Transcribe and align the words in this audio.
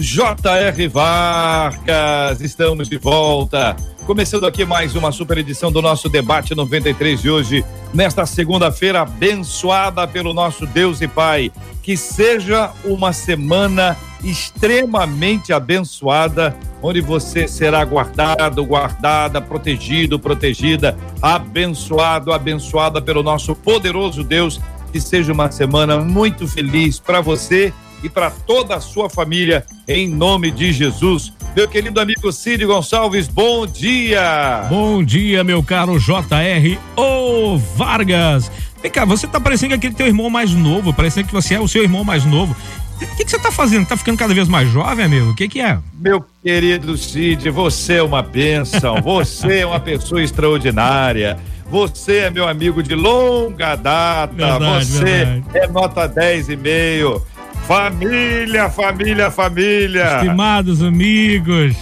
J.R. 0.00 0.88
Vargas. 0.88 2.40
Estamos 2.40 2.88
de 2.88 2.96
volta. 2.96 3.76
Começando 4.06 4.46
aqui 4.46 4.64
mais 4.64 4.96
uma 4.96 5.12
super 5.12 5.36
edição 5.36 5.70
do 5.70 5.82
nosso 5.82 6.08
debate 6.08 6.54
93 6.54 7.20
de 7.20 7.28
hoje, 7.30 7.64
nesta 7.92 8.24
segunda-feira 8.24 9.02
abençoada 9.02 10.08
pelo 10.08 10.32
nosso 10.32 10.66
Deus 10.66 11.02
e 11.02 11.06
Pai. 11.06 11.52
Que 11.82 11.98
seja 11.98 12.72
uma 12.82 13.12
semana 13.12 13.94
extremamente 14.24 15.52
abençoada, 15.52 16.56
onde 16.82 17.02
você 17.02 17.46
será 17.46 17.84
guardado, 17.84 18.64
guardada, 18.64 19.38
protegido, 19.38 20.18
protegida, 20.18 20.96
abençoado, 21.20 22.32
abençoada 22.32 23.02
pelo 23.02 23.22
nosso 23.22 23.54
poderoso 23.54 24.24
Deus. 24.24 24.58
Que 24.90 25.00
seja 25.00 25.30
uma 25.30 25.50
semana 25.52 25.98
muito 25.98 26.48
feliz 26.48 26.98
para 26.98 27.20
você 27.20 27.70
e 28.02 28.08
para 28.08 28.30
toda 28.30 28.74
a 28.76 28.80
sua 28.80 29.08
família, 29.10 29.64
em 29.86 30.08
nome 30.08 30.50
de 30.50 30.72
Jesus. 30.72 31.32
Meu 31.54 31.68
querido 31.68 32.00
amigo 32.00 32.30
Cid 32.32 32.64
Gonçalves, 32.64 33.26
bom 33.28 33.66
dia! 33.66 34.66
Bom 34.68 35.02
dia, 35.02 35.42
meu 35.42 35.62
caro 35.62 35.98
JR 35.98 36.78
O 36.96 37.58
Vargas. 37.58 38.50
Vem 38.82 38.90
cá, 38.90 39.04
você 39.04 39.26
tá 39.26 39.40
parecendo 39.40 39.74
aquele 39.74 39.94
teu 39.94 40.06
irmão 40.06 40.30
mais 40.30 40.52
novo, 40.52 40.92
parecendo 40.92 41.26
que 41.28 41.34
você 41.34 41.54
é 41.54 41.60
o 41.60 41.68
seu 41.68 41.82
irmão 41.82 42.02
mais 42.04 42.24
novo. 42.24 42.56
O 43.02 43.16
que, 43.16 43.24
que 43.24 43.30
você 43.30 43.38
tá 43.38 43.50
fazendo? 43.50 43.86
Tá 43.86 43.96
ficando 43.96 44.18
cada 44.18 44.34
vez 44.34 44.46
mais 44.46 44.68
jovem, 44.68 45.04
amigo? 45.04 45.30
O 45.30 45.34
que 45.34 45.48
que 45.48 45.60
é? 45.60 45.78
Meu 45.98 46.24
querido 46.42 46.96
Cid, 46.96 47.48
você 47.50 47.94
é 47.94 48.02
uma 48.02 48.22
bênção, 48.22 49.00
você 49.02 49.60
é 49.60 49.66
uma 49.66 49.80
pessoa 49.80 50.22
extraordinária. 50.22 51.38
Você 51.70 52.18
é 52.18 52.30
meu 52.30 52.48
amigo 52.48 52.82
de 52.82 52.94
longa 52.94 53.76
data, 53.76 54.34
Verdade, 54.34 54.84
você 54.86 55.04
verdade. 55.04 55.44
é 55.54 55.66
nota 55.68 56.06
10 56.08 56.48
e 56.48 56.56
meio. 56.56 57.22
Família, 57.70 58.68
família, 58.68 59.30
família. 59.30 60.16
Estimados 60.16 60.82
amigos. 60.82 61.76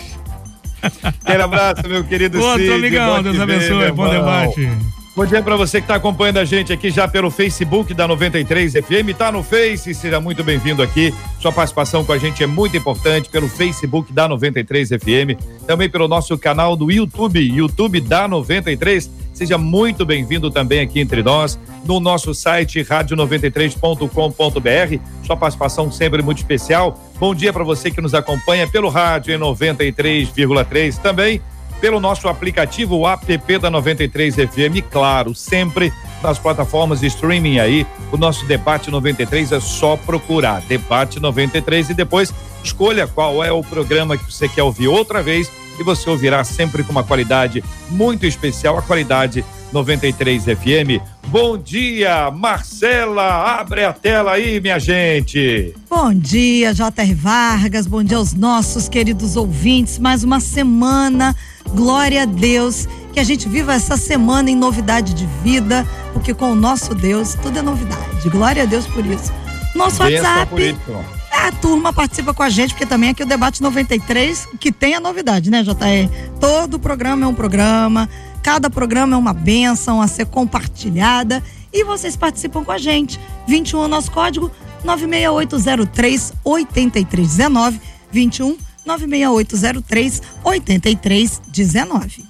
Aquele 1.03 1.43
abraço, 1.43 1.89
meu 1.89 2.05
querido 2.05 2.39
Outro 2.43 2.61
Cid. 2.61 2.75
amigão, 2.75 3.23
Deus 3.23 3.41
abençoe, 3.41 3.79
meu 3.79 3.95
bom 3.95 4.11
debate. 4.11 4.69
Bom 5.17 5.25
dia 5.25 5.43
para 5.43 5.57
você 5.57 5.81
que 5.81 5.85
está 5.85 5.95
acompanhando 5.95 6.37
a 6.37 6.45
gente 6.45 6.75
aqui 6.75 6.91
já 6.91 7.09
pelo 7.09 7.31
Facebook 7.31 7.95
da 7.95 8.07
93 8.07 8.75
FM. 8.75 9.17
Tá 9.17 9.33
no 9.33 9.43
Face, 9.43 9.95
seja 9.95 10.21
muito 10.21 10.45
bem-vindo 10.45 10.83
aqui. 10.83 11.13
Sua 11.41 11.51
participação 11.51 12.05
com 12.05 12.13
a 12.13 12.19
gente 12.19 12.45
é 12.45 12.47
muito 12.47 12.77
importante 12.77 13.31
pelo 13.31 13.49
Facebook 13.49 14.13
da 14.13 14.29
93 14.29 14.91
FM, 14.91 15.41
também 15.67 15.89
pelo 15.89 16.07
nosso 16.07 16.37
canal 16.37 16.77
do 16.77 16.93
YouTube, 16.93 17.41
YouTube 17.41 17.99
da 18.03 18.29
93. 18.29 19.11
Seja 19.39 19.57
muito 19.57 20.05
bem-vindo 20.05 20.51
também 20.51 20.81
aqui 20.81 20.99
entre 20.99 21.23
nós, 21.23 21.57
no 21.85 22.01
nosso 22.01 22.35
site 22.35 22.83
radio93.com.br. 22.83 25.01
Sua 25.25 25.37
participação 25.37 25.93
sempre 25.93 26.23
muito 26.23 26.39
especial. 26.39 26.99
Bom 27.21 27.33
dia 27.33 27.53
para 27.53 27.63
você 27.63 27.89
que 27.89 28.01
nos 28.01 28.15
acompanha 28.15 28.67
pelo 28.67 28.89
rádio 28.89 29.33
em 29.33 29.39
93,3 29.39 30.99
também 30.99 31.41
pelo 31.81 32.01
nosso 32.01 32.27
aplicativo 32.27 32.97
o 32.97 33.07
app 33.07 33.59
da 33.61 33.71
93 33.71 34.35
FM, 34.35 34.83
claro, 34.91 35.33
sempre 35.33 35.93
nas 36.21 36.37
plataformas 36.37 36.99
de 36.99 37.07
streaming 37.07 37.61
aí. 37.61 37.87
O 38.11 38.17
nosso 38.17 38.45
debate 38.45 38.91
93 38.91 39.53
é 39.53 39.61
só 39.61 39.97
procurar 39.97 40.63
debate 40.63 41.21
93 41.21 41.91
e 41.91 41.95
depois 41.95 42.35
escolha 42.65 43.07
qual 43.07 43.45
é 43.45 43.53
o 43.53 43.63
programa 43.63 44.19
que 44.19 44.25
você 44.25 44.49
quer 44.49 44.65
ouvir 44.65 44.89
outra 44.89 45.23
vez 45.23 45.49
e 45.79 45.83
você 45.83 46.09
ouvirá 46.09 46.43
sempre 46.45 46.83
com 46.83 46.93
uma 46.93 47.05
qualidade 47.05 47.63
muito 47.91 48.27
especial, 48.27 48.79
a 48.79 48.83
qualidade 48.83 49.45
93 49.73 50.45
FM. 50.45 51.03
Bom 51.29 51.59
dia, 51.59 52.31
Marcela, 52.31 53.59
abre 53.61 53.85
a 53.85 53.93
tela 53.93 54.33
aí, 54.33 54.61
minha 54.61 54.79
gente. 54.79 55.75
Bom 55.89 56.13
dia, 56.15 56.73
J.R. 56.73 57.15
Vargas. 57.15 57.87
Bom 57.87 58.03
dia 58.03 58.17
aos 58.17 58.33
nossos 58.33 58.89
queridos 58.89 59.37
ouvintes. 59.37 59.99
Mais 59.99 60.25
uma 60.25 60.41
semana. 60.41 61.37
Glória 61.75 62.23
a 62.23 62.27
Deus. 62.27 62.89
Que 63.13 63.21
a 63.21 63.25
gente 63.25 63.49
viva 63.49 63.75
essa 63.75 63.97
semana 63.97 64.51
em 64.51 64.57
novidade 64.57 65.13
de 65.13 65.27
vida, 65.43 65.87
porque 66.13 66.33
com 66.33 66.53
o 66.53 66.55
nosso 66.55 66.95
Deus 66.95 67.35
tudo 67.35 67.59
é 67.59 67.63
novidade. 67.63 68.29
Glória 68.31 68.63
a 68.63 68.67
Deus 68.67 68.87
por 68.87 69.05
isso. 69.05 69.33
Nosso 69.75 70.03
Benção 70.03 70.25
WhatsApp. 70.25 70.51
por 70.51 70.61
isso. 70.61 71.18
A 71.41 71.53
turma 71.53 71.93
participa 71.93 72.35
com 72.35 72.43
a 72.43 72.51
gente, 72.51 72.75
porque 72.75 72.85
também 72.85 73.11
aqui 73.11 73.23
o 73.23 73.27
Debate 73.27 73.63
93, 73.63 74.49
que 74.59 74.73
tem 74.73 74.95
a 74.95 75.01
novidade, 75.01 75.51
né, 75.51 75.63
JR? 75.63 76.11
Todo 76.41 76.79
programa 76.81 77.25
é 77.25 77.29
um 77.29 77.35
programa, 77.35 78.09
cada 78.43 78.69
programa 78.69 79.15
é 79.15 79.19
uma 79.19 79.33
bênção 79.33 80.03
a 80.03 80.09
ser 80.09 80.27
compartilhada 80.27 81.43
e 81.73 81.85
vocês 81.85 82.17
participam 82.17 82.65
com 82.65 82.73
a 82.73 82.79
gente. 82.79 83.21
21 83.47 83.85
é 83.85 83.89
nosso 83.89 84.11
código 84.11 84.51
96803 84.85 86.33
8319 86.45 87.81
21 88.11 88.57
96803 88.85 90.23
8319. 90.43 92.28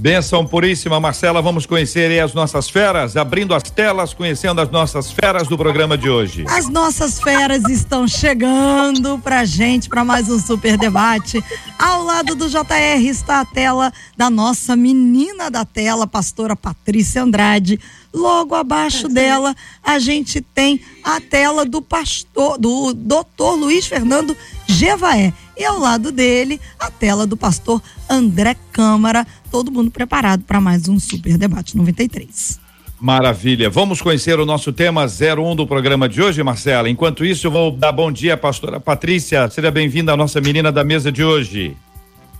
Benção 0.00 0.46
puríssima, 0.46 0.98
Marcela. 0.98 1.42
Vamos 1.42 1.66
conhecer 1.66 2.10
aí 2.10 2.20
as 2.20 2.32
nossas 2.32 2.70
feras, 2.70 3.18
abrindo 3.18 3.54
as 3.54 3.64
telas, 3.64 4.14
conhecendo 4.14 4.58
as 4.58 4.70
nossas 4.70 5.12
feras 5.12 5.46
do 5.46 5.58
programa 5.58 5.98
de 5.98 6.08
hoje. 6.08 6.46
As 6.48 6.70
nossas 6.70 7.20
feras 7.20 7.68
estão 7.68 8.08
chegando 8.08 9.18
pra 9.18 9.44
gente 9.44 9.90
para 9.90 10.02
mais 10.02 10.30
um 10.30 10.40
super 10.40 10.78
debate. 10.78 11.44
Ao 11.78 12.02
lado 12.02 12.34
do 12.34 12.48
JR 12.48 12.98
está 13.10 13.40
a 13.40 13.44
tela 13.44 13.92
da 14.16 14.30
nossa 14.30 14.74
menina 14.74 15.50
da 15.50 15.66
tela, 15.66 16.06
pastora 16.06 16.56
Patrícia 16.56 17.22
Andrade. 17.22 17.78
Logo 18.12 18.54
abaixo 18.54 19.06
dela, 19.06 19.54
a 19.84 19.98
gente 19.98 20.40
tem 20.40 20.80
a 21.04 21.20
tela 21.20 21.66
do 21.66 21.82
pastor, 21.82 22.56
do 22.56 22.94
doutor 22.94 23.54
Luiz 23.54 23.86
Fernando 23.86 24.34
Gevaé. 24.66 25.34
E 25.56 25.64
ao 25.64 25.78
lado 25.78 26.10
dele, 26.10 26.58
a 26.78 26.90
tela 26.90 27.26
do 27.26 27.36
pastor 27.36 27.82
André 28.08 28.56
Câmara. 28.72 29.26
Todo 29.50 29.70
mundo 29.72 29.90
preparado 29.90 30.44
para 30.44 30.60
mais 30.60 30.88
um 30.88 30.98
super 31.00 31.36
debate 31.36 31.76
93. 31.76 32.60
Maravilha. 33.00 33.70
Vamos 33.70 34.02
conhecer 34.02 34.38
o 34.38 34.44
nosso 34.44 34.72
tema 34.72 35.06
01 35.06 35.56
do 35.56 35.66
programa 35.66 36.08
de 36.08 36.22
hoje, 36.22 36.42
Marcela. 36.42 36.88
Enquanto 36.88 37.24
isso, 37.24 37.46
eu 37.46 37.50
vou 37.50 37.70
dar 37.70 37.92
bom 37.92 38.12
dia 38.12 38.34
à 38.34 38.36
pastora 38.36 38.78
Patrícia. 38.78 39.48
Seja 39.48 39.70
bem-vinda 39.70 40.12
à 40.12 40.16
nossa 40.16 40.40
menina 40.40 40.70
da 40.70 40.84
mesa 40.84 41.10
de 41.10 41.24
hoje. 41.24 41.74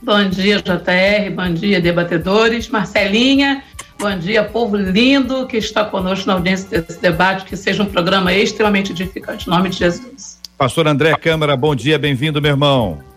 Bom 0.02 0.28
dia, 0.28 0.58
JR. 0.58 1.34
Bom 1.34 1.52
dia, 1.54 1.80
debatedores. 1.80 2.68
Marcelinha, 2.68 3.62
bom 3.98 4.16
dia, 4.18 4.44
povo 4.44 4.76
lindo 4.76 5.46
que 5.46 5.56
está 5.56 5.84
conosco 5.84 6.26
na 6.26 6.34
audiência 6.34 6.82
desse 6.82 7.00
debate. 7.00 7.46
Que 7.46 7.56
seja 7.56 7.82
um 7.82 7.86
programa 7.86 8.32
extremamente 8.32 8.92
edificante. 8.92 9.46
Em 9.46 9.50
nome 9.50 9.70
de 9.70 9.78
Jesus. 9.78 10.38
Pastor 10.58 10.86
André 10.86 11.16
Câmara, 11.16 11.56
bom 11.56 11.74
dia, 11.74 11.98
bem-vindo, 11.98 12.40
meu 12.40 12.50
irmão. 12.50 13.09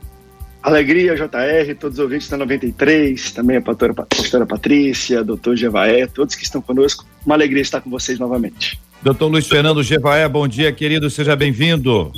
Alegria, 0.63 1.13
JR, 1.13 1.75
todos 1.78 2.00
os 2.00 2.03
ouvintes 2.03 2.29
da 2.29 2.38
93, 2.38 3.31
também 3.34 3.57
a 3.57 3.62
pastora, 3.62 3.94
pastora 3.94 4.46
Patrícia, 4.46 5.22
doutor 5.22 5.57
Jevaé, 5.57 6.07
todos 6.07 6.35
que 6.35 6.44
estão 6.46 6.62
conosco. 6.62 7.06
Uma 7.25 7.35
alegria 7.35 7.62
estar 7.62 7.81
com 7.81 7.90
vocês 7.90 8.18
novamente. 8.18 8.79
Doutor 9.02 9.28
Luiz 9.28 9.46
Fernando 9.46 9.84
Gevaé, 9.84 10.25
bom 10.29 10.47
dia, 10.47 10.72
querido, 10.72 11.09
seja 11.09 11.35
bem-vindo. 11.35 12.13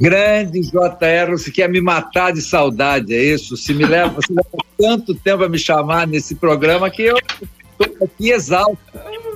Grande 0.00 0.60
JR, 0.60 1.32
você 1.32 1.50
quer 1.50 1.68
me 1.68 1.80
matar 1.80 2.32
de 2.32 2.40
saudade, 2.40 3.12
é 3.12 3.20
isso? 3.20 3.56
Se 3.56 3.74
me 3.74 3.84
leva, 3.84 4.10
você 4.10 4.32
leva 4.32 4.64
tanto 4.78 5.12
tempo 5.16 5.42
a 5.42 5.48
me 5.48 5.58
chamar 5.58 6.06
nesse 6.06 6.36
programa 6.36 6.88
que 6.88 7.02
eu 7.02 7.16
estou 7.18 8.06
aqui 8.06 8.30
exalto. 8.30 8.78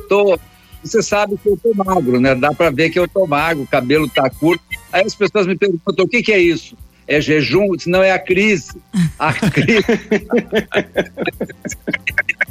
Tô, 0.08 0.38
você 0.84 1.02
sabe 1.02 1.37
que 1.37 1.48
eu 1.48 1.58
tô 1.60 1.75
magro, 1.75 2.20
né? 2.20 2.37
Dá 2.37 2.52
para 2.52 2.70
ver 2.70 2.90
que 2.90 2.98
eu 3.00 3.08
tô 3.08 3.26
magro, 3.26 3.64
o 3.64 3.66
cabelo 3.66 4.08
tá 4.08 4.31
curto. 4.31 4.62
Aí 4.92 5.04
as 5.04 5.16
pessoas 5.16 5.48
me 5.48 5.58
perguntam: 5.58 6.04
o 6.04 6.08
que, 6.08 6.22
que 6.22 6.32
é 6.32 6.38
isso? 6.38 6.76
É 7.12 7.20
jejum? 7.20 7.67
Eu 7.67 7.76
disse, 7.76 7.91
não, 7.91 8.03
é 8.03 8.11
a 8.11 8.19
crise. 8.19 8.73
A 9.19 9.35
crise. 9.35 9.85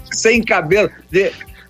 Sem 0.14 0.44
cabelo. 0.44 0.92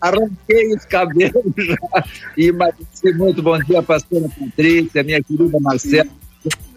Arranquei 0.01 0.75
os 0.75 0.83
cabelos 0.85 1.53
já. 1.57 2.03
E 2.35 2.47
emagreci 2.47 3.13
muito. 3.15 3.41
Bom 3.41 3.57
dia, 3.59 3.81
pastora 3.81 4.27
Patrícia, 4.37 5.03
minha 5.03 5.23
querida 5.23 5.57
Marcela, 5.61 6.09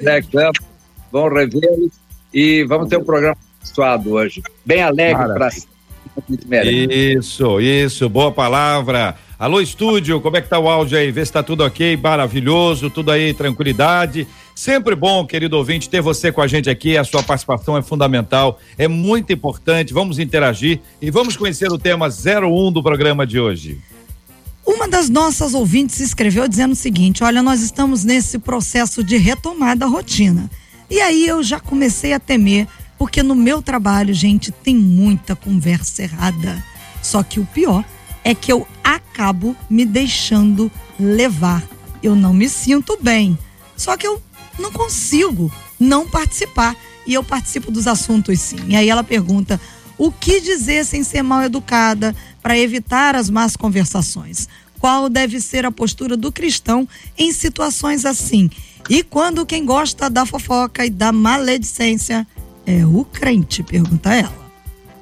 Zé 0.01 0.23
Campos. 0.23 0.65
Bom 1.11 1.29
revê-los. 1.29 1.93
E 2.33 2.63
vamos 2.65 2.89
ter 2.89 2.99
um 2.99 3.05
programa 3.05 3.37
abençoado 3.61 4.13
hoje. 4.13 4.41
Bem 4.65 4.83
alegre 4.83 5.35
para. 5.35 5.49
Isso, 6.65 7.61
isso, 7.61 8.09
boa 8.09 8.31
palavra. 8.31 9.17
Alô, 9.37 9.61
estúdio, 9.61 10.21
como 10.21 10.37
é 10.37 10.41
que 10.41 10.49
tá 10.49 10.61
o 10.61 10.69
áudio 10.69 10.97
aí? 10.97 11.11
Vê 11.11 11.27
se 11.27 11.33
tá 11.33 11.43
tudo 11.43 11.65
ok, 11.65 11.97
maravilhoso, 11.97 12.89
tudo 12.89 13.11
aí, 13.11 13.35
tranquilidade. 13.35 14.29
Sempre 14.55 14.95
bom, 14.95 15.27
querido 15.27 15.57
ouvinte, 15.57 15.89
ter 15.89 16.01
você 16.01 16.31
com 16.31 16.41
a 16.41 16.47
gente 16.47 16.71
aqui. 16.71 16.97
A 16.97 17.03
sua 17.03 17.21
participação 17.21 17.77
é 17.77 17.83
fundamental, 17.83 18.61
é 18.79 18.87
muito 18.87 19.33
importante. 19.33 19.93
Vamos 19.93 20.21
interagir 20.21 20.81
e 21.03 21.11
vamos 21.11 21.37
conhecer 21.37 21.69
o 21.73 21.79
tema 21.79 22.07
01 22.09 22.71
do 22.71 22.81
programa 22.81 23.27
de 23.27 23.41
hoje. 23.41 23.81
Uma 24.65 24.87
das 24.87 25.09
nossas 25.09 25.53
ouvintes 25.53 25.99
escreveu 25.99 26.47
dizendo 26.47 26.73
o 26.73 26.77
seguinte: 26.77 27.25
Olha, 27.25 27.43
nós 27.43 27.61
estamos 27.61 28.05
nesse 28.05 28.39
processo 28.39 29.03
de 29.03 29.17
retomada 29.17 29.81
da 29.81 29.87
rotina. 29.87 30.49
E 30.89 31.01
aí 31.01 31.27
eu 31.27 31.43
já 31.43 31.59
comecei 31.59 32.13
a 32.13 32.21
temer, 32.21 32.69
porque 32.97 33.21
no 33.21 33.35
meu 33.35 33.61
trabalho, 33.61 34.15
gente, 34.15 34.53
tem 34.53 34.77
muita 34.77 35.35
conversa 35.35 36.05
errada. 36.05 36.65
Só 37.03 37.25
que 37.25 37.41
o 37.41 37.45
pior 37.45 37.85
é 38.25 38.35
que 38.35 38.51
eu 38.51 38.67
acabo 38.83 39.55
me 39.69 39.85
deixando 39.85 40.73
levar. 40.99 41.63
Eu 42.03 42.17
não 42.17 42.33
me 42.33 42.49
sinto 42.49 42.99
bem. 43.01 43.39
Só 43.77 43.97
que 43.97 44.07
eu 44.07 44.21
não 44.59 44.73
consigo 44.73 45.53
não 45.79 46.09
participar. 46.09 46.75
E 47.07 47.13
eu 47.13 47.23
participo 47.23 47.71
dos 47.71 47.87
assuntos 47.87 48.41
sim. 48.41 48.57
E 48.67 48.75
aí 48.75 48.89
ela 48.89 49.05
pergunta: 49.05 49.61
o 49.99 50.11
que 50.11 50.41
dizer 50.41 50.85
sem 50.87 51.05
ser 51.05 51.23
mal 51.23 51.43
educada 51.43 52.17
para 52.43 52.59
evitar 52.59 53.15
as 53.15 53.29
más 53.29 53.57
conversações? 53.57 54.49
Qual 54.79 55.09
deve 55.09 55.41
ser 55.41 55.65
a 55.65 55.71
postura 55.71 56.17
do 56.17 56.33
cristão 56.33 56.89
em 57.17 57.33
situações 57.33 58.05
assim? 58.05 58.51
E 58.89 59.03
quando 59.03 59.47
quem 59.47 59.65
gosta 59.65 60.11
da 60.11 60.27
fofoca 60.27 60.85
e 60.85 60.91
da 60.91 61.11
maledicência 61.11 62.27
é 62.67 62.85
o 62.85 63.05
crente? 63.05 63.63
Pergunta 63.63 64.13
ela. 64.15 64.44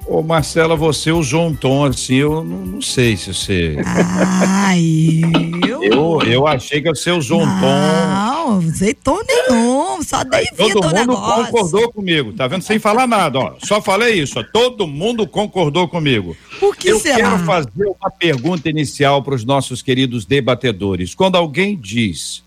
Ô 0.07 0.23
Marcela, 0.23 0.77
você 0.77 1.13
usou 1.13 1.47
um 1.47 1.55
tom 1.55 1.85
assim, 1.85 2.17
eu 2.17 2.43
não, 2.45 2.67
não 2.67 2.83
sei 2.83 3.17
se 3.17 3.33
você. 3.33 3.77
Ah, 3.87 4.77
eu? 4.79 5.83
eu? 5.83 6.23
Eu 6.23 6.47
achei 6.47 6.83
que 6.83 6.89
você 6.89 7.11
usou 7.11 7.47
não, 7.47 7.57
um 7.57 7.61
tom. 7.61 7.67
Não, 7.67 8.59
usei 8.59 8.95
tom 8.95 9.21
nenhum, 9.27 10.03
só 10.03 10.25
dei 10.25 10.45
vida 10.45 10.73
Todo 10.75 10.83
mundo 10.85 10.95
negócio. 10.95 11.45
concordou 11.45 11.93
comigo, 11.93 12.33
tá 12.33 12.47
vendo? 12.47 12.63
Sem 12.63 12.79
falar 12.79 13.07
nada, 13.07 13.39
ó. 13.39 13.55
Só 13.63 13.81
falei 13.81 14.21
isso, 14.21 14.39
ó. 14.39 14.43
Todo 14.43 14.87
mundo 14.87 15.27
concordou 15.27 15.89
comigo. 15.89 16.37
Por 16.59 16.77
que 16.77 16.89
eu 16.89 16.99
será? 16.99 17.17
quero 17.17 17.45
fazer 17.45 17.87
uma 17.87 18.11
pergunta 18.11 18.69
inicial 18.69 19.23
para 19.23 19.35
os 19.35 19.45
nossos 19.45 19.83
queridos 19.83 20.25
debatedores. 20.25 21.15
Quando 21.15 21.37
alguém 21.37 21.77
diz 21.77 22.43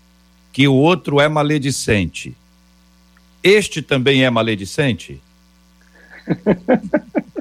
que 0.52 0.68
o 0.68 0.74
outro 0.74 1.20
é 1.20 1.28
maledicente, 1.28 2.36
este 3.42 3.80
também 3.80 4.24
é 4.24 4.30
maledicente? 4.30 5.20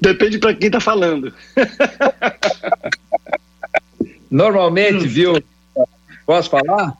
Depende 0.00 0.38
para 0.38 0.54
quem 0.54 0.70
tá 0.70 0.80
falando. 0.80 1.32
Normalmente, 4.30 5.06
viu? 5.06 5.42
Posso 6.24 6.50
falar? 6.50 6.96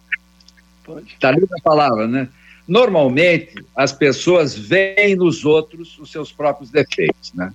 Pode. 0.85 1.17
Tá 1.21 1.31
livre 1.31 1.49
a 1.59 1.63
palavra, 1.63 2.07
né? 2.07 2.29
Normalmente, 2.67 3.55
as 3.75 3.93
pessoas 3.93 4.57
veem 4.57 5.17
nos 5.17 5.45
outros 5.45 5.99
os 5.99 6.11
seus 6.11 6.33
próprios 6.33 6.71
defeitos, 6.71 7.33
né? 7.35 7.53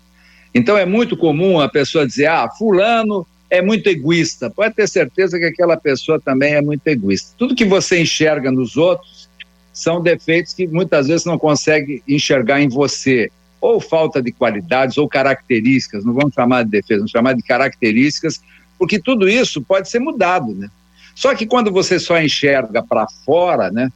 Então, 0.53 0.77
é 0.77 0.85
muito 0.85 1.15
comum 1.15 1.59
a 1.59 1.69
pessoa 1.69 2.07
dizer, 2.07 2.27
ah, 2.27 2.49
fulano 2.49 3.25
é 3.49 3.61
muito 3.61 3.87
egoísta. 3.87 4.49
Pode 4.49 4.75
ter 4.75 4.87
certeza 4.87 5.37
que 5.37 5.45
aquela 5.45 5.77
pessoa 5.77 6.19
também 6.19 6.53
é 6.53 6.61
muito 6.61 6.85
egoísta. 6.87 7.33
Tudo 7.37 7.55
que 7.55 7.65
você 7.65 8.01
enxerga 8.01 8.51
nos 8.51 8.75
outros 8.75 9.29
são 9.71 10.01
defeitos 10.01 10.53
que 10.53 10.67
muitas 10.67 11.07
vezes 11.07 11.25
não 11.25 11.37
consegue 11.37 12.03
enxergar 12.07 12.61
em 12.61 12.67
você. 12.67 13.31
Ou 13.59 13.79
falta 13.79 14.21
de 14.21 14.31
qualidades 14.31 14.97
ou 14.97 15.07
características, 15.07 16.05
não 16.05 16.13
vamos 16.13 16.33
chamar 16.33 16.63
de 16.63 16.71
defesa, 16.71 16.99
vamos 16.99 17.11
chamar 17.11 17.33
de 17.33 17.41
características, 17.41 18.41
porque 18.77 18.99
tudo 18.99 19.27
isso 19.27 19.61
pode 19.61 19.89
ser 19.89 19.99
mudado, 19.99 20.53
né? 20.53 20.69
Só 21.15 21.33
que 21.33 21.47
quando 21.47 21.71
você 21.71 21.99
só 21.99 22.21
enxerga 22.21 22.83
para 22.83 23.07
fora, 23.25 23.71
né, 23.71 23.91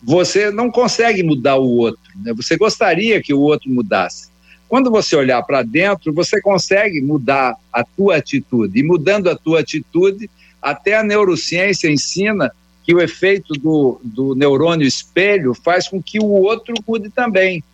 você 0.00 0.50
não 0.50 0.70
consegue 0.70 1.22
mudar 1.22 1.56
o 1.56 1.68
outro. 1.68 2.00
Né? 2.14 2.32
Você 2.34 2.56
gostaria 2.56 3.20
que 3.20 3.34
o 3.34 3.40
outro 3.40 3.68
mudasse. 3.68 4.30
Quando 4.68 4.88
você 4.88 5.16
olhar 5.16 5.42
para 5.42 5.62
dentro, 5.62 6.12
você 6.12 6.40
consegue 6.40 7.00
mudar 7.00 7.56
a 7.72 7.82
tua 7.82 8.16
atitude. 8.16 8.78
E 8.78 8.84
mudando 8.84 9.28
a 9.28 9.36
tua 9.36 9.60
atitude, 9.60 10.30
até 10.62 10.96
a 10.96 11.02
neurociência 11.02 11.90
ensina 11.90 12.52
que 12.84 12.94
o 12.94 13.00
efeito 13.00 13.52
do, 13.54 14.00
do 14.02 14.34
neurônio 14.36 14.86
espelho 14.86 15.54
faz 15.54 15.88
com 15.88 16.00
que 16.00 16.20
o 16.20 16.26
outro 16.26 16.72
mude 16.86 17.10
também. 17.10 17.64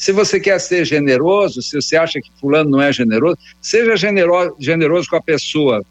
Se 0.00 0.12
você 0.12 0.40
quer 0.40 0.58
ser 0.58 0.86
generoso, 0.86 1.60
se 1.60 1.76
você 1.76 1.94
acha 1.94 2.22
que 2.22 2.30
fulano 2.40 2.70
não 2.70 2.80
é 2.80 2.90
generoso, 2.90 3.36
seja 3.60 3.94
genero, 3.98 4.56
generoso 4.58 5.06
com 5.06 5.16
a 5.16 5.20
pessoa, 5.20 5.84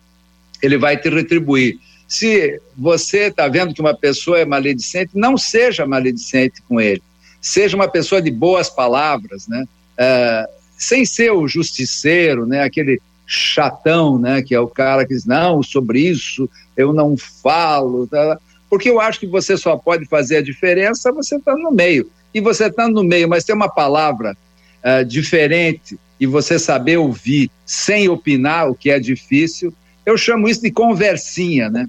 ele 0.64 0.80
vai 0.80 0.98
te 0.98 1.10
retribuir. 1.10 1.78
Se 2.08 2.60
você 2.76 3.28
está 3.28 3.48
vendo 3.48 3.72
que 3.72 3.80
uma 3.80 3.96
pessoa 3.96 4.40
é 4.40 4.46
maledicente, 4.46 5.12
não 5.14 5.38
seja 5.38 5.86
maledicente 5.86 6.60
com 6.68 6.82
ele. 6.82 7.04
Seja 7.40 7.76
uma 7.76 7.88
pessoa 7.88 8.20
de 8.20 8.32
boas 8.32 8.68
palavras, 8.68 9.48
né? 9.48 9.64
Uh, 9.94 10.52
sem 10.76 11.06
ser 11.06 11.32
o 11.32 11.48
justiceiro, 11.48 12.48
né? 12.48 12.64
Aquele 12.64 13.00
chatão, 13.28 14.18
né? 14.18 14.42
Que 14.42 14.56
é 14.56 14.60
o 14.60 14.68
cara 14.68 15.06
que 15.06 15.14
diz, 15.14 15.26
não, 15.26 15.62
sobre 15.62 16.00
isso 16.00 16.50
eu 16.76 16.92
não 16.92 17.16
falo. 17.16 18.08
Tá? 18.08 18.40
Porque 18.68 18.90
eu 18.90 19.00
acho 19.00 19.20
que 19.20 19.28
você 19.28 19.56
só 19.56 19.78
pode 19.78 20.06
fazer 20.06 20.38
a 20.38 20.42
diferença 20.42 21.12
você 21.12 21.36
está 21.36 21.56
no 21.56 21.72
meio. 21.72 22.10
E 22.34 22.42
você 22.42 22.66
está 22.66 22.88
no 22.88 23.04
meio, 23.04 23.28
mas 23.28 23.44
tem 23.44 23.56
uma 23.56 23.70
palavra 23.70 24.38
uh, 24.84 25.04
diferente 25.06 25.98
e 26.20 26.26
você 26.26 26.60
saber 26.60 26.98
ouvir 26.98 27.50
sem 27.66 28.10
opinar, 28.10 28.70
o 28.70 28.76
que 28.76 28.90
é 28.90 29.00
difícil, 29.00 29.74
eu 30.06 30.18
chamo 30.18 30.50
isso 30.50 30.62
de 30.62 30.72
conversinha, 30.72 31.70
né? 31.70 31.88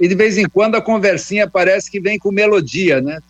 E 0.00 0.08
de 0.08 0.14
vez 0.14 0.36
em 0.36 0.48
quando 0.48 0.74
a 0.74 0.82
conversinha 0.82 1.48
parece 1.48 1.90
que 1.90 2.00
vem 2.00 2.18
com 2.18 2.32
melodia, 2.32 3.00
né? 3.00 3.20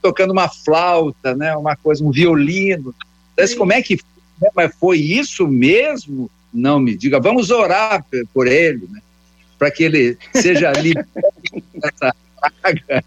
Tocando 0.00 0.30
uma 0.30 0.48
flauta, 0.48 1.34
né? 1.34 1.56
Uma 1.56 1.74
coisa, 1.74 2.04
um 2.04 2.12
violino. 2.12 2.94
Mas 3.36 3.54
como 3.54 3.72
é 3.72 3.82
que 3.82 3.96
foi? 3.96 4.50
Mas 4.54 4.74
foi 4.76 4.98
isso 4.98 5.48
mesmo? 5.48 6.30
Não 6.52 6.78
me 6.78 6.94
diga. 6.94 7.18
Vamos 7.18 7.50
orar 7.50 8.04
por 8.32 8.46
ele, 8.46 8.86
né? 8.90 9.00
Para 9.58 9.70
que 9.70 9.82
ele 9.82 10.16
seja 10.34 10.70
livre 10.72 11.04
dessa 11.74 12.14
praga. 12.50 13.04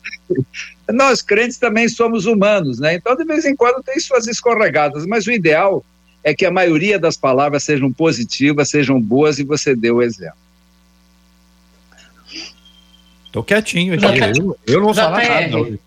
Nós 0.90 1.22
crentes 1.22 1.58
também 1.58 1.88
somos 1.90 2.26
humanos, 2.26 2.80
né? 2.80 2.96
Então 2.96 3.16
de 3.16 3.26
vez 3.26 3.46
em 3.46 3.56
quando 3.56 3.84
tem 3.84 4.00
suas 4.00 4.28
escorregadas, 4.28 5.06
mas 5.06 5.28
o 5.28 5.32
ideal 5.32 5.84
é 6.24 6.34
que 6.34 6.46
a 6.46 6.52
maioria 6.52 7.00
das 7.00 7.16
palavras 7.16 7.64
sejam 7.64 7.92
positivas, 7.92 8.70
sejam 8.70 9.00
boas 9.00 9.40
e 9.40 9.44
você 9.44 9.76
dê 9.76 9.92
o 9.92 10.02
exemplo. 10.02 10.38
Tô 13.32 13.44
quietinho 13.44 13.94
aqui. 13.94 14.06
Eu, 14.40 14.58
eu 14.66 14.80
não 14.80 14.86
vou 14.86 14.94
falar 14.94 15.24
nada. 15.24 15.80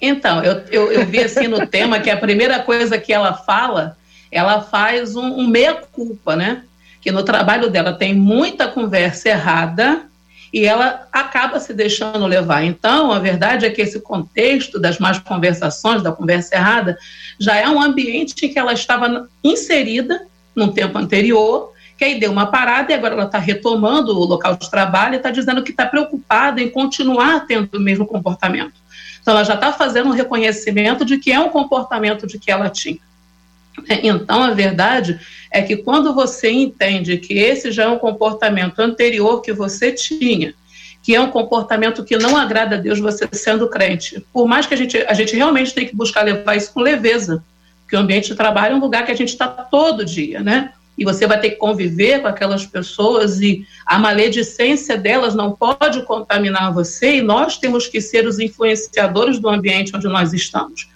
Então, 0.00 0.42
eu, 0.42 0.64
eu, 0.70 0.92
eu 0.92 1.06
vi 1.06 1.20
assim 1.20 1.46
no 1.46 1.66
tema 1.66 2.00
que 2.00 2.10
a 2.10 2.16
primeira 2.16 2.60
coisa 2.60 2.98
que 2.98 3.12
ela 3.12 3.34
fala, 3.34 3.96
ela 4.32 4.62
faz 4.62 5.14
um, 5.14 5.40
um 5.40 5.46
meia-culpa, 5.46 6.34
né? 6.34 6.64
Que 7.00 7.12
no 7.12 7.22
trabalho 7.22 7.70
dela 7.70 7.92
tem 7.92 8.14
muita 8.14 8.68
conversa 8.68 9.28
errada 9.28 10.09
e 10.52 10.64
ela 10.64 11.06
acaba 11.12 11.60
se 11.60 11.72
deixando 11.72 12.26
levar. 12.26 12.64
Então, 12.64 13.12
a 13.12 13.18
verdade 13.18 13.64
é 13.64 13.70
que 13.70 13.80
esse 13.80 14.00
contexto 14.00 14.80
das 14.80 14.98
más 14.98 15.18
conversações, 15.18 16.02
da 16.02 16.12
conversa 16.12 16.54
errada, 16.54 16.98
já 17.38 17.56
é 17.56 17.68
um 17.68 17.80
ambiente 17.80 18.34
em 18.44 18.52
que 18.52 18.58
ela 18.58 18.72
estava 18.72 19.28
inserida 19.44 20.26
num 20.54 20.72
tempo 20.72 20.98
anterior 20.98 21.72
que 22.00 22.04
aí 22.06 22.18
deu 22.18 22.32
uma 22.32 22.46
parada 22.46 22.90
e 22.90 22.94
agora 22.94 23.12
ela 23.12 23.26
está 23.26 23.38
retomando 23.38 24.18
o 24.18 24.24
local 24.24 24.56
de 24.56 24.70
trabalho 24.70 25.12
e 25.12 25.16
está 25.18 25.30
dizendo 25.30 25.62
que 25.62 25.70
está 25.70 25.84
preocupada 25.84 26.58
em 26.58 26.70
continuar 26.70 27.46
tendo 27.46 27.76
o 27.76 27.78
mesmo 27.78 28.06
comportamento. 28.06 28.72
Então, 29.20 29.34
ela 29.34 29.44
já 29.44 29.52
está 29.52 29.70
fazendo 29.70 30.08
um 30.08 30.12
reconhecimento 30.12 31.04
de 31.04 31.18
que 31.18 31.30
é 31.30 31.38
um 31.38 31.50
comportamento 31.50 32.26
de 32.26 32.38
que 32.38 32.50
ela 32.50 32.70
tinha. 32.70 32.98
Então, 33.88 34.42
a 34.42 34.50
verdade 34.50 35.18
é 35.50 35.62
que 35.62 35.76
quando 35.76 36.14
você 36.14 36.50
entende 36.50 37.18
que 37.18 37.34
esse 37.34 37.72
já 37.72 37.84
é 37.84 37.88
um 37.88 37.98
comportamento 37.98 38.78
anterior 38.80 39.40
que 39.40 39.52
você 39.52 39.92
tinha, 39.92 40.54
que 41.02 41.14
é 41.14 41.20
um 41.20 41.30
comportamento 41.30 42.04
que 42.04 42.16
não 42.16 42.36
agrada 42.36 42.76
a 42.76 42.78
Deus 42.78 42.98
você 42.98 43.28
sendo 43.32 43.68
crente, 43.68 44.24
por 44.32 44.46
mais 44.46 44.66
que 44.66 44.74
a 44.74 44.76
gente, 44.76 44.98
a 44.98 45.14
gente 45.14 45.34
realmente 45.34 45.74
tem 45.74 45.86
que 45.86 45.96
buscar 45.96 46.22
levar 46.22 46.56
isso 46.56 46.72
com 46.72 46.80
leveza, 46.80 47.42
porque 47.82 47.96
o 47.96 48.00
ambiente 48.00 48.28
de 48.28 48.34
trabalho 48.34 48.74
é 48.74 48.76
um 48.76 48.80
lugar 48.80 49.04
que 49.04 49.12
a 49.12 49.16
gente 49.16 49.30
está 49.30 49.48
todo 49.48 50.04
dia, 50.04 50.40
né? 50.40 50.72
e 51.00 51.04
você 51.04 51.26
vai 51.26 51.40
ter 51.40 51.50
que 51.50 51.56
conviver 51.56 52.20
com 52.20 52.28
aquelas 52.28 52.66
pessoas 52.66 53.40
e 53.40 53.66
a 53.86 53.98
maledicência 53.98 54.98
delas 54.98 55.34
não 55.34 55.52
pode 55.52 56.02
contaminar 56.02 56.74
você 56.74 57.16
e 57.16 57.22
nós 57.22 57.56
temos 57.56 57.86
que 57.86 58.02
ser 58.02 58.26
os 58.26 58.38
influenciadores 58.38 59.38
do 59.38 59.48
ambiente 59.48 59.96
onde 59.96 60.06
nós 60.06 60.34
estamos. 60.34 60.90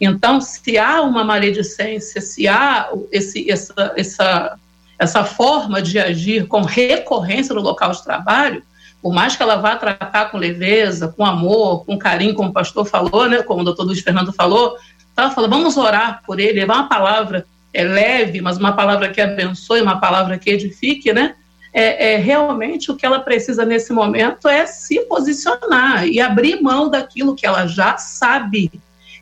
Então, 0.00 0.40
se 0.40 0.78
há 0.78 1.02
uma 1.02 1.22
maledicência, 1.22 2.20
se 2.20 2.48
há 2.48 2.90
esse, 3.12 3.50
essa, 3.50 3.92
essa, 3.96 4.58
essa 4.98 5.24
forma 5.24 5.82
de 5.82 5.98
agir 5.98 6.46
com 6.46 6.62
recorrência 6.62 7.54
no 7.54 7.60
local 7.60 7.92
de 7.92 8.02
trabalho, 8.02 8.62
por 9.02 9.12
mais 9.12 9.36
que 9.36 9.42
ela 9.42 9.56
vá 9.56 9.76
tratar 9.76 10.30
com 10.30 10.38
leveza, 10.38 11.08
com 11.08 11.24
amor, 11.24 11.84
com 11.84 11.98
carinho, 11.98 12.34
como 12.34 12.50
o 12.50 12.52
pastor 12.52 12.84
falou, 12.86 13.28
né, 13.28 13.42
como 13.42 13.60
o 13.60 13.64
doutor 13.64 13.84
Luiz 13.84 14.00
Fernando 14.00 14.32
falou, 14.32 14.76
ela 15.16 15.30
fala, 15.30 15.48
vamos 15.48 15.76
orar 15.76 16.22
por 16.26 16.40
ele, 16.40 16.60
levar 16.60 16.76
uma 16.76 16.88
palavra 16.88 17.46
é 17.72 17.84
leve, 17.84 18.40
mas 18.40 18.56
uma 18.56 18.72
palavra 18.72 19.10
que 19.10 19.20
abençoe, 19.20 19.80
uma 19.80 20.00
palavra 20.00 20.36
que 20.36 20.50
edifique, 20.50 21.12
né? 21.12 21.36
é, 21.72 22.14
é, 22.14 22.16
realmente 22.16 22.90
o 22.90 22.96
que 22.96 23.06
ela 23.06 23.20
precisa 23.20 23.64
nesse 23.64 23.92
momento 23.92 24.48
é 24.48 24.66
se 24.66 25.00
posicionar 25.00 26.06
e 26.06 26.20
abrir 26.20 26.60
mão 26.60 26.88
daquilo 26.88 27.34
que 27.34 27.46
ela 27.46 27.66
já 27.66 27.96
sabe 27.96 28.70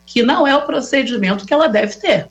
que 0.09 0.23
não 0.23 0.47
é 0.47 0.57
o 0.57 0.63
procedimento 0.63 1.45
que 1.45 1.53
ela 1.53 1.69
deve 1.69 1.95
ter. 1.97 2.29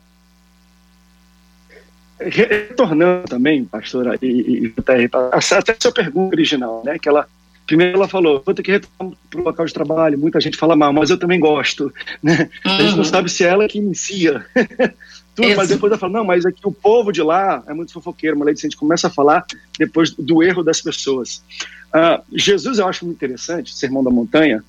Retornando 2.19 3.27
também, 3.27 3.63
pastora, 3.63 4.17
e, 4.19 4.65
e 4.65 4.73
até 4.77 5.07
a 5.31 5.75
sua 5.79 5.91
pergunta 5.91 6.35
original, 6.35 6.81
né? 6.83 6.97
Que 6.97 7.07
ela 7.07 7.27
Primeiro 7.67 7.97
ela 7.97 8.07
falou, 8.07 8.41
vou 8.45 8.55
ter 8.55 8.63
que 8.63 8.71
retornar 8.71 9.17
para 9.29 9.41
o 9.41 9.43
local 9.43 9.65
de 9.65 9.73
trabalho, 9.73 10.17
muita 10.17 10.39
gente 10.39 10.55
fala 10.55 10.73
mal, 10.73 10.93
mas 10.93 11.09
eu 11.09 11.19
também 11.19 11.37
gosto. 11.37 11.93
Né? 12.23 12.49
Uhum. 12.65 12.71
A 12.71 12.81
gente 12.81 12.91
não 12.91 12.97
uhum. 12.99 13.03
sabe 13.03 13.29
se 13.29 13.43
é 13.43 13.49
ela 13.49 13.67
que 13.67 13.77
inicia 13.77 14.45
tudo, 15.35 15.53
mas 15.53 15.67
depois 15.67 15.91
ela 15.91 15.99
fala, 15.99 16.13
não, 16.13 16.23
mas 16.23 16.45
aqui 16.45 16.61
o 16.63 16.71
povo 16.71 17.11
de 17.11 17.21
lá 17.21 17.61
é 17.67 17.73
muito 17.73 17.91
fofoqueiro, 17.91 18.39
mas 18.39 18.47
a 18.47 18.61
gente 18.61 18.77
começa 18.77 19.07
a 19.07 19.09
falar 19.09 19.45
depois 19.77 20.11
do 20.11 20.41
erro 20.41 20.63
das 20.63 20.79
pessoas. 20.79 21.43
Uh, 21.93 22.23
Jesus, 22.31 22.79
eu 22.79 22.87
acho 22.87 23.03
muito 23.03 23.17
interessante, 23.17 23.75
Sermão 23.75 24.01
da 24.01 24.09
Montanha, 24.09 24.63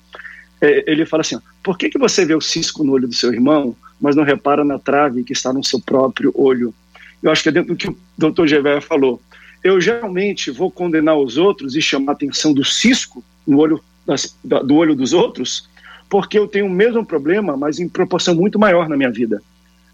é, 0.61 0.83
ele 0.85 1.05
fala 1.05 1.21
assim, 1.21 1.39
por 1.63 1.77
que, 1.77 1.89
que 1.89 1.97
você 1.97 2.25
vê 2.25 2.35
o 2.35 2.41
cisco 2.41 2.83
no 2.83 2.93
olho 2.93 3.07
do 3.07 3.13
seu 3.13 3.33
irmão, 3.33 3.75
mas 3.99 4.15
não 4.15 4.23
repara 4.23 4.63
na 4.63 4.79
trave 4.79 5.23
que 5.23 5.33
está 5.33 5.51
no 5.51 5.63
seu 5.63 5.79
próprio 5.79 6.31
olho? 6.35 6.73
Eu 7.21 7.31
acho 7.31 7.43
que 7.43 7.49
é 7.49 7.51
dentro 7.51 7.73
do 7.73 7.77
que 7.77 7.89
o 7.89 7.97
doutor 8.17 8.47
Gevé 8.47 8.79
falou 8.79 9.21
eu 9.63 9.79
geralmente 9.79 10.51
vou 10.51 10.71
condenar 10.71 11.17
os 11.17 11.37
outros 11.37 11.75
e 11.75 11.81
chamar 11.81 12.13
a 12.13 12.15
atenção 12.15 12.53
do 12.53 12.63
cisco 12.63 13.23
no 13.45 13.57
olho 13.57 13.81
das, 14.05 14.35
do 14.43 14.75
olho 14.75 14.95
dos 14.95 15.13
outros, 15.13 15.67
porque 16.09 16.37
eu 16.37 16.47
tenho 16.47 16.65
o 16.65 16.69
mesmo 16.69 17.05
problema, 17.05 17.55
mas 17.57 17.79
em 17.79 17.87
proporção 17.87 18.33
muito 18.33 18.57
maior 18.57 18.87
na 18.87 18.97
minha 18.97 19.11
vida. 19.11 19.41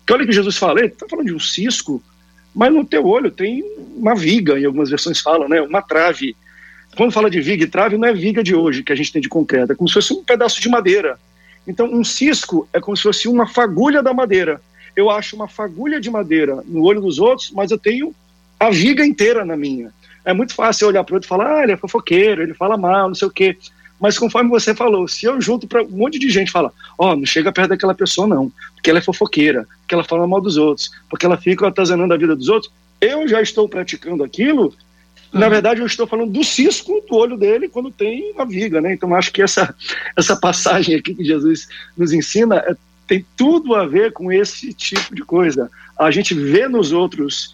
Que 0.06 0.14
olha 0.14 0.26
que 0.26 0.32
Jesus 0.32 0.58
fala, 0.58 0.80
ele 0.80 0.90
está 0.90 1.08
falando 1.10 1.28
de 1.28 1.34
um 1.34 1.40
cisco, 1.40 2.02
mas 2.54 2.72
no 2.72 2.86
teu 2.86 3.06
olho 3.06 3.32
tem 3.32 3.64
uma 3.96 4.16
viga, 4.16 4.58
em 4.60 4.66
algumas 4.66 4.90
versões 4.90 5.20
falam, 5.20 5.50
né, 5.50 5.62
uma 5.62 5.82
trave. 5.82 6.36
Quando 6.96 7.12
fala 7.12 7.30
de 7.30 7.42
viga 7.42 7.64
e 7.64 7.68
trave, 7.68 7.98
não 7.98 8.08
é 8.08 8.14
viga 8.14 8.44
de 8.44 8.56
hoje 8.56 8.84
que 8.84 8.94
a 8.94 8.96
gente 8.96 9.12
tem 9.12 9.22
de 9.22 9.28
concreto, 9.28 9.74
é 9.74 9.76
como 9.76 9.90
se 9.90 9.96
fosse 9.96 10.14
um 10.14 10.24
pedaço 10.24 10.62
de 10.62 10.70
madeira. 10.70 11.20
Então, 11.68 11.88
um 11.88 12.04
cisco 12.04 12.68
é 12.72 12.80
como 12.80 12.96
se 12.96 13.04
fosse 13.04 13.28
uma 13.28 13.48
fagulha 13.48 14.02
da 14.04 14.14
madeira. 14.14 14.62
Eu 14.96 15.10
acho 15.10 15.36
uma 15.36 15.48
fagulha 15.48 16.00
de 16.00 16.10
madeira 16.10 16.64
no 16.66 16.84
olho 16.84 17.02
dos 17.02 17.20
outros, 17.20 17.52
mas 17.52 17.72
eu 17.72 17.78
tenho 17.78 18.14
a 18.60 18.70
viga 18.70 19.06
inteira 19.06 19.44
na 19.44 19.58
minha. 19.58 19.92
É 20.24 20.34
muito 20.34 20.54
fácil 20.54 20.88
olhar 20.88 21.04
para 21.04 21.14
o 21.14 21.16
outro 21.16 21.28
e 21.28 21.30
falar, 21.30 21.58
ah, 21.58 21.64
ele 21.64 21.74
é 21.74 21.78
fofoqueiro, 21.78 22.42
ele 22.42 22.54
fala 22.54 22.78
mal, 22.78 23.08
não 23.08 23.16
sei 23.16 23.28
o 23.28 23.32
quê. 23.32 23.58
Mas 24.00 24.18
conforme 24.18 24.50
você 24.50 24.76
falou, 24.76 25.08
se 25.08 25.26
eu 25.26 25.40
junto 25.40 25.68
para 25.68 25.84
um 25.84 25.90
monte 25.90 26.20
de 26.20 26.30
gente 26.30 26.52
fala, 26.52 26.72
ó, 26.98 27.12
oh, 27.12 27.16
não 27.16 27.26
chega 27.26 27.52
perto 27.52 27.70
daquela 27.70 27.94
pessoa 27.94 28.28
não, 28.28 28.52
porque 28.74 28.90
ela 28.90 29.00
é 29.00 29.02
fofoqueira, 29.02 29.68
porque 29.80 29.94
ela 29.94 30.04
fala 30.04 30.28
mal 30.28 30.42
dos 30.42 30.58
outros, 30.58 30.92
porque 31.10 31.26
ela 31.26 31.38
fica 31.38 31.68
atazanando 31.68 32.14
a 32.14 32.18
vida 32.18 32.36
dos 32.36 32.50
outros, 32.50 32.72
eu 33.00 33.28
já 33.28 33.42
estou 33.42 33.70
praticando 33.70 34.24
aquilo, 34.24 34.74
na 35.36 35.48
uhum. 35.48 35.52
verdade 35.52 35.82
eu 35.82 35.86
estou 35.86 36.08
falando 36.08 36.32
do 36.32 36.44
cisco 36.46 37.04
do 37.10 37.16
olho 37.18 37.36
dele 37.36 37.68
quando 37.68 37.92
tem 37.92 38.34
a 38.38 38.46
viga, 38.46 38.80
né? 38.80 38.94
Então 38.94 39.14
acho 39.14 39.34
que 39.34 39.42
essa, 39.42 39.76
essa 40.16 40.34
passagem 40.38 40.96
aqui 40.96 41.14
que 41.14 41.26
Jesus 41.26 41.68
nos 41.98 42.14
ensina 42.14 42.56
é, 42.56 42.74
tem 43.06 43.26
tudo 43.36 43.76
a 43.76 43.86
ver 43.86 44.14
com 44.14 44.32
esse 44.32 44.74
tipo 44.74 45.14
de 45.14 45.24
coisa. 45.24 45.70
A 46.00 46.10
gente 46.10 46.34
vê 46.34 46.70
nos 46.70 46.94
outros 46.94 47.54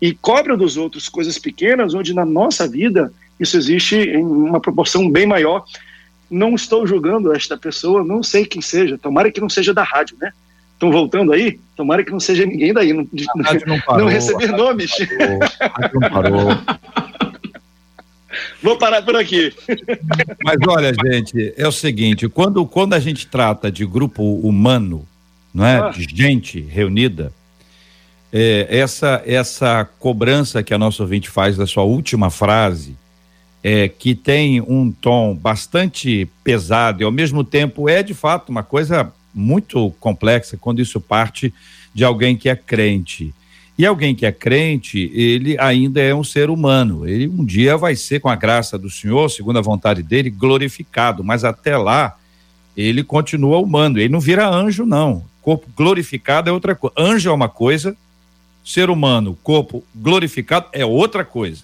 e 0.00 0.14
cobra 0.14 0.56
dos 0.56 0.78
outros 0.78 1.06
coisas 1.06 1.38
pequenas, 1.38 1.92
onde 1.92 2.14
na 2.14 2.24
nossa 2.24 2.66
vida 2.66 3.12
isso 3.38 3.58
existe 3.58 3.96
em 3.96 4.24
uma 4.24 4.58
proporção 4.58 5.10
bem 5.10 5.26
maior. 5.26 5.64
Não 6.30 6.54
estou 6.54 6.86
julgando 6.86 7.34
esta 7.34 7.58
pessoa, 7.58 8.02
não 8.02 8.22
sei 8.22 8.46
quem 8.46 8.62
seja, 8.62 8.96
tomara 8.96 9.30
que 9.30 9.40
não 9.40 9.50
seja 9.50 9.74
da 9.74 9.82
rádio, 9.82 10.16
né? 10.18 10.32
Estão 10.72 10.90
voltando 10.90 11.32
aí? 11.32 11.60
Tomara 11.76 12.02
que 12.02 12.10
não 12.10 12.20
seja 12.20 12.46
ninguém 12.46 12.72
daí, 12.72 12.94
não, 12.94 13.06
não, 13.66 13.80
parou, 13.80 14.04
não 14.04 14.08
receber 14.08 14.48
nomes. 14.48 14.92
Parou, 15.58 16.00
não 16.00 16.10
parou. 16.10 16.48
Vou 18.62 18.76
parar 18.76 19.02
por 19.02 19.16
aqui. 19.16 19.52
Mas 20.44 20.56
olha, 20.66 20.92
gente, 20.92 21.54
é 21.56 21.66
o 21.66 21.72
seguinte: 21.72 22.28
quando, 22.28 22.64
quando 22.66 22.94
a 22.94 23.00
gente 23.00 23.26
trata 23.26 23.70
de 23.70 23.86
grupo 23.86 24.22
humano, 24.22 25.06
não 25.54 25.64
é? 25.64 25.78
Ah. 25.78 25.88
De 25.90 26.04
gente 26.04 26.60
reunida, 26.60 27.32
é, 28.32 28.66
essa, 28.68 29.22
essa 29.24 29.88
cobrança 29.98 30.62
que 30.62 30.74
a 30.74 30.78
nossa 30.78 31.02
ouvinte 31.02 31.28
faz 31.30 31.56
da 31.56 31.66
sua 31.66 31.84
última 31.84 32.30
frase, 32.30 32.96
é, 33.62 33.88
que 33.88 34.14
tem 34.14 34.60
um 34.60 34.90
tom 34.90 35.34
bastante 35.34 36.28
pesado 36.44 37.02
e 37.02 37.04
ao 37.04 37.10
mesmo 37.10 37.42
tempo 37.42 37.88
é 37.88 38.02
de 38.02 38.14
fato 38.14 38.50
uma 38.50 38.62
coisa 38.62 39.12
muito 39.34 39.90
complexa 39.98 40.56
quando 40.56 40.80
isso 40.80 41.00
parte 41.00 41.52
de 41.94 42.04
alguém 42.04 42.36
que 42.36 42.48
é 42.48 42.56
crente. 42.56 43.34
E 43.78 43.86
alguém 43.86 44.12
que 44.12 44.26
é 44.26 44.32
crente, 44.32 45.10
ele 45.14 45.56
ainda 45.60 46.02
é 46.02 46.12
um 46.12 46.24
ser 46.24 46.50
humano. 46.50 47.08
Ele 47.08 47.28
um 47.28 47.44
dia 47.44 47.76
vai 47.76 47.94
ser, 47.94 48.20
com 48.20 48.28
a 48.28 48.34
graça 48.34 48.76
do 48.76 48.90
Senhor, 48.90 49.30
segundo 49.30 49.60
a 49.60 49.62
vontade 49.62 50.02
dele, 50.02 50.30
glorificado. 50.30 51.22
Mas 51.22 51.44
até 51.44 51.76
lá, 51.76 52.18
ele 52.76 53.04
continua 53.04 53.58
humano. 53.58 53.98
Ele 53.98 54.08
não 54.08 54.18
vira 54.18 54.48
anjo, 54.48 54.84
não. 54.84 55.24
Corpo 55.40 55.68
glorificado 55.76 56.50
é 56.50 56.52
outra 56.52 56.74
coisa. 56.74 56.94
Anjo 56.98 57.30
é 57.30 57.32
uma 57.32 57.48
coisa, 57.48 57.96
ser 58.64 58.90
humano, 58.90 59.38
corpo 59.42 59.82
glorificado 59.94 60.66
é 60.72 60.84
outra 60.84 61.24
coisa. 61.24 61.62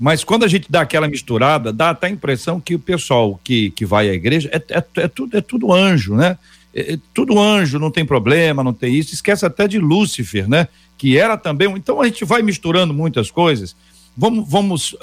Mas 0.00 0.24
quando 0.24 0.44
a 0.44 0.48
gente 0.48 0.66
dá 0.70 0.80
aquela 0.80 1.06
misturada, 1.06 1.72
dá 1.72 1.90
até 1.90 2.06
a 2.06 2.10
impressão 2.10 2.58
que 2.58 2.74
o 2.74 2.78
pessoal 2.78 3.38
que, 3.44 3.70
que 3.72 3.84
vai 3.84 4.08
à 4.08 4.14
igreja 4.14 4.48
é, 4.50 4.56
é, 4.56 4.84
é 5.02 5.08
tudo, 5.08 5.36
é 5.36 5.42
tudo 5.42 5.72
anjo, 5.72 6.16
né? 6.16 6.38
É, 6.74 6.94
é, 6.94 6.98
tudo 7.12 7.38
anjo, 7.38 7.78
não 7.78 7.90
tem 7.90 8.04
problema, 8.04 8.64
não 8.64 8.72
tem 8.72 8.94
isso. 8.94 9.12
Esquece 9.12 9.44
até 9.44 9.68
de 9.68 9.78
Lúcifer, 9.78 10.48
né? 10.48 10.68
Que 11.00 11.16
era 11.16 11.38
também. 11.38 11.66
Então 11.70 11.98
a 12.02 12.04
gente 12.04 12.26
vai 12.26 12.42
misturando 12.42 12.92
muitas 12.92 13.30
coisas. 13.30 13.74
Vamos, 14.14 14.46
vamos 14.46 14.92
uh, 14.92 14.96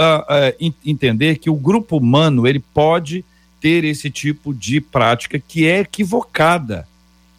uh, 0.62 0.74
entender 0.86 1.40
que 1.40 1.50
o 1.50 1.56
grupo 1.56 1.98
humano 1.98 2.46
ele 2.46 2.60
pode 2.60 3.26
ter 3.60 3.84
esse 3.84 4.12
tipo 4.12 4.54
de 4.54 4.80
prática 4.80 5.40
que 5.40 5.66
é 5.66 5.80
equivocada, 5.80 6.88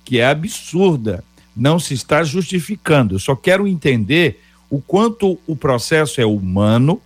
que 0.04 0.18
é 0.18 0.26
absurda 0.26 1.22
não 1.54 1.78
se 1.78 1.94
está 1.94 2.24
justificando. 2.24 3.14
Eu 3.14 3.20
só 3.20 3.36
quero 3.36 3.68
entender 3.68 4.40
o 4.68 4.80
quanto 4.80 5.38
o 5.46 5.54
processo 5.54 6.20
é 6.20 6.26
humano 6.26 7.00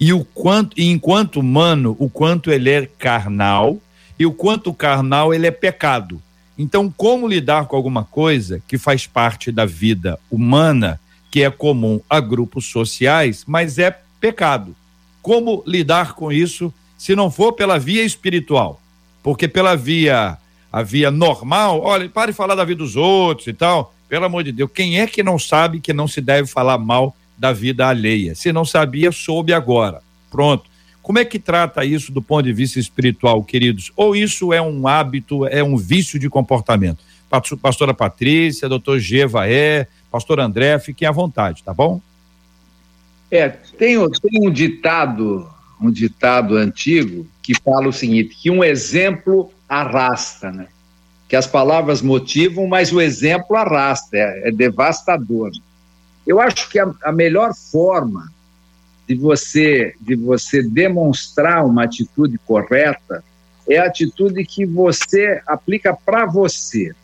e 0.00 0.14
o 0.14 0.24
quanto, 0.24 0.80
e 0.80 0.90
enquanto 0.90 1.40
humano, 1.40 1.94
o 1.98 2.08
quanto 2.08 2.50
ele 2.50 2.70
é 2.70 2.86
carnal 2.86 3.78
e 4.18 4.24
o 4.24 4.32
quanto 4.32 4.72
carnal 4.72 5.34
ele 5.34 5.46
é 5.46 5.50
pecado. 5.50 6.22
Então, 6.58 6.92
como 6.96 7.28
lidar 7.28 7.66
com 7.66 7.76
alguma 7.76 8.04
coisa 8.04 8.62
que 8.66 8.78
faz 8.78 9.06
parte 9.06 9.52
da 9.52 9.66
vida 9.66 10.18
humana, 10.30 10.98
que 11.30 11.42
é 11.42 11.50
comum 11.50 12.00
a 12.08 12.18
grupos 12.18 12.66
sociais, 12.66 13.44
mas 13.46 13.78
é 13.78 13.98
pecado? 14.18 14.74
Como 15.20 15.62
lidar 15.66 16.14
com 16.14 16.32
isso 16.32 16.72
se 16.96 17.14
não 17.14 17.30
for 17.30 17.52
pela 17.52 17.78
via 17.78 18.04
espiritual? 18.04 18.80
Porque 19.22 19.46
pela 19.46 19.76
via 19.76 20.38
a 20.72 20.82
via 20.82 21.10
normal, 21.10 21.80
olha, 21.82 22.08
pare 22.08 22.32
de 22.32 22.36
falar 22.36 22.54
da 22.54 22.64
vida 22.64 22.78
dos 22.78 22.96
outros 22.96 23.46
e 23.46 23.52
tal. 23.52 23.94
Pelo 24.08 24.24
amor 24.24 24.44
de 24.44 24.52
Deus, 24.52 24.70
quem 24.72 25.00
é 25.00 25.06
que 25.06 25.22
não 25.22 25.38
sabe 25.38 25.80
que 25.80 25.92
não 25.92 26.06
se 26.06 26.20
deve 26.20 26.48
falar 26.48 26.78
mal 26.78 27.16
da 27.36 27.52
vida 27.52 27.86
alheia? 27.86 28.34
Se 28.34 28.52
não 28.52 28.64
sabia, 28.64 29.10
soube 29.10 29.52
agora. 29.52 30.02
Pronto. 30.30 30.64
Como 31.06 31.20
é 31.20 31.24
que 31.24 31.38
trata 31.38 31.84
isso 31.84 32.10
do 32.10 32.20
ponto 32.20 32.42
de 32.42 32.52
vista 32.52 32.80
espiritual, 32.80 33.40
queridos? 33.44 33.92
Ou 33.94 34.16
isso 34.16 34.52
é 34.52 34.60
um 34.60 34.88
hábito, 34.88 35.46
é 35.46 35.62
um 35.62 35.76
vício 35.76 36.18
de 36.18 36.28
comportamento? 36.28 36.98
Pastora 37.62 37.94
Patrícia, 37.94 38.68
doutor 38.68 38.98
Gevaé, 38.98 39.86
pastor 40.10 40.40
André, 40.40 40.76
fiquem 40.80 41.06
à 41.06 41.12
vontade, 41.12 41.62
tá 41.62 41.72
bom? 41.72 42.00
É, 43.30 43.48
tem, 43.48 43.96
tem 44.20 44.48
um 44.48 44.50
ditado, 44.50 45.48
um 45.80 45.92
ditado 45.92 46.56
antigo 46.56 47.24
que 47.40 47.54
fala 47.54 47.86
o 47.86 47.92
seguinte, 47.92 48.34
que 48.42 48.50
um 48.50 48.64
exemplo 48.64 49.52
arrasta, 49.68 50.50
né? 50.50 50.66
Que 51.28 51.36
as 51.36 51.46
palavras 51.46 52.02
motivam, 52.02 52.66
mas 52.66 52.92
o 52.92 53.00
exemplo 53.00 53.56
arrasta, 53.56 54.16
é, 54.16 54.48
é 54.48 54.50
devastador. 54.50 55.52
Eu 56.26 56.40
acho 56.40 56.68
que 56.68 56.80
a, 56.80 56.92
a 57.04 57.12
melhor 57.12 57.54
forma 57.54 58.34
de 59.06 59.14
você 59.14 59.94
de 60.00 60.16
você 60.16 60.62
demonstrar 60.62 61.64
uma 61.64 61.84
atitude 61.84 62.38
correta 62.38 63.22
é 63.68 63.78
a 63.78 63.86
atitude 63.86 64.44
que 64.44 64.64
você 64.64 65.40
aplica 65.46 65.94
para 65.94 66.24
você. 66.24 66.94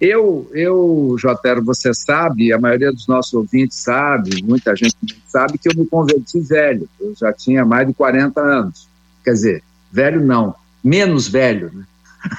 Eu, 0.00 0.50
eu, 0.52 1.14
Jotero, 1.16 1.64
você 1.64 1.94
sabe, 1.94 2.52
a 2.52 2.58
maioria 2.58 2.90
dos 2.90 3.06
nossos 3.06 3.32
ouvintes 3.34 3.78
sabe, 3.78 4.42
muita 4.42 4.74
gente 4.74 4.96
sabe 5.28 5.58
que 5.58 5.68
eu 5.68 5.72
me 5.76 5.86
converti 5.86 6.40
velho. 6.40 6.88
Eu 6.98 7.14
já 7.14 7.32
tinha 7.32 7.64
mais 7.64 7.86
de 7.86 7.94
40 7.94 8.40
anos. 8.40 8.88
Quer 9.22 9.30
dizer, 9.30 9.62
velho 9.92 10.20
não, 10.24 10.56
menos 10.82 11.28
velho, 11.28 11.70
né? 11.72 11.84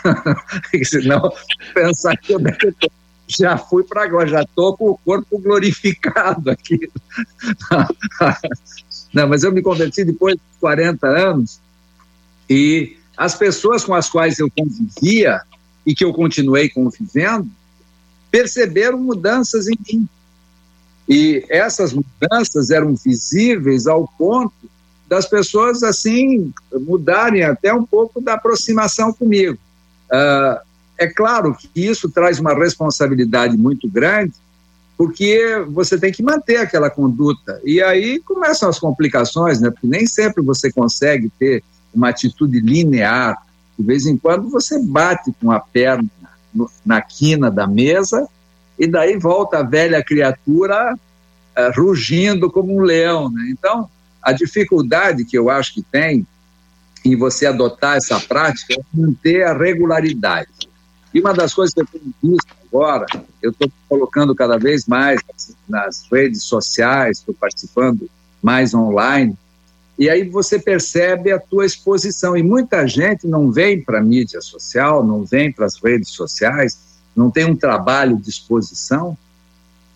Senão, 0.83 1.31
pensar 1.73 2.17
que 2.17 2.33
eu 2.33 2.39
já 3.27 3.57
fui 3.57 3.83
para 3.83 4.03
agora, 4.03 4.27
já 4.27 4.41
estou 4.41 4.75
com 4.75 4.89
o 4.89 4.97
corpo 4.97 5.39
glorificado 5.39 6.51
aqui. 6.51 6.77
Não, 9.13 9.27
mas 9.27 9.43
eu 9.43 9.51
me 9.51 9.61
converti 9.61 10.03
depois 10.03 10.35
de 10.35 10.41
40 10.59 11.07
anos 11.07 11.59
e 12.49 12.97
as 13.15 13.35
pessoas 13.35 13.85
com 13.85 13.93
as 13.93 14.09
quais 14.09 14.39
eu 14.39 14.49
convivia 14.49 15.41
e 15.85 15.93
que 15.93 16.03
eu 16.03 16.11
continuei 16.13 16.69
convivendo 16.69 17.47
perceberam 18.31 18.97
mudanças 18.97 19.67
em 19.67 19.77
mim. 19.87 20.09
E 21.07 21.45
essas 21.49 21.93
mudanças 21.93 22.71
eram 22.71 22.95
visíveis 22.95 23.85
ao 23.85 24.07
ponto 24.17 24.53
das 25.07 25.27
pessoas 25.27 25.83
assim 25.83 26.51
mudarem 26.71 27.43
até 27.43 27.71
um 27.71 27.85
pouco 27.85 28.19
da 28.19 28.33
aproximação 28.33 29.13
comigo. 29.13 29.59
Uh, 30.05 30.59
é 30.97 31.07
claro 31.07 31.55
que 31.55 31.69
isso 31.75 32.09
traz 32.09 32.39
uma 32.39 32.55
responsabilidade 32.55 33.57
muito 33.57 33.87
grande, 33.87 34.33
porque 34.97 35.65
você 35.69 35.97
tem 35.97 36.11
que 36.11 36.23
manter 36.23 36.57
aquela 36.57 36.89
conduta. 36.89 37.59
E 37.63 37.81
aí 37.81 38.19
começam 38.19 38.69
as 38.69 38.79
complicações, 38.79 39.59
né? 39.59 39.69
Porque 39.69 39.87
nem 39.87 40.05
sempre 40.05 40.43
você 40.43 40.71
consegue 40.71 41.31
ter 41.39 41.63
uma 41.93 42.09
atitude 42.09 42.59
linear. 42.59 43.35
De 43.77 43.85
vez 43.85 44.05
em 44.05 44.17
quando 44.17 44.49
você 44.49 44.79
bate 44.79 45.33
com 45.41 45.51
a 45.51 45.59
perna 45.59 46.09
no, 46.53 46.69
na 46.85 47.01
quina 47.01 47.49
da 47.49 47.65
mesa 47.65 48.27
e 48.77 48.87
daí 48.87 49.17
volta 49.17 49.59
a 49.59 49.63
velha 49.63 50.03
criatura 50.03 50.93
uh, 50.95 51.81
rugindo 51.81 52.51
como 52.51 52.75
um 52.75 52.81
leão, 52.81 53.31
né? 53.31 53.47
Então, 53.49 53.89
a 54.21 54.31
dificuldade 54.31 55.25
que 55.25 55.37
eu 55.37 55.49
acho 55.49 55.73
que 55.73 55.81
tem 55.81 56.25
em 57.03 57.15
você 57.17 57.45
adotar 57.45 57.97
essa 57.97 58.19
prática 58.19 58.73
é 58.73 58.83
manter 58.93 59.43
a 59.43 59.57
regularidade. 59.57 60.62
E 61.13 61.19
uma 61.19 61.33
das 61.33 61.53
coisas 61.53 61.73
que 61.73 61.81
eu 61.81 61.85
tenho 61.85 62.13
visto 62.21 62.47
agora, 62.67 63.05
eu 63.41 63.51
estou 63.51 63.71
colocando 63.87 64.33
cada 64.33 64.57
vez 64.57 64.87
mais 64.87 65.21
nas 65.69 66.05
redes 66.11 66.43
sociais, 66.43 67.19
estou 67.19 67.35
participando 67.35 68.09
mais 68.41 68.73
online, 68.73 69.37
e 69.97 70.09
aí 70.09 70.27
você 70.27 70.57
percebe 70.57 71.31
a 71.31 71.39
tua 71.39 71.65
exposição. 71.65 72.35
E 72.35 72.41
muita 72.41 72.87
gente 72.87 73.27
não 73.27 73.51
vem 73.51 73.81
para 73.81 73.99
a 73.99 74.01
mídia 74.01 74.41
social, 74.41 75.05
não 75.05 75.23
vem 75.23 75.51
para 75.51 75.65
as 75.67 75.75
redes 75.81 76.09
sociais, 76.09 76.79
não 77.15 77.29
tem 77.29 77.45
um 77.45 77.55
trabalho 77.55 78.17
de 78.17 78.29
exposição, 78.29 79.15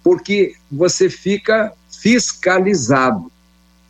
porque 0.04 0.54
você 0.72 1.10
fica 1.10 1.74
fiscalizado. 1.90 3.32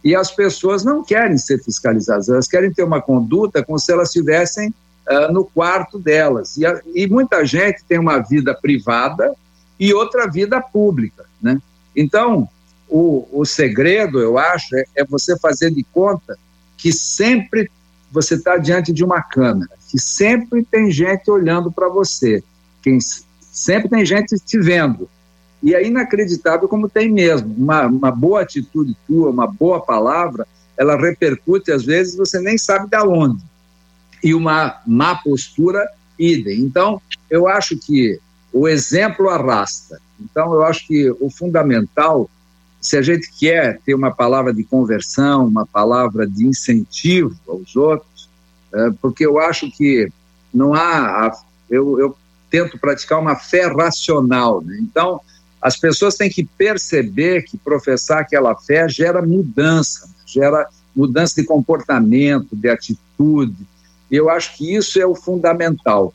E 0.01 0.15
as 0.15 0.31
pessoas 0.31 0.85
não 0.85 1.03
querem 1.03 1.37
ser 1.37 1.61
fiscalizadas, 1.61 2.29
elas 2.29 2.47
querem 2.47 2.71
ter 2.71 2.83
uma 2.83 3.01
conduta 3.01 3.61
como 3.63 3.77
se 3.77 3.91
elas 3.91 4.07
estivessem 4.07 4.73
uh, 5.09 5.31
no 5.31 5.45
quarto 5.45 5.97
delas. 5.97 6.57
E, 6.57 6.65
a, 6.65 6.81
e 6.93 7.07
muita 7.07 7.45
gente 7.45 7.83
tem 7.87 7.99
uma 7.99 8.19
vida 8.19 8.53
privada 8.53 9.33
e 9.79 9.93
outra 9.93 10.27
vida 10.29 10.61
pública. 10.61 11.25
Né? 11.41 11.59
Então, 11.95 12.47
o, 12.87 13.27
o 13.31 13.45
segredo, 13.45 14.19
eu 14.19 14.37
acho, 14.37 14.75
é, 14.75 14.85
é 14.97 15.05
você 15.05 15.37
fazer 15.37 15.71
de 15.71 15.83
conta 15.83 16.37
que 16.77 16.91
sempre 16.91 17.69
você 18.11 18.35
está 18.35 18.57
diante 18.57 18.93
de 18.93 19.03
uma 19.03 19.21
câmera, 19.21 19.71
que 19.89 19.99
sempre 19.99 20.63
tem 20.63 20.89
gente 20.91 21.29
olhando 21.29 21.71
para 21.71 21.89
você, 21.89 22.43
quem, 22.81 22.99
sempre 23.41 23.89
tem 23.89 24.05
gente 24.05 24.35
te 24.39 24.59
vendo. 24.59 25.09
E 25.61 25.73
é 25.73 25.85
inacreditável 25.85 26.67
como 26.67 26.87
tem 26.87 27.11
mesmo. 27.11 27.53
Uma, 27.57 27.87
uma 27.87 28.11
boa 28.11 28.41
atitude 28.41 28.95
tua, 29.07 29.31
uma 29.31 29.47
boa 29.47 29.81
palavra, 29.81 30.47
ela 30.77 30.95
repercute, 30.95 31.71
às 31.71 31.83
vezes, 31.83 32.15
você 32.15 32.39
nem 32.39 32.57
sabe 32.57 32.87
de 32.87 32.97
onde. 32.97 33.43
E 34.23 34.33
uma 34.33 34.81
má 34.85 35.15
postura, 35.15 35.87
idem. 36.17 36.61
Então, 36.61 37.01
eu 37.29 37.47
acho 37.47 37.77
que 37.77 38.19
o 38.51 38.67
exemplo 38.67 39.29
arrasta. 39.29 39.99
Então, 40.19 40.53
eu 40.53 40.63
acho 40.63 40.87
que 40.87 41.09
o 41.19 41.29
fundamental, 41.29 42.29
se 42.81 42.97
a 42.97 43.01
gente 43.01 43.31
quer 43.39 43.79
ter 43.85 43.93
uma 43.93 44.11
palavra 44.11 44.53
de 44.53 44.63
conversão, 44.63 45.45
uma 45.45 45.65
palavra 45.65 46.27
de 46.27 46.45
incentivo 46.45 47.35
aos 47.47 47.75
outros, 47.75 48.29
é, 48.73 48.89
porque 49.01 49.25
eu 49.25 49.39
acho 49.39 49.69
que 49.71 50.09
não 50.53 50.73
há. 50.73 51.31
Eu, 51.69 51.99
eu 51.99 52.17
tento 52.49 52.79
praticar 52.79 53.19
uma 53.19 53.35
fé 53.35 53.67
racional. 53.67 54.61
Né? 54.61 54.77
Então, 54.81 55.21
as 55.61 55.77
pessoas 55.77 56.15
têm 56.15 56.29
que 56.29 56.43
perceber 56.43 57.43
que 57.43 57.57
professar 57.57 58.19
aquela 58.19 58.55
fé 58.55 58.87
gera 58.87 59.21
mudança, 59.21 60.09
gera 60.25 60.67
mudança 60.95 61.41
de 61.41 61.47
comportamento, 61.47 62.55
de 62.55 62.69
atitude. 62.69 63.55
Eu 64.09 64.29
acho 64.29 64.55
que 64.55 64.75
isso 64.75 64.99
é 64.99 65.05
o 65.05 65.15
fundamental. 65.15 66.13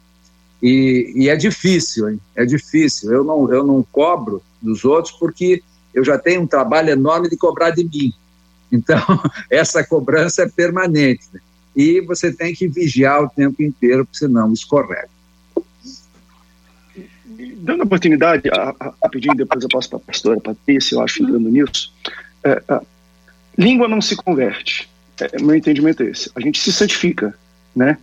E, 0.62 1.12
e, 1.16 1.28
é 1.28 1.36
difícil, 1.36 2.08
hein? 2.08 2.20
É 2.36 2.44
difícil. 2.44 3.12
Eu 3.12 3.24
não, 3.24 3.52
eu 3.52 3.64
não 3.64 3.84
cobro 3.90 4.42
dos 4.60 4.84
outros 4.84 5.14
porque 5.18 5.62
eu 5.92 6.04
já 6.04 6.16
tenho 6.16 6.42
um 6.42 6.46
trabalho 6.46 6.90
enorme 6.90 7.28
de 7.28 7.36
cobrar 7.36 7.70
de 7.70 7.84
mim. 7.84 8.12
Então, 8.70 9.02
essa 9.50 9.84
cobrança 9.84 10.42
é 10.42 10.48
permanente. 10.48 11.24
Né? 11.32 11.40
E 11.74 12.00
você 12.00 12.32
tem 12.32 12.54
que 12.54 12.68
vigiar 12.68 13.22
o 13.22 13.28
tempo 13.28 13.62
inteiro, 13.62 14.04
porque 14.04 14.18
senão 14.18 14.52
escorrega 14.52 15.08
dando 17.62 17.84
oportunidade, 17.84 18.48
a, 18.50 18.74
a, 18.78 18.94
rapidinho, 19.02 19.34
depois 19.34 19.62
eu 19.62 19.68
passo 19.68 19.88
para 19.88 19.98
a 19.98 20.02
pastora 20.02 20.40
Patrícia, 20.40 20.96
eu 20.96 21.02
acho, 21.02 21.22
entrando 21.22 21.48
nisso, 21.48 21.92
é, 22.44 22.62
a, 22.68 22.82
língua 23.56 23.88
não 23.88 24.00
se 24.00 24.16
converte. 24.16 24.88
É, 25.20 25.40
meu 25.40 25.54
entendimento 25.54 26.02
é 26.02 26.06
esse. 26.06 26.30
A 26.34 26.40
gente 26.40 26.60
se 26.60 26.72
santifica, 26.72 27.34
né? 27.74 27.98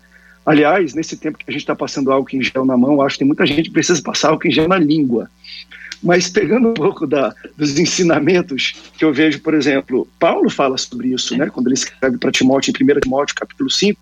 Aliás, 0.45 0.93
nesse 0.93 1.15
tempo 1.15 1.38
que 1.38 1.45
a 1.47 1.51
gente 1.51 1.62
está 1.62 1.75
passando 1.75 2.12
álcool 2.12 2.36
em 2.36 2.41
gel 2.41 2.65
na 2.65 2.75
mão, 2.75 3.01
acho 3.01 3.15
que 3.15 3.19
tem 3.19 3.27
muita 3.27 3.45
gente 3.45 3.63
que 3.63 3.71
precisa 3.71 4.01
passar 4.01 4.29
álcool 4.29 4.47
em 4.47 4.51
gel 4.51 4.67
na 4.67 4.77
língua. 4.77 5.29
Mas 6.01 6.29
pegando 6.29 6.69
um 6.69 6.73
pouco 6.73 7.05
da, 7.05 7.36
dos 7.58 7.77
ensinamentos 7.77 8.73
que 8.97 9.03
eu 9.03 9.13
vejo, 9.13 9.41
por 9.41 9.53
exemplo, 9.53 10.08
Paulo 10.17 10.49
fala 10.49 10.77
sobre 10.77 11.10
isso, 11.10 11.38
né? 11.38 11.49
Quando 11.49 11.67
ele 11.67 11.75
escreve 11.75 12.17
para 12.17 12.32
Timóteo, 12.32 12.71
em 12.71 12.84
1 12.84 12.99
Timóteo, 13.01 13.36
capítulo 13.36 13.69
5, 13.69 13.99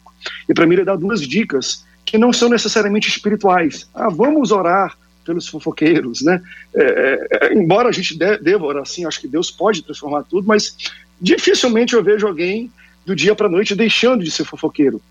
e 0.48 0.54
para 0.54 0.66
mim 0.66 0.76
ele 0.76 0.86
dá 0.86 0.96
duas 0.96 1.22
dicas 1.22 1.84
que 2.06 2.18
não 2.18 2.32
são 2.32 2.50
necessariamente 2.50 3.10
espirituais. 3.10 3.90
Ah, 3.94 4.10
vamos 4.10 4.52
orar 4.52 4.96
pelos 5.26 5.48
fofoqueiros, 5.48 6.22
né? 6.22 6.42
É, 6.74 6.84
é, 6.84 7.28
é, 7.32 7.54
embora 7.54 7.90
a 7.90 7.92
gente 7.92 8.18
de, 8.18 8.38
deva 8.38 8.66
orar 8.66 8.84
assim, 8.84 9.06
acho 9.06 9.20
que 9.20 9.28
Deus 9.28 9.52
pode 9.52 9.84
transformar 9.84 10.24
tudo, 10.24 10.48
mas 10.48 10.78
dificilmente 11.20 11.94
eu 11.94 12.04
vejo 12.04 12.26
alguém 12.26 12.72
do 13.06 13.16
dia 13.16 13.36
para 13.36 13.50
noite 13.50 13.76
deixando 13.76 14.24
de 14.24 14.32
ser 14.32 14.46
fofoqueiro. 14.46 15.02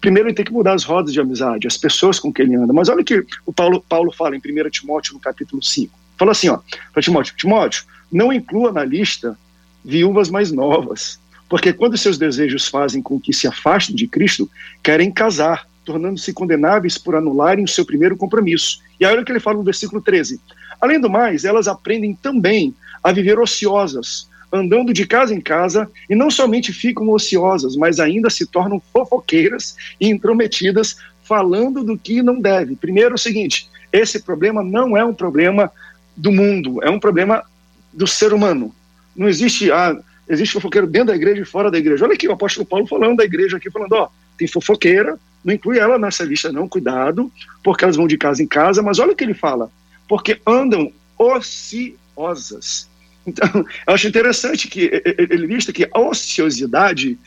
Primeiro 0.00 0.28
ele 0.28 0.34
tem 0.34 0.44
que 0.44 0.52
mudar 0.52 0.74
as 0.74 0.84
rodas 0.84 1.12
de 1.12 1.20
amizade, 1.20 1.66
as 1.66 1.76
pessoas 1.76 2.20
com 2.20 2.32
quem 2.32 2.46
ele 2.46 2.56
anda. 2.56 2.72
Mas 2.72 2.88
olha 2.88 3.00
o 3.00 3.04
que 3.04 3.24
o 3.44 3.52
Paulo, 3.52 3.84
Paulo 3.88 4.12
fala 4.12 4.36
em 4.36 4.38
1 4.38 4.70
Timóteo, 4.70 5.14
no 5.14 5.20
capítulo 5.20 5.62
5. 5.62 5.98
Fala 6.16 6.32
assim, 6.32 6.48
ó, 6.48 6.58
para 6.92 7.02
Timóteo, 7.02 7.34
Timóteo, 7.36 7.84
não 8.10 8.32
inclua 8.32 8.72
na 8.72 8.84
lista 8.84 9.38
viúvas 9.84 10.28
mais 10.28 10.50
novas, 10.50 11.18
porque 11.48 11.72
quando 11.72 11.96
seus 11.96 12.18
desejos 12.18 12.66
fazem 12.68 13.02
com 13.02 13.20
que 13.20 13.32
se 13.32 13.46
afastem 13.46 13.94
de 13.94 14.06
Cristo, 14.06 14.50
querem 14.82 15.10
casar 15.12 15.66
tornando-se 15.86 16.32
condenáveis 16.32 16.98
por 16.98 17.14
anularem 17.14 17.64
o 17.64 17.68
seu 17.68 17.86
primeiro 17.86 18.16
compromisso. 18.16 18.80
E 18.98 19.04
aí 19.04 19.12
olha 19.12 19.22
o 19.22 19.24
que 19.24 19.30
ele 19.30 19.40
fala 19.40 19.56
no 19.56 19.62
versículo 19.62 20.02
13. 20.02 20.40
Além 20.80 21.00
do 21.00 21.08
mais, 21.08 21.44
elas 21.44 21.68
aprendem 21.68 22.12
também 22.14 22.74
a 23.02 23.12
viver 23.12 23.38
ociosas, 23.38 24.28
andando 24.56 24.92
de 24.92 25.06
casa 25.06 25.34
em 25.34 25.40
casa, 25.40 25.90
e 26.08 26.14
não 26.14 26.30
somente 26.30 26.72
ficam 26.72 27.10
ociosas, 27.10 27.76
mas 27.76 28.00
ainda 28.00 28.30
se 28.30 28.46
tornam 28.46 28.80
fofoqueiras 28.92 29.76
e 30.00 30.08
intrometidas, 30.08 30.96
falando 31.22 31.82
do 31.82 31.98
que 31.98 32.22
não 32.22 32.40
deve. 32.40 32.76
Primeiro, 32.76 33.14
o 33.14 33.18
seguinte: 33.18 33.68
esse 33.92 34.22
problema 34.22 34.62
não 34.62 34.96
é 34.96 35.04
um 35.04 35.14
problema 35.14 35.70
do 36.16 36.32
mundo, 36.32 36.82
é 36.82 36.90
um 36.90 37.00
problema 37.00 37.42
do 37.92 38.06
ser 38.06 38.32
humano. 38.32 38.74
Não 39.14 39.28
existe, 39.28 39.70
ah, 39.70 39.96
existe 40.28 40.52
fofoqueiro 40.52 40.86
dentro 40.86 41.08
da 41.08 41.16
igreja 41.16 41.42
e 41.42 41.44
fora 41.44 41.70
da 41.70 41.78
igreja. 41.78 42.04
Olha 42.04 42.14
aqui 42.14 42.28
o 42.28 42.32
apóstolo 42.32 42.66
Paulo 42.66 42.86
falando 42.86 43.16
da 43.16 43.24
igreja 43.24 43.56
aqui, 43.56 43.70
falando, 43.70 43.92
ó, 43.92 44.08
tem 44.38 44.46
fofoqueira, 44.46 45.18
não 45.44 45.54
inclui 45.54 45.78
ela 45.78 45.98
nessa 45.98 46.24
lista, 46.24 46.52
não, 46.52 46.68
cuidado, 46.68 47.32
porque 47.62 47.84
elas 47.84 47.96
vão 47.96 48.06
de 48.06 48.18
casa 48.18 48.42
em 48.42 48.46
casa, 48.46 48.82
mas 48.82 48.98
olha 48.98 49.12
o 49.12 49.16
que 49.16 49.24
ele 49.24 49.34
fala, 49.34 49.70
porque 50.08 50.40
andam 50.46 50.92
ociosas. 51.18 52.88
Então, 53.26 53.48
eu 53.86 53.94
acho 53.94 54.06
interessante 54.06 54.68
que 54.68 55.02
ele 55.18 55.46
lista 55.46 55.72
que 55.72 55.88
a 55.92 56.00
ociosidade, 56.00 57.18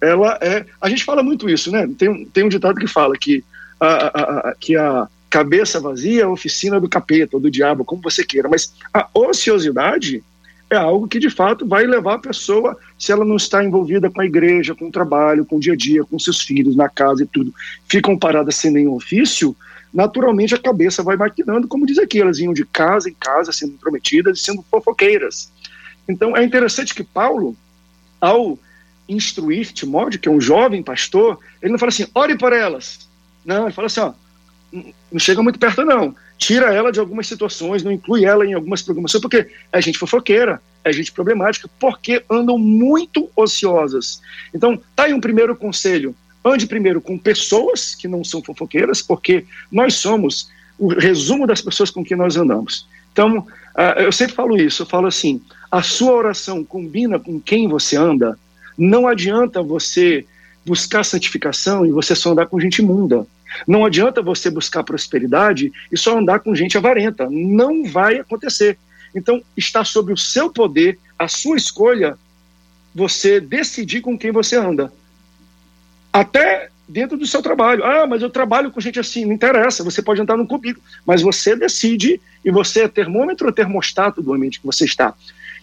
ela 0.00 0.38
é. 0.40 0.64
A 0.80 0.88
gente 0.88 1.04
fala 1.04 1.22
muito 1.22 1.48
isso, 1.48 1.72
né? 1.72 1.88
Tem, 1.98 2.24
tem 2.26 2.44
um 2.44 2.48
ditado 2.48 2.78
que 2.78 2.86
fala 2.86 3.16
que 3.16 3.42
a, 3.80 3.86
a, 3.86 4.50
a, 4.50 4.54
que 4.58 4.76
a 4.76 5.08
cabeça 5.28 5.80
vazia 5.80 6.22
é 6.22 6.24
a 6.24 6.30
oficina 6.30 6.80
do 6.80 6.88
capeta 6.88 7.36
ou 7.36 7.40
do 7.40 7.50
diabo, 7.50 7.84
como 7.84 8.02
você 8.02 8.24
queira, 8.24 8.48
mas 8.48 8.74
a 8.92 9.08
ociosidade 9.14 10.22
é 10.70 10.76
algo 10.76 11.08
que 11.08 11.18
de 11.18 11.28
fato 11.28 11.66
vai 11.66 11.84
levar 11.84 12.14
a 12.14 12.18
pessoa, 12.18 12.76
se 12.96 13.10
ela 13.10 13.24
não 13.24 13.36
está 13.36 13.64
envolvida 13.64 14.08
com 14.08 14.20
a 14.20 14.26
igreja, 14.26 14.74
com 14.74 14.86
o 14.86 14.92
trabalho, 14.92 15.44
com 15.44 15.56
o 15.56 15.60
dia 15.60 15.72
a 15.72 15.76
dia, 15.76 16.04
com 16.04 16.18
seus 16.18 16.40
filhos, 16.42 16.76
na 16.76 16.88
casa 16.88 17.24
e 17.24 17.26
tudo, 17.26 17.52
ficam 17.88 18.16
paradas 18.16 18.54
sem 18.54 18.70
nenhum 18.70 18.94
ofício, 18.94 19.56
naturalmente 19.92 20.54
a 20.54 20.58
cabeça 20.58 21.02
vai 21.02 21.16
maquinando, 21.16 21.68
como 21.68 21.86
diz 21.86 21.98
aqui, 21.98 22.20
elas 22.20 22.38
iam 22.38 22.52
de 22.52 22.64
casa 22.64 23.08
em 23.08 23.14
casa 23.14 23.52
sendo 23.52 23.78
prometidas 23.78 24.38
e 24.38 24.42
sendo 24.42 24.64
fofoqueiras. 24.70 25.50
Então 26.08 26.36
é 26.36 26.44
interessante 26.44 26.94
que 26.94 27.04
Paulo, 27.04 27.56
ao 28.20 28.58
instruir 29.08 29.72
Timóteo, 29.72 30.20
que 30.20 30.28
é 30.28 30.32
um 30.32 30.40
jovem 30.40 30.82
pastor, 30.82 31.38
ele 31.60 31.72
não 31.72 31.78
fala 31.78 31.90
assim, 31.90 32.06
ore 32.14 32.38
por 32.38 32.52
elas. 32.52 33.08
Não, 33.44 33.64
ele 33.64 33.74
fala 33.74 33.86
assim, 33.86 34.00
ó, 34.00 34.12
não 35.10 35.18
chega 35.18 35.42
muito 35.42 35.58
perto 35.58 35.84
não 35.84 36.14
tira 36.40 36.72
ela 36.72 36.90
de 36.90 36.98
algumas 36.98 37.28
situações, 37.28 37.82
não 37.82 37.92
inclui 37.92 38.24
ela 38.24 38.46
em 38.46 38.54
algumas 38.54 38.80
programações, 38.80 39.20
porque 39.20 39.46
é 39.70 39.82
gente 39.82 39.98
fofoqueira, 39.98 40.60
é 40.82 40.90
gente 40.90 41.12
problemática, 41.12 41.68
porque 41.78 42.24
andam 42.30 42.56
muito 42.56 43.30
ociosas. 43.36 44.22
Então, 44.52 44.80
tá 44.96 45.04
aí 45.04 45.12
um 45.12 45.20
primeiro 45.20 45.54
conselho. 45.54 46.16
Ande 46.44 46.66
primeiro 46.66 47.00
com 47.00 47.18
pessoas 47.18 47.94
que 47.94 48.08
não 48.08 48.24
são 48.24 48.42
fofoqueiras, 48.42 49.02
porque 49.02 49.44
nós 49.70 49.94
somos 49.94 50.50
o 50.78 50.88
resumo 50.88 51.46
das 51.46 51.60
pessoas 51.60 51.90
com 51.90 52.02
quem 52.02 52.16
nós 52.16 52.36
andamos. 52.36 52.86
Então, 53.12 53.38
uh, 53.38 53.98
eu 53.98 54.10
sempre 54.10 54.34
falo 54.34 54.56
isso, 54.56 54.82
eu 54.82 54.86
falo 54.86 55.06
assim, 55.06 55.42
a 55.70 55.82
sua 55.82 56.12
oração 56.12 56.64
combina 56.64 57.18
com 57.18 57.38
quem 57.38 57.68
você 57.68 57.96
anda, 57.96 58.38
Não 58.78 59.06
adianta 59.06 59.62
você 59.62 60.24
buscar 60.64 61.04
santificação 61.04 61.84
e 61.84 61.90
você 61.90 62.14
só 62.14 62.32
andar 62.32 62.46
com 62.46 62.58
gente 62.58 62.78
imunda. 62.78 63.26
Não 63.66 63.84
adianta 63.84 64.22
você 64.22 64.48
buscar 64.50 64.82
prosperidade 64.82 65.70
e 65.92 65.96
só 65.98 66.18
andar 66.18 66.40
com 66.40 66.54
gente 66.54 66.78
avarenta. 66.78 67.28
Não 67.28 67.84
vai 67.84 68.18
acontecer. 68.18 68.78
Então, 69.14 69.42
está 69.56 69.84
sobre 69.84 70.12
o 70.12 70.16
seu 70.16 70.50
poder, 70.50 70.98
a 71.18 71.28
sua 71.28 71.56
escolha, 71.56 72.16
você 72.94 73.40
decidir 73.40 74.00
com 74.00 74.16
quem 74.16 74.32
você 74.32 74.56
anda. 74.56 74.92
Até 76.12 76.70
dentro 76.90 77.16
do 77.16 77.26
seu 77.26 77.40
trabalho. 77.40 77.84
Ah, 77.84 78.06
mas 78.06 78.20
eu 78.20 78.28
trabalho 78.28 78.70
com 78.70 78.80
gente 78.80 78.98
assim, 78.98 79.24
não 79.24 79.32
interessa, 79.32 79.84
você 79.84 80.02
pode 80.02 80.20
entrar 80.20 80.36
no 80.36 80.46
cubículo, 80.46 80.84
mas 81.06 81.22
você 81.22 81.54
decide 81.54 82.20
e 82.44 82.50
você 82.50 82.82
é 82.82 82.88
termômetro 82.88 83.46
ou 83.46 83.52
termostato 83.52 84.20
do 84.20 84.34
ambiente 84.34 84.60
que 84.60 84.66
você 84.66 84.84
está. 84.84 85.14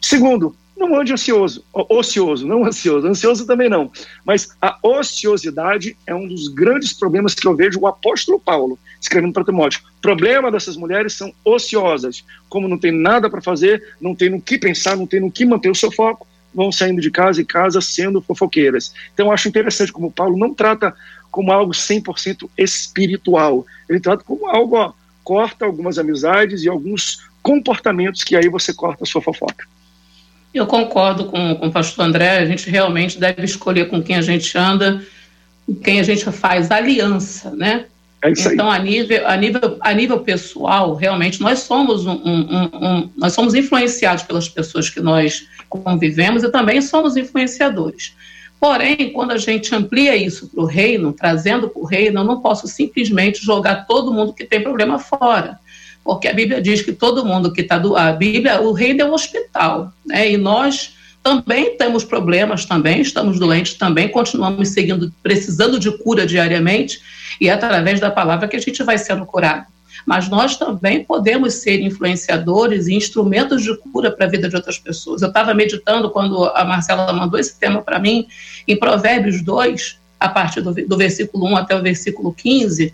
Segundo, 0.02 0.56
não 0.78 0.96
ande 0.96 1.12
ansioso, 1.12 1.64
ocioso, 1.74 2.48
não 2.48 2.64
ansioso, 2.64 3.08
ansioso 3.08 3.46
também 3.46 3.68
não. 3.68 3.92
Mas 4.24 4.56
a 4.62 4.78
ociosidade 4.82 5.98
é 6.06 6.16
um 6.16 6.28
dos 6.28 6.48
grandes 6.48 6.94
problemas 6.94 7.34
que 7.34 7.48
eu 7.48 7.56
vejo 7.56 7.80
o 7.80 7.88
apóstolo 7.88 8.40
Paulo 8.40 8.80
escrevendo 9.02 9.34
para 9.34 9.44
Timóteo. 9.44 9.82
O 9.98 10.02
problema 10.02 10.52
dessas 10.52 10.78
mulheres 10.78 11.14
são 11.14 11.34
ociosas, 11.44 12.24
como 12.48 12.68
não 12.68 12.78
tem 12.78 12.92
nada 12.92 13.30
para 13.30 13.42
fazer, 13.42 13.96
não 14.00 14.16
tem 14.16 14.30
no 14.30 14.42
que 14.42 14.58
pensar, 14.58 14.96
não 14.96 15.08
tem 15.08 15.20
no 15.20 15.32
que 15.32 15.46
manter 15.46 15.70
o 15.70 15.76
seu 15.76 15.92
foco, 15.92 16.28
vão 16.54 16.72
saindo 16.72 17.02
de 17.02 17.12
casa 17.12 17.42
e 17.42 17.46
casa 17.46 17.82
sendo 17.82 18.22
fofoqueiras. 18.22 18.94
Então 19.14 19.32
acho 19.32 19.48
interessante 19.48 19.92
como 19.92 20.12
Paulo 20.12 20.38
não 20.38 20.54
trata 20.54 20.94
como 21.30 21.52
algo 21.52 21.72
100% 21.72 22.50
espiritual, 22.58 23.66
ele 23.88 24.00
trata 24.00 24.24
como 24.24 24.48
algo, 24.48 24.76
ó, 24.76 24.94
corta 25.24 25.66
algumas 25.66 26.00
amizades 26.00 26.64
e 26.64 26.70
alguns 26.70 27.28
comportamentos 27.44 28.24
que 28.24 28.36
aí 28.36 28.50
você 28.50 28.74
corta 28.74 29.04
a 29.04 29.08
sua 29.08 29.22
fofoca. 29.22 29.68
Eu 30.54 30.66
concordo 30.66 31.26
com, 31.26 31.56
com 31.56 31.68
o 31.68 31.72
pastor 31.72 32.06
André, 32.06 32.40
a 32.40 32.46
gente 32.46 32.70
realmente 32.70 33.20
deve 33.20 33.44
escolher 33.44 33.90
com 33.90 34.02
quem 34.02 34.16
a 34.16 34.22
gente 34.22 34.58
anda, 34.58 35.06
com 35.66 35.76
quem 35.76 36.00
a 36.00 36.04
gente 36.04 36.24
faz 36.32 36.72
aliança, 36.72 37.52
né? 37.52 37.86
É 38.22 38.32
isso 38.32 38.52
então, 38.52 38.70
aí. 38.70 38.80
a 38.80 38.84
nível, 38.84 39.28
a, 39.28 39.38
nível, 39.38 39.78
a 39.80 39.94
nível 39.94 40.20
pessoal, 40.20 40.96
realmente, 40.96 41.40
nós 41.40 41.60
somos, 41.60 42.06
um, 42.06 42.14
um, 42.14 42.70
um, 42.74 43.10
nós 43.16 43.34
somos 43.34 43.54
influenciados 43.54 44.24
pelas 44.24 44.50
pessoas 44.50 44.90
que 44.90 45.00
nós 45.00 45.48
convivemos 45.70 46.44
e 46.44 46.52
também 46.52 46.82
somos 46.82 47.16
influenciadores. 47.16 48.16
Porém, 48.60 49.12
quando 49.14 49.32
a 49.32 49.38
gente 49.38 49.74
amplia 49.76 50.16
isso 50.16 50.48
para 50.50 50.64
o 50.64 50.66
reino, 50.66 51.14
trazendo 51.14 51.70
para 51.70 51.80
o 51.80 51.86
reino, 51.86 52.22
eu 52.22 52.24
não 52.24 52.42
posso 52.42 52.68
simplesmente 52.68 53.46
jogar 53.46 53.86
todo 53.86 54.12
mundo 54.12 54.34
que 54.34 54.46
tem 54.46 54.64
problema 54.64 54.98
fora 54.98 55.60
porque 56.08 56.30
a 56.30 56.34
Bíblia 56.34 56.62
diz 56.62 56.82
que 56.82 56.94
todo 56.94 57.26
mundo 57.26 57.52
que 57.52 57.60
está 57.60 57.78
do 57.78 57.98
a 57.98 58.14
Bíblia, 58.14 58.62
o 58.62 58.72
reino 58.72 59.02
é 59.02 59.06
um 59.06 59.14
hospital, 59.14 59.92
né? 60.06 60.32
E 60.32 60.38
nós 60.38 60.96
também 61.28 61.76
temos 61.76 62.06
problemas 62.06 62.64
também, 62.64 63.02
estamos 63.02 63.38
doentes 63.38 63.74
também, 63.74 64.08
continuamos 64.08 64.70
seguindo, 64.70 65.12
precisando 65.22 65.78
de 65.78 65.92
cura 65.98 66.26
diariamente, 66.26 67.02
e 67.42 67.50
é 67.50 67.52
através 67.52 68.00
da 68.00 68.10
palavra 68.10 68.48
que 68.48 68.56
a 68.56 68.62
gente 68.62 68.82
vai 68.82 68.98
sendo 68.98 69.26
curado. 69.26 69.66
Mas 70.06 70.30
nós 70.30 70.56
também 70.56 71.04
podemos 71.04 71.56
ser 71.56 71.82
influenciadores 71.82 72.88
e 72.88 72.96
instrumentos 72.96 73.62
de 73.62 73.76
cura 73.76 74.10
para 74.10 74.26
a 74.26 74.30
vida 74.30 74.48
de 74.48 74.56
outras 74.56 74.80
pessoas. 74.80 75.22
Eu 75.22 75.28
estava 75.28 75.54
meditando 75.54 76.10
quando 76.12 76.46
a 76.46 76.64
Marcela 76.64 77.12
mandou 77.12 77.38
esse 77.38 77.60
tema 77.60 77.82
para 77.82 78.00
mim, 78.00 78.26
em 78.66 78.80
Provérbios 78.80 79.42
2, 79.42 80.00
a 80.18 80.30
partir 80.30 80.62
do, 80.62 80.74
do 80.74 80.96
versículo 80.96 81.46
1 81.46 81.58
até 81.58 81.76
o 81.76 81.84
versículo 81.84 82.34
15, 82.34 82.86
é 82.86 82.92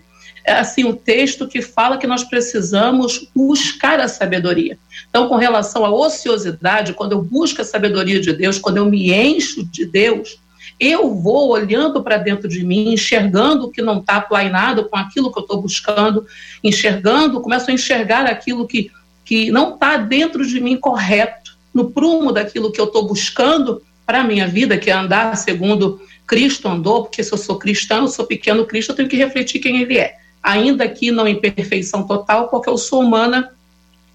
assim 0.52 0.84
um 0.84 0.94
texto 0.94 1.48
que 1.48 1.62
fala 1.62 1.96
que 1.96 2.06
nós 2.06 2.22
precisamos 2.22 3.28
buscar 3.34 3.98
a 3.98 4.08
sabedoria. 4.08 4.78
Então, 5.08 5.28
com 5.28 5.36
relação 5.36 5.84
à 5.84 5.90
ociosidade, 5.90 6.92
quando 6.92 7.12
eu 7.12 7.22
busco 7.22 7.62
a 7.62 7.64
sabedoria 7.64 8.20
de 8.20 8.32
Deus, 8.32 8.58
quando 8.58 8.76
eu 8.76 8.84
me 8.84 9.12
encho 9.12 9.64
de 9.64 9.86
Deus, 9.86 10.38
eu 10.78 11.14
vou 11.14 11.50
olhando 11.50 12.02
para 12.02 12.18
dentro 12.18 12.46
de 12.46 12.62
mim, 12.62 12.92
enxergando 12.92 13.66
o 13.66 13.70
que 13.70 13.80
não 13.80 14.00
está 14.00 14.20
plainado 14.20 14.84
com 14.84 14.96
aquilo 14.96 15.32
que 15.32 15.38
eu 15.38 15.42
estou 15.44 15.62
buscando, 15.62 16.26
enxergando, 16.62 17.40
começo 17.40 17.70
a 17.70 17.74
enxergar 17.74 18.26
aquilo 18.26 18.66
que, 18.66 18.90
que 19.24 19.50
não 19.50 19.74
está 19.74 19.96
dentro 19.96 20.46
de 20.46 20.60
mim 20.60 20.76
correto, 20.76 21.56
no 21.72 21.90
prumo 21.90 22.32
daquilo 22.32 22.70
que 22.70 22.80
eu 22.80 22.84
estou 22.84 23.06
buscando 23.06 23.82
para 24.04 24.20
a 24.20 24.24
minha 24.24 24.46
vida, 24.46 24.76
que 24.76 24.90
é 24.90 24.92
andar 24.92 25.36
segundo 25.36 26.00
Cristo 26.26 26.68
andou, 26.68 27.04
porque 27.04 27.22
se 27.22 27.32
eu 27.32 27.38
sou 27.38 27.58
cristão, 27.58 28.02
eu 28.02 28.08
sou 28.08 28.26
pequeno 28.26 28.66
Cristo, 28.66 28.90
eu 28.90 28.96
tenho 28.96 29.08
que 29.08 29.16
refletir 29.16 29.60
quem 29.60 29.80
ele 29.80 29.98
é 29.98 30.16
ainda 30.44 30.86
que 30.86 31.10
não 31.10 31.26
em 31.26 31.40
perfeição 31.40 32.06
total, 32.06 32.48
porque 32.48 32.68
eu 32.68 32.76
sou 32.76 33.00
humana 33.00 33.50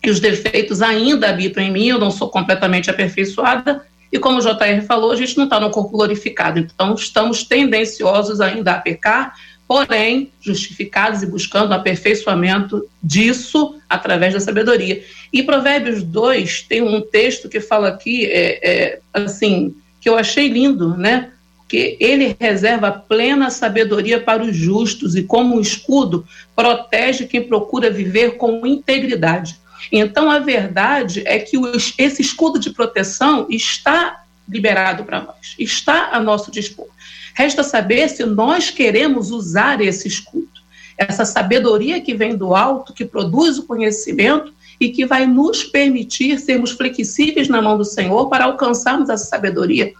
e 0.03 0.11
os 0.11 0.19
defeitos 0.19 0.81
ainda 0.81 1.27
habitam 1.27 1.63
em 1.63 1.71
mim, 1.71 1.87
eu 1.87 1.99
não 1.99 2.11
sou 2.11 2.29
completamente 2.29 2.89
aperfeiçoada, 2.89 3.83
e 4.11 4.19
como 4.19 4.37
o 4.37 4.41
JR 4.41 4.81
falou, 4.87 5.11
a 5.11 5.15
gente 5.15 5.35
não 5.35 5.45
está 5.45 5.59
no 5.59 5.71
corpo 5.71 5.89
glorificado, 5.89 6.59
então 6.59 6.93
estamos 6.93 7.43
tendenciosos 7.43 8.39
ainda 8.39 8.73
a 8.73 8.79
pecar, 8.79 9.35
porém 9.67 10.31
justificados 10.41 11.21
e 11.21 11.27
buscando 11.27 11.73
aperfeiçoamento 11.73 12.87
disso 13.03 13.75
através 13.87 14.33
da 14.33 14.39
sabedoria. 14.39 15.03
E 15.31 15.43
Provérbios 15.43 16.01
2 16.01 16.63
tem 16.63 16.81
um 16.81 17.01
texto 17.01 17.49
que 17.49 17.59
fala 17.59 17.89
aqui, 17.89 18.25
é, 18.25 18.67
é, 18.67 18.99
assim, 19.13 19.75
que 20.01 20.09
eu 20.09 20.17
achei 20.17 20.47
lindo, 20.47 20.95
né? 20.97 21.31
Que 21.69 21.95
ele 21.99 22.36
reserva 22.39 22.91
plena 22.91 23.51
sabedoria 23.51 24.19
para 24.19 24.43
os 24.43 24.55
justos 24.55 25.15
e, 25.15 25.21
como 25.21 25.55
um 25.55 25.62
escudo, 25.62 26.27
protege 26.55 27.27
quem 27.27 27.43
procura 27.43 27.91
viver 27.91 28.38
com 28.38 28.65
integridade. 28.65 29.60
Então, 29.91 30.32
a 30.32 30.39
verdade 30.39 31.21
é 31.27 31.38
que 31.38 31.60
os, 31.60 31.93
esse 31.95 32.23
escudo 32.23 32.58
de 32.58 32.71
proteção 32.71 33.45
está 33.51 34.23
liberado 34.47 35.03
para 35.03 35.21
nós, 35.21 35.55
está 35.60 36.10
a 36.12 36.19
nosso 36.19 36.49
dispor. 36.49 36.88
Resta 37.36 37.63
saber 37.63 38.10
se 38.10 38.25
nós 38.25 38.71
queremos 38.71 39.29
usar 39.29 39.79
esse 39.79 40.08
escudo, 40.08 40.49
essa 40.97 41.23
sabedoria 41.23 42.01
que 42.01 42.15
vem 42.15 42.36
do 42.36 42.55
alto, 42.55 42.93
que 42.93 43.05
produz 43.05 43.60
o 43.60 43.67
conhecimento 43.67 44.51
e 44.79 44.89
que 44.89 45.05
vai 45.05 45.27
nos 45.27 45.63
permitir 45.63 46.39
sermos 46.39 46.71
flexíveis 46.71 47.47
na 47.47 47.62
mão 47.62 47.77
do 47.77 47.86
Senhor 47.86 48.27
para 48.27 48.45
alcançarmos 48.45 49.08
essa 49.08 49.25
sabedoria 49.25 49.93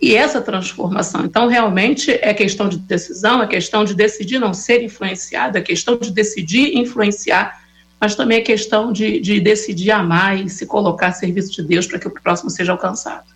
e 0.00 0.16
essa 0.16 0.40
transformação. 0.40 1.24
Então, 1.24 1.46
realmente, 1.46 2.10
é 2.10 2.32
questão 2.32 2.68
de 2.68 2.78
decisão, 2.78 3.42
é 3.42 3.46
questão 3.46 3.84
de 3.84 3.94
decidir 3.94 4.38
não 4.38 4.54
ser 4.54 4.82
influenciado, 4.82 5.58
é 5.58 5.60
questão 5.60 5.96
de 5.96 6.10
decidir 6.10 6.76
influenciar, 6.76 7.60
mas 8.00 8.14
também 8.14 8.38
é 8.38 8.40
questão 8.40 8.92
de, 8.92 9.20
de 9.20 9.38
decidir 9.40 9.90
amar 9.90 10.42
e 10.42 10.48
se 10.48 10.64
colocar 10.64 11.08
a 11.08 11.12
serviço 11.12 11.52
de 11.52 11.62
Deus 11.62 11.86
para 11.86 11.98
que 11.98 12.08
o 12.08 12.10
próximo 12.10 12.48
seja 12.48 12.72
alcançado. 12.72 13.26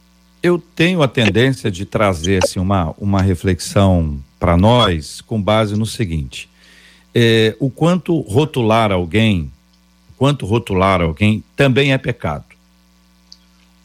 Eu 0.42 0.62
tenho 0.74 1.02
a 1.02 1.08
tendência 1.08 1.70
de 1.70 1.84
trazer 1.84 2.42
assim, 2.42 2.58
uma, 2.58 2.94
uma 2.98 3.20
reflexão 3.20 4.18
para 4.40 4.56
nós 4.56 5.20
com 5.20 5.40
base 5.40 5.76
no 5.76 5.84
seguinte: 5.84 6.48
é, 7.14 7.54
o 7.60 7.68
quanto 7.68 8.20
rotular 8.20 8.90
alguém, 8.90 9.50
quanto 10.16 10.46
rotular 10.46 11.02
alguém 11.02 11.44
também 11.56 11.92
é 11.92 11.98
pecado 11.98 12.53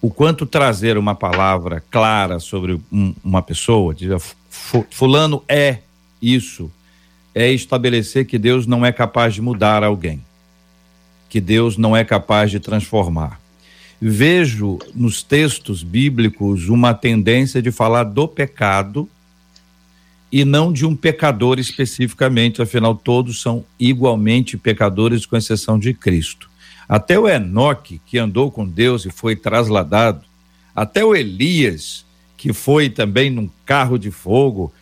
o 0.01 0.09
quanto 0.09 0.45
trazer 0.45 0.97
uma 0.97 1.13
palavra 1.13 1.83
clara 1.91 2.39
sobre 2.39 2.79
um, 2.91 3.13
uma 3.23 3.41
pessoa, 3.41 3.93
dizer, 3.93 4.19
fulano 4.89 5.43
é 5.47 5.79
isso, 6.21 6.71
é 7.35 7.51
estabelecer 7.51 8.25
que 8.25 8.37
Deus 8.37 8.65
não 8.65 8.85
é 8.85 8.91
capaz 8.91 9.33
de 9.33 9.41
mudar 9.41 9.83
alguém, 9.83 10.23
que 11.27 11.41
Deus 11.41 11.77
não 11.77 11.95
é 11.95 12.03
capaz 12.03 12.49
de 12.49 12.59
transformar. 12.59 13.39
Vejo 14.01 14.79
nos 14.95 15.21
textos 15.21 15.83
bíblicos 15.83 16.69
uma 16.69 16.93
tendência 16.93 17.61
de 17.61 17.69
falar 17.69 18.05
do 18.05 18.27
pecado 18.27 19.09
e 20.31 20.45
não 20.45 20.71
de 20.71 20.85
um 20.85 20.95
pecador 20.95 21.59
especificamente, 21.59 22.61
afinal 22.61 22.95
todos 22.95 23.41
são 23.41 23.65
igualmente 23.79 24.57
pecadores 24.57 25.25
com 25.25 25.35
exceção 25.35 25.77
de 25.77 25.93
Cristo. 25.93 26.48
Até 26.89 27.19
o 27.19 27.29
Enoque, 27.29 28.01
que 28.03 28.17
andou 28.17 28.49
com 28.49 28.67
Deus 28.67 29.05
e 29.05 29.11
foi 29.11 29.35
trasladado, 29.35 30.25
até 30.75 31.05
o 31.05 31.15
Elias, 31.15 32.03
que 32.35 32.51
foi 32.51 32.89
também 32.89 33.29
num 33.29 33.47
carro 33.63 33.99
de 33.99 34.09
fogo, 34.09 34.73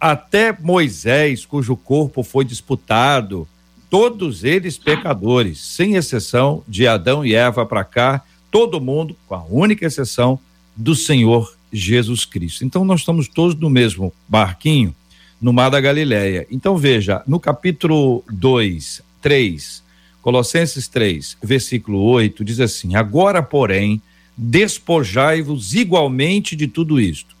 até 0.00 0.56
Moisés, 0.58 1.44
cujo 1.44 1.74
corpo 1.74 2.22
foi 2.22 2.44
disputado, 2.44 3.48
todos 3.90 4.44
eles 4.44 4.78
pecadores, 4.78 5.60
sem 5.60 5.96
exceção 5.96 6.62
de 6.68 6.86
Adão 6.86 7.26
e 7.26 7.34
Eva 7.34 7.66
para 7.66 7.84
cá, 7.84 8.22
todo 8.50 8.80
mundo, 8.80 9.16
com 9.26 9.34
a 9.34 9.42
única 9.42 9.84
exceção 9.84 10.38
do 10.76 10.94
Senhor 10.94 11.56
Jesus 11.72 12.24
Cristo. 12.24 12.64
Então 12.64 12.84
nós 12.84 13.00
estamos 13.00 13.26
todos 13.26 13.54
no 13.54 13.70
mesmo 13.70 14.12
barquinho, 14.28 14.94
no 15.40 15.52
Mar 15.52 15.70
da 15.70 15.80
Galileia. 15.80 16.46
Então 16.50 16.76
veja, 16.76 17.22
no 17.26 17.40
capítulo 17.40 18.22
2, 18.30 19.02
3, 19.20 19.82
Colossenses 20.22 20.86
3, 20.86 21.36
versículo 21.42 22.00
8, 22.00 22.44
diz 22.44 22.60
assim: 22.60 22.94
Agora, 22.94 23.42
porém, 23.42 24.00
despojai-vos 24.36 25.74
igualmente 25.74 26.54
de 26.54 26.68
tudo 26.68 27.00
isto: 27.00 27.34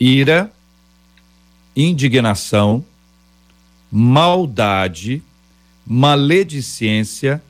ira, 0.00 0.50
indignação, 1.76 2.82
maldade, 3.92 5.22
maledicência, 5.86 7.42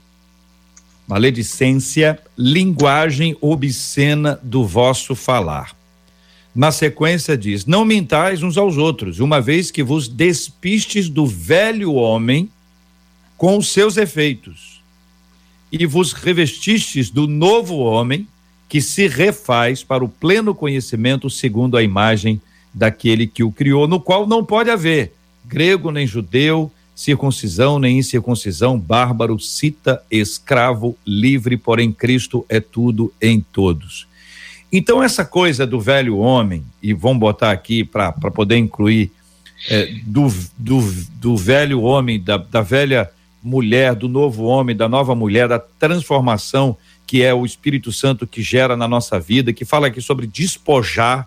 maledicência, 1.07 2.21
linguagem 2.37 3.37
obscena 3.41 4.39
do 4.43 4.67
vosso 4.67 5.15
falar. 5.15 5.77
Na 6.53 6.73
sequência 6.73 7.39
diz: 7.39 7.67
Não 7.67 7.85
mintais 7.85 8.43
uns 8.43 8.59
aos 8.59 8.79
outros, 8.79 9.21
uma 9.21 9.41
vez 9.41 9.71
que 9.71 9.85
vos 9.85 10.09
despistes 10.09 11.09
do 11.09 11.25
velho 11.25 11.93
homem 11.93 12.51
com 13.39 13.57
os 13.57 13.73
seus 13.73 13.97
efeitos, 13.97 14.83
e 15.73 15.87
vos 15.87 16.13
revestistes 16.13 17.09
do 17.09 17.27
novo 17.27 17.77
homem 17.77 18.29
que 18.69 18.83
se 18.83 19.07
refaz 19.07 19.83
para 19.83 20.05
o 20.05 20.09
pleno 20.09 20.55
conhecimento 20.55 21.31
segundo 21.31 21.77
a 21.77 21.83
imagem 21.83 22.41
daquele 22.75 23.27
que 23.27 23.43
o 23.43 23.51
criou, 23.51 23.89
no 23.89 23.99
qual 23.99 24.27
não 24.27 24.45
pode 24.45 24.69
haver 24.69 25.15
grego 25.49 25.91
nem 25.91 26.07
judeu, 26.07 26.71
circuncisão 26.95 27.79
nem 27.79 27.99
incircuncisão, 27.99 28.79
bárbaro, 28.79 29.39
cita, 29.39 30.03
escravo, 30.11 30.97
livre, 31.07 31.57
porém 31.57 31.91
Cristo 31.91 32.45
é 32.49 32.61
tudo 32.61 33.13
em 33.21 33.41
todos. 33.41 34.07
Então, 34.71 35.03
essa 35.03 35.25
coisa 35.25 35.67
do 35.67 35.81
velho 35.81 36.19
homem, 36.19 36.63
e 36.83 36.93
vamos 36.93 37.21
botar 37.21 37.51
aqui 37.51 37.83
para 37.83 38.13
poder 38.13 38.59
incluir 38.59 39.11
é, 39.71 39.87
do, 40.05 40.29
do, 40.59 40.81
do 41.15 41.37
velho 41.37 41.81
homem, 41.81 42.21
da, 42.21 42.37
da 42.37 42.61
velha 42.61 43.11
mulher, 43.49 43.95
do 43.95 44.09
novo 44.09 44.45
homem, 44.45 44.77
da 44.77 44.89
nova 44.89 45.15
mulher, 45.15 45.49
da 45.49 45.59
transformação 45.59 46.77
que 47.07 47.23
é 47.23 47.33
o 47.33 47.47
Espírito 47.47 47.91
Santo 47.91 48.27
que 48.27 48.43
gera 48.43 48.77
na 48.77 48.87
nossa 48.87 49.19
vida, 49.19 49.51
que 49.51 49.65
fala 49.65 49.87
aqui 49.87 49.99
sobre 49.99 50.27
despojar, 50.27 51.27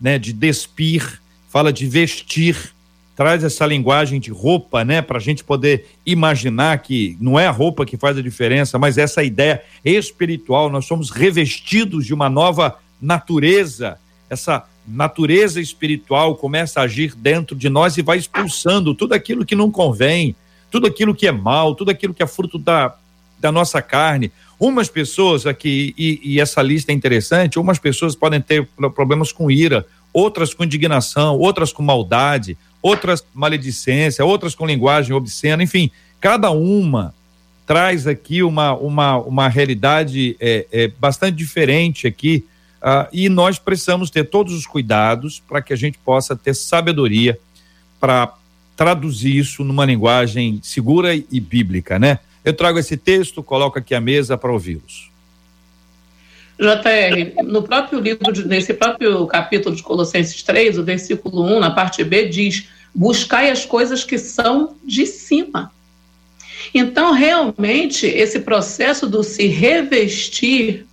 né, 0.00 0.18
de 0.18 0.32
despir, 0.32 1.20
fala 1.50 1.70
de 1.70 1.86
vestir, 1.86 2.72
traz 3.14 3.44
essa 3.44 3.66
linguagem 3.66 4.18
de 4.18 4.30
roupa, 4.30 4.82
né, 4.82 5.02
para 5.02 5.18
a 5.18 5.20
gente 5.20 5.44
poder 5.44 5.84
imaginar 6.06 6.78
que 6.78 7.18
não 7.20 7.38
é 7.38 7.46
a 7.46 7.50
roupa 7.50 7.84
que 7.84 7.98
faz 7.98 8.16
a 8.16 8.22
diferença, 8.22 8.78
mas 8.78 8.96
essa 8.96 9.22
ideia 9.22 9.62
espiritual. 9.84 10.70
Nós 10.70 10.86
somos 10.86 11.10
revestidos 11.10 12.06
de 12.06 12.14
uma 12.14 12.30
nova 12.30 12.78
natureza. 12.98 13.98
Essa 14.30 14.64
natureza 14.88 15.60
espiritual 15.60 16.34
começa 16.34 16.80
a 16.80 16.84
agir 16.84 17.14
dentro 17.14 17.54
de 17.54 17.68
nós 17.68 17.98
e 17.98 18.02
vai 18.02 18.16
expulsando 18.16 18.94
tudo 18.94 19.12
aquilo 19.12 19.44
que 19.44 19.54
não 19.54 19.70
convém, 19.70 20.34
tudo 20.70 20.86
aquilo 20.86 21.14
que 21.14 21.26
é 21.26 21.32
mal, 21.32 21.74
tudo 21.74 21.90
aquilo 21.90 22.14
que 22.14 22.22
é 22.22 22.26
fruto 22.26 22.58
da, 22.58 22.94
da 23.38 23.50
nossa 23.50 23.82
carne. 23.82 24.30
Umas 24.58 24.88
pessoas 24.88 25.46
aqui, 25.46 25.94
e, 25.96 26.20
e 26.22 26.40
essa 26.40 26.62
lista 26.62 26.92
é 26.92 26.94
interessante, 26.94 27.58
umas 27.58 27.78
pessoas 27.78 28.14
podem 28.14 28.40
ter 28.40 28.66
problemas 28.94 29.32
com 29.32 29.50
ira, 29.50 29.86
outras 30.12 30.52
com 30.52 30.64
indignação, 30.64 31.38
outras 31.38 31.72
com 31.72 31.82
maldade, 31.82 32.56
outras 32.82 33.24
maledicência, 33.34 34.24
outras 34.24 34.54
com 34.54 34.66
linguagem 34.66 35.14
obscena, 35.14 35.62
enfim, 35.62 35.90
cada 36.20 36.50
uma 36.50 37.14
traz 37.66 38.06
aqui 38.06 38.42
uma, 38.42 38.74
uma, 38.74 39.16
uma 39.18 39.48
realidade 39.48 40.36
é, 40.40 40.66
é 40.72 40.88
bastante 40.88 41.36
diferente 41.36 42.06
aqui 42.06 42.44
uh, 42.82 43.06
e 43.12 43.28
nós 43.28 43.60
precisamos 43.60 44.10
ter 44.10 44.24
todos 44.24 44.52
os 44.52 44.66
cuidados 44.66 45.40
para 45.46 45.62
que 45.62 45.72
a 45.72 45.76
gente 45.76 45.96
possa 45.98 46.34
ter 46.34 46.52
sabedoria 46.54 47.38
para 48.00 48.34
traduzir 48.80 49.36
isso 49.36 49.62
numa 49.62 49.84
linguagem 49.84 50.58
segura 50.62 51.14
e 51.14 51.38
bíblica, 51.38 51.98
né? 51.98 52.18
Eu 52.42 52.54
trago 52.54 52.78
esse 52.78 52.96
texto, 52.96 53.42
coloco 53.42 53.78
aqui 53.78 53.94
a 53.94 54.00
mesa 54.00 54.38
para 54.38 54.50
ouvi-los. 54.50 55.10
JR, 56.58 57.42
no 57.44 57.62
próprio 57.62 58.00
livro, 58.00 58.32
de, 58.32 58.48
nesse 58.48 58.72
próprio 58.72 59.26
capítulo 59.26 59.76
de 59.76 59.82
Colossenses 59.82 60.42
3, 60.42 60.78
o 60.78 60.82
versículo 60.82 61.44
1, 61.44 61.60
na 61.60 61.70
parte 61.70 62.02
B, 62.02 62.30
diz: 62.30 62.68
Buscai 62.94 63.50
as 63.50 63.66
coisas 63.66 64.02
que 64.02 64.16
são 64.16 64.74
de 64.82 65.04
cima. 65.04 65.70
Então, 66.72 67.12
realmente, 67.12 68.06
esse 68.06 68.40
processo 68.40 69.06
do 69.06 69.22
se 69.22 69.46
revestir 69.46 70.86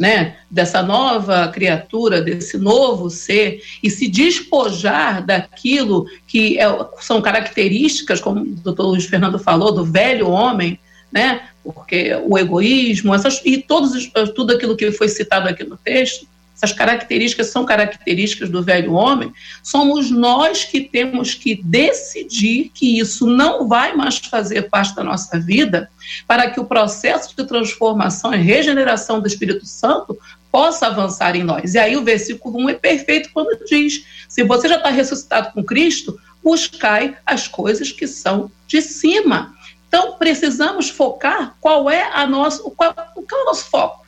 né, 0.00 0.38
dessa 0.50 0.82
nova 0.82 1.48
criatura, 1.48 2.22
desse 2.22 2.56
novo 2.56 3.10
ser, 3.10 3.62
e 3.82 3.90
se 3.90 4.08
despojar 4.08 5.22
daquilo 5.22 6.06
que 6.26 6.58
é, 6.58 6.64
são 7.00 7.20
características, 7.20 8.18
como 8.18 8.40
o 8.40 8.46
doutor 8.46 8.86
Luiz 8.86 9.04
Fernando 9.04 9.38
falou, 9.38 9.72
do 9.72 9.84
velho 9.84 10.30
homem, 10.30 10.80
né, 11.12 11.42
porque 11.62 12.18
o 12.26 12.38
egoísmo, 12.38 13.14
essas, 13.14 13.42
e 13.44 13.58
todos, 13.58 14.10
tudo 14.34 14.54
aquilo 14.54 14.74
que 14.74 14.90
foi 14.90 15.06
citado 15.06 15.46
aqui 15.46 15.64
no 15.64 15.76
texto, 15.76 16.26
essas 16.60 16.76
características 16.76 17.46
são 17.46 17.64
características 17.64 18.50
do 18.50 18.62
velho 18.62 18.92
homem, 18.92 19.32
somos 19.62 20.10
nós 20.10 20.62
que 20.62 20.82
temos 20.82 21.34
que 21.34 21.54
decidir 21.62 22.70
que 22.74 22.98
isso 22.98 23.26
não 23.26 23.66
vai 23.66 23.96
mais 23.96 24.18
fazer 24.18 24.68
parte 24.68 24.94
da 24.94 25.02
nossa 25.02 25.40
vida, 25.40 25.90
para 26.28 26.50
que 26.50 26.60
o 26.60 26.66
processo 26.66 27.34
de 27.34 27.46
transformação 27.46 28.34
e 28.34 28.36
regeneração 28.36 29.20
do 29.20 29.26
Espírito 29.26 29.64
Santo 29.64 30.18
possa 30.52 30.88
avançar 30.88 31.34
em 31.34 31.42
nós. 31.42 31.74
E 31.74 31.78
aí 31.78 31.96
o 31.96 32.04
versículo 32.04 32.58
1 32.58 32.68
é 32.70 32.74
perfeito 32.74 33.30
quando 33.32 33.64
diz: 33.64 34.04
se 34.28 34.42
você 34.42 34.68
já 34.68 34.76
está 34.76 34.90
ressuscitado 34.90 35.52
com 35.52 35.64
Cristo, 35.64 36.18
buscai 36.44 37.16
as 37.24 37.48
coisas 37.48 37.90
que 37.90 38.06
são 38.06 38.50
de 38.66 38.82
cima. 38.82 39.54
Então, 39.88 40.12
precisamos 40.18 40.88
focar 40.88 41.56
qual 41.60 41.90
é 41.90 42.10
a 42.12 42.26
nossa, 42.26 42.62
qual, 42.62 42.94
qual 42.94 43.40
é 43.40 43.42
o 43.42 43.46
nosso 43.46 43.64
foco. 43.64 44.06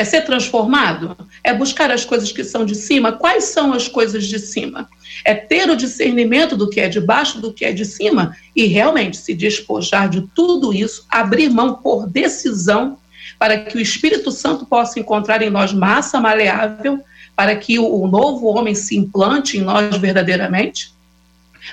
É 0.00 0.04
ser 0.04 0.22
transformado? 0.22 1.14
É 1.44 1.52
buscar 1.52 1.90
as 1.90 2.06
coisas 2.06 2.32
que 2.32 2.42
são 2.42 2.64
de 2.64 2.74
cima? 2.74 3.12
Quais 3.12 3.44
são 3.44 3.74
as 3.74 3.86
coisas 3.86 4.24
de 4.24 4.38
cima? 4.38 4.88
É 5.26 5.34
ter 5.34 5.68
o 5.68 5.76
discernimento 5.76 6.56
do 6.56 6.70
que 6.70 6.80
é 6.80 6.88
de 6.88 6.98
baixo, 6.98 7.38
do 7.38 7.52
que 7.52 7.66
é 7.66 7.72
de 7.72 7.84
cima 7.84 8.34
e 8.56 8.64
realmente 8.64 9.18
se 9.18 9.34
despojar 9.34 10.08
de 10.08 10.22
tudo 10.34 10.72
isso, 10.72 11.04
abrir 11.10 11.50
mão 11.50 11.74
por 11.74 12.08
decisão 12.08 12.96
para 13.38 13.58
que 13.58 13.76
o 13.76 13.80
Espírito 13.80 14.32
Santo 14.32 14.64
possa 14.64 14.98
encontrar 14.98 15.42
em 15.42 15.50
nós 15.50 15.70
massa 15.70 16.18
maleável, 16.18 17.04
para 17.36 17.54
que 17.54 17.78
o 17.78 18.06
novo 18.06 18.46
homem 18.46 18.74
se 18.74 18.96
implante 18.96 19.58
em 19.58 19.60
nós 19.60 19.94
verdadeiramente. 19.98 20.94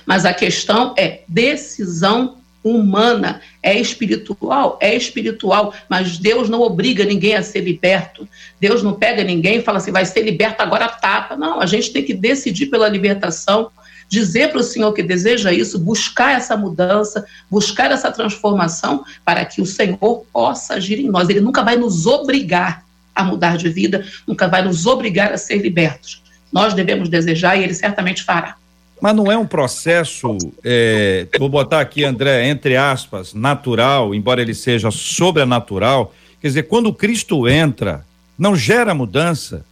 Mas 0.05 0.25
a 0.25 0.33
questão 0.33 0.93
é 0.97 1.21
decisão 1.29 2.37
humana, 2.63 3.41
é 3.62 3.80
espiritual, 3.80 4.78
é 4.82 4.96
espiritual, 4.96 5.74
mas 5.89 6.17
Deus 6.17 6.50
não 6.50 6.62
obriga 6.62 7.04
ninguém 7.04 7.36
a 7.36 7.43
ser 7.43 7.62
liberto. 7.62 8.28
Deus 8.60 8.84
não 8.84 8.93
pega 8.93 9.24
ninguém 9.24 9.58
e 9.58 9.62
fala 9.62 9.78
assim, 9.78 9.91
vai 9.91 10.06
ser 10.06 10.22
liberto 10.22 10.62
agora 10.62 10.88
tapa. 10.88 11.36
Não, 11.36 11.62
a 11.62 11.65
gente 11.65 11.91
tem 11.91 12.04
que 12.04 12.13
decidir 12.13 12.67
pela 12.67 12.89
libertação, 12.89 13.70
dizer 14.10 14.50
para 14.50 14.60
o 14.60 14.63
Senhor 14.63 14.93
que 14.93 15.04
deseja 15.04 15.52
isso, 15.52 15.80
buscar 15.80 16.36
essa 16.36 16.56
mudança, 16.58 17.26
buscar 17.50 17.91
essa 17.91 18.12
transformação 18.12 19.04
para 19.24 19.46
que 19.46 19.62
o 19.62 19.65
Senhor 19.65 20.26
possa 20.32 20.76
agir 20.76 21.00
em 21.00 21.10
nós. 21.10 21.30
Ele 21.30 21.41
nunca 21.41 21.63
vai 21.63 21.76
nos 21.76 22.06
obrigar 22.06 22.84
a 23.13 23.24
mudar 23.24 23.58
de 23.58 23.70
vida, 23.70 24.06
nunca 24.28 24.48
vai 24.48 24.62
nos 24.62 24.86
obrigar 24.86 25.34
a 25.34 25.38
ser 25.38 25.58
libertos. 25.58 26.22
Nós 26.52 26.74
devemos 26.74 27.10
desejar 27.10 27.58
e 27.58 27.63
ele 27.63 27.74
certamente 27.74 28.24
fará. 28.24 28.56
Mas 28.99 29.15
não 29.15 29.31
é 29.31 29.38
um 29.38 29.45
processo, 29.45 30.38
é, 30.63 31.27
vou 31.38 31.49
botar 31.49 31.79
aqui, 31.79 32.03
André, 32.03 32.47
entre 32.47 32.75
aspas, 32.75 33.33
natural, 33.33 34.13
embora 34.13 34.41
ele 34.41 34.55
seja 34.55 34.89
sobrenatural. 34.89 36.13
Quer 36.41 36.47
dizer, 36.47 36.63
quando 36.63 36.91
Cristo 36.91 37.47
entra, 37.47 38.05
não 38.38 38.55
gera 38.55 38.95
mudança. 38.95 39.65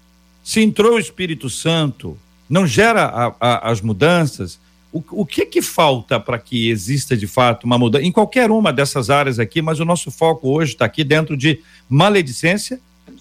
Se 0.43 0.61
entrou 0.61 0.93
o 0.93 0.99
Espírito 0.99 1.49
Santo, 1.49 2.17
não 2.47 2.67
gera 2.67 3.05
a, 3.05 3.35
a, 3.39 3.71
as 3.71 3.81
mudanças. 3.81 4.59
O, 4.93 5.03
o 5.11 5.25
que 5.25 5.45
que 5.47 5.61
falta 5.61 6.19
para 6.19 6.38
que 6.38 6.69
exista 6.69 7.17
de 7.17 7.25
fato 7.25 7.63
uma 7.63 7.79
mudança? 7.79 8.05
Em 8.05 8.11
qualquer 8.11 8.51
uma 8.51 8.71
dessas 8.71 9.09
áreas 9.09 9.39
aqui, 9.39 9.59
mas 9.59 9.79
o 9.79 9.85
nosso 9.85 10.11
foco 10.11 10.49
hoje 10.49 10.73
está 10.73 10.85
aqui 10.85 11.03
dentro 11.03 11.35
de 11.35 11.59
maledicência 11.89 12.79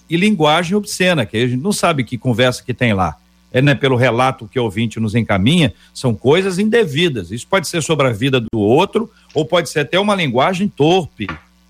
e 0.08 0.18
linguagem 0.18 0.76
obscena, 0.76 1.24
que 1.24 1.36
a 1.38 1.46
gente 1.46 1.62
não 1.62 1.72
sabe 1.72 2.04
que 2.04 2.18
conversa 2.18 2.62
que 2.62 2.74
tem 2.74 2.92
lá 2.92 3.16
é, 3.54 3.62
né, 3.62 3.74
pelo 3.74 3.94
relato 3.94 4.48
que 4.48 4.58
o 4.58 4.64
ouvinte 4.64 4.98
nos 4.98 5.14
encaminha, 5.14 5.72
são 5.94 6.12
coisas 6.12 6.58
indevidas. 6.58 7.30
Isso 7.30 7.46
pode 7.46 7.68
ser 7.68 7.80
sobre 7.82 8.08
a 8.08 8.12
vida 8.12 8.40
do 8.40 8.58
outro, 8.58 9.08
ou 9.32 9.46
pode 9.46 9.70
ser 9.70 9.80
até 9.80 9.98
uma 9.98 10.16
linguagem 10.16 10.68
torpe, 10.68 11.28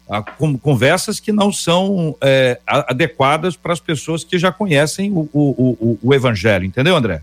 a, 0.08 0.22
com, 0.22 0.56
conversas 0.56 1.20
que 1.20 1.30
não 1.30 1.52
são 1.52 2.16
é, 2.22 2.58
adequadas 2.66 3.54
para 3.54 3.74
as 3.74 3.80
pessoas 3.80 4.24
que 4.24 4.38
já 4.38 4.50
conhecem 4.50 5.12
o, 5.12 5.28
o, 5.32 5.76
o, 5.78 5.98
o 6.02 6.14
evangelho. 6.14 6.64
Entendeu, 6.64 6.96
André? 6.96 7.22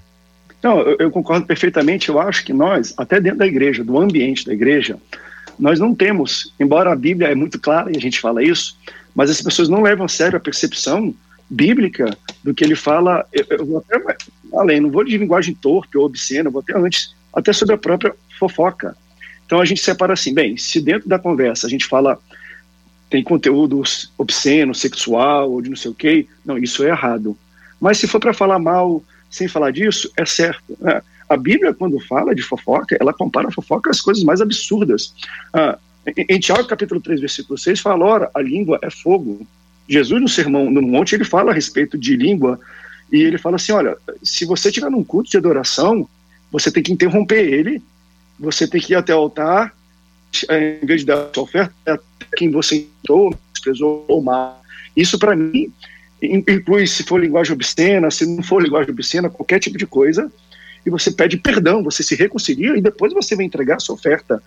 Não, 0.61 0.79
eu, 0.79 0.95
eu, 0.99 1.11
concordo 1.11 1.47
perfeitamente. 1.47 2.09
Eu 2.09 2.19
acho 2.19 2.45
que 2.45 2.53
nós, 2.53 2.93
até 2.95 3.19
dentro 3.19 3.39
da 3.39 3.47
igreja, 3.47 3.83
do 3.83 3.99
ambiente 3.99 4.45
da 4.45 4.53
igreja, 4.53 4.95
nós 5.57 5.79
não 5.79 5.95
temos, 5.95 6.53
embora 6.59 6.91
a 6.91 6.95
Bíblia 6.95 7.29
é 7.29 7.35
muito 7.35 7.59
clara 7.59 7.91
e 7.91 7.97
a 7.97 7.99
gente 8.01 8.19
fala 8.19 8.43
isso, 8.43 8.77
mas 9.15 9.31
as 9.31 9.41
pessoas 9.41 9.69
não 9.69 9.81
levam 9.81 10.05
a 10.05 10.09
sério 10.09 10.37
a 10.37 10.39
percepção 10.39 11.15
bíblica 11.51 12.17
do 12.43 12.53
que 12.53 12.63
ele 12.63 12.75
fala. 12.75 13.25
Eu, 13.31 13.65
vou 13.65 13.77
até 13.79 14.17
além, 14.53 14.79
não 14.79 14.89
vou 14.89 15.03
de 15.03 15.17
linguagem 15.17 15.53
torpe 15.53 15.97
ou 15.97 16.05
obscena, 16.05 16.49
vou 16.49 16.61
até 16.61 16.77
antes, 16.77 17.13
até 17.33 17.51
sobre 17.51 17.75
a 17.75 17.77
própria 17.77 18.15
fofoca. 18.39 18.95
Então 19.45 19.59
a 19.59 19.65
gente 19.65 19.81
separa 19.81 20.13
assim, 20.13 20.33
bem, 20.33 20.55
se 20.55 20.79
dentro 20.79 21.09
da 21.09 21.19
conversa 21.19 21.67
a 21.67 21.69
gente 21.69 21.85
fala 21.85 22.17
tem 23.09 23.21
conteúdo 23.21 23.83
obsceno, 24.17 24.73
sexual 24.73 25.51
ou 25.51 25.61
de 25.61 25.69
não 25.69 25.75
sei 25.75 25.91
o 25.91 25.93
quê, 25.93 26.25
não, 26.45 26.57
isso 26.57 26.81
é 26.81 26.87
errado. 26.87 27.37
Mas 27.79 27.97
se 27.97 28.07
for 28.07 28.21
para 28.21 28.33
falar 28.33 28.57
mal 28.57 29.03
sem 29.29 29.49
falar 29.49 29.71
disso, 29.71 30.09
é 30.15 30.25
certo. 30.25 30.77
Né? 30.79 31.01
A 31.27 31.35
Bíblia, 31.35 31.73
quando 31.73 31.99
fala 31.99 32.33
de 32.33 32.41
fofoca, 32.41 32.97
ela 32.99 33.13
compara 33.13 33.49
a 33.49 33.51
fofoca 33.51 33.89
às 33.89 33.99
coisas 33.99 34.23
mais 34.23 34.39
absurdas. 34.39 35.13
Ah, 35.53 35.77
em 36.05 36.39
Tiago, 36.39 36.65
capítulo 36.65 37.01
3, 37.01 37.19
versículo 37.19 37.57
6, 37.57 37.81
fala, 37.81 38.05
ora, 38.05 38.31
a 38.33 38.41
língua 38.41 38.79
é 38.81 38.89
fogo. 38.89 39.45
Jesus, 39.91 40.21
no 40.21 40.29
sermão 40.29 40.71
no 40.71 40.81
monte, 40.81 41.15
ele 41.15 41.25
fala 41.25 41.51
a 41.51 41.53
respeito 41.53 41.97
de 41.97 42.15
língua 42.15 42.57
E 43.11 43.17
ele 43.17 43.37
fala 43.37 43.57
assim: 43.57 43.73
olha, 43.73 43.97
se 44.23 44.45
você 44.45 44.69
estiver 44.69 44.89
num 44.89 45.03
culto 45.03 45.29
de 45.29 45.37
adoração, 45.37 46.07
você 46.49 46.71
tem 46.71 46.81
que 46.81 46.93
interromper 46.93 47.41
ele, 47.41 47.81
você 48.39 48.65
tem 48.65 48.79
que 48.79 48.93
ir 48.93 48.95
até 48.95 49.13
o 49.13 49.19
altar, 49.19 49.75
eh, 50.49 50.79
em 50.81 50.85
vez 50.85 51.01
de 51.01 51.07
dar 51.07 51.29
sua 51.33 51.43
oferta, 51.43 51.73
até 51.85 52.01
quem 52.37 52.49
você 52.49 52.87
entrou, 53.03 53.37
desprezou 53.53 54.05
ou 54.07 54.21
mal. 54.21 54.63
Isso, 54.95 55.19
para 55.19 55.35
mim, 55.35 55.71
inclui 56.21 56.87
se 56.87 57.03
for 57.03 57.19
linguagem 57.19 57.53
obscena, 57.53 58.09
se 58.09 58.25
não 58.25 58.41
for 58.41 58.63
linguagem 58.63 58.91
obscena, 58.91 59.29
qualquer 59.29 59.59
tipo 59.59 59.77
de 59.77 59.85
coisa, 59.85 60.31
e 60.85 60.89
você 60.89 61.11
pede 61.11 61.37
perdão, 61.37 61.83
você 61.83 62.03
se 62.03 62.15
reconcilia 62.15 62.77
e 62.77 62.81
depois 62.81 63.13
você 63.13 63.35
vai 63.35 63.45
entregar 63.45 63.77
a 63.77 63.79
sua 63.79 63.95
oferta. 63.95 64.41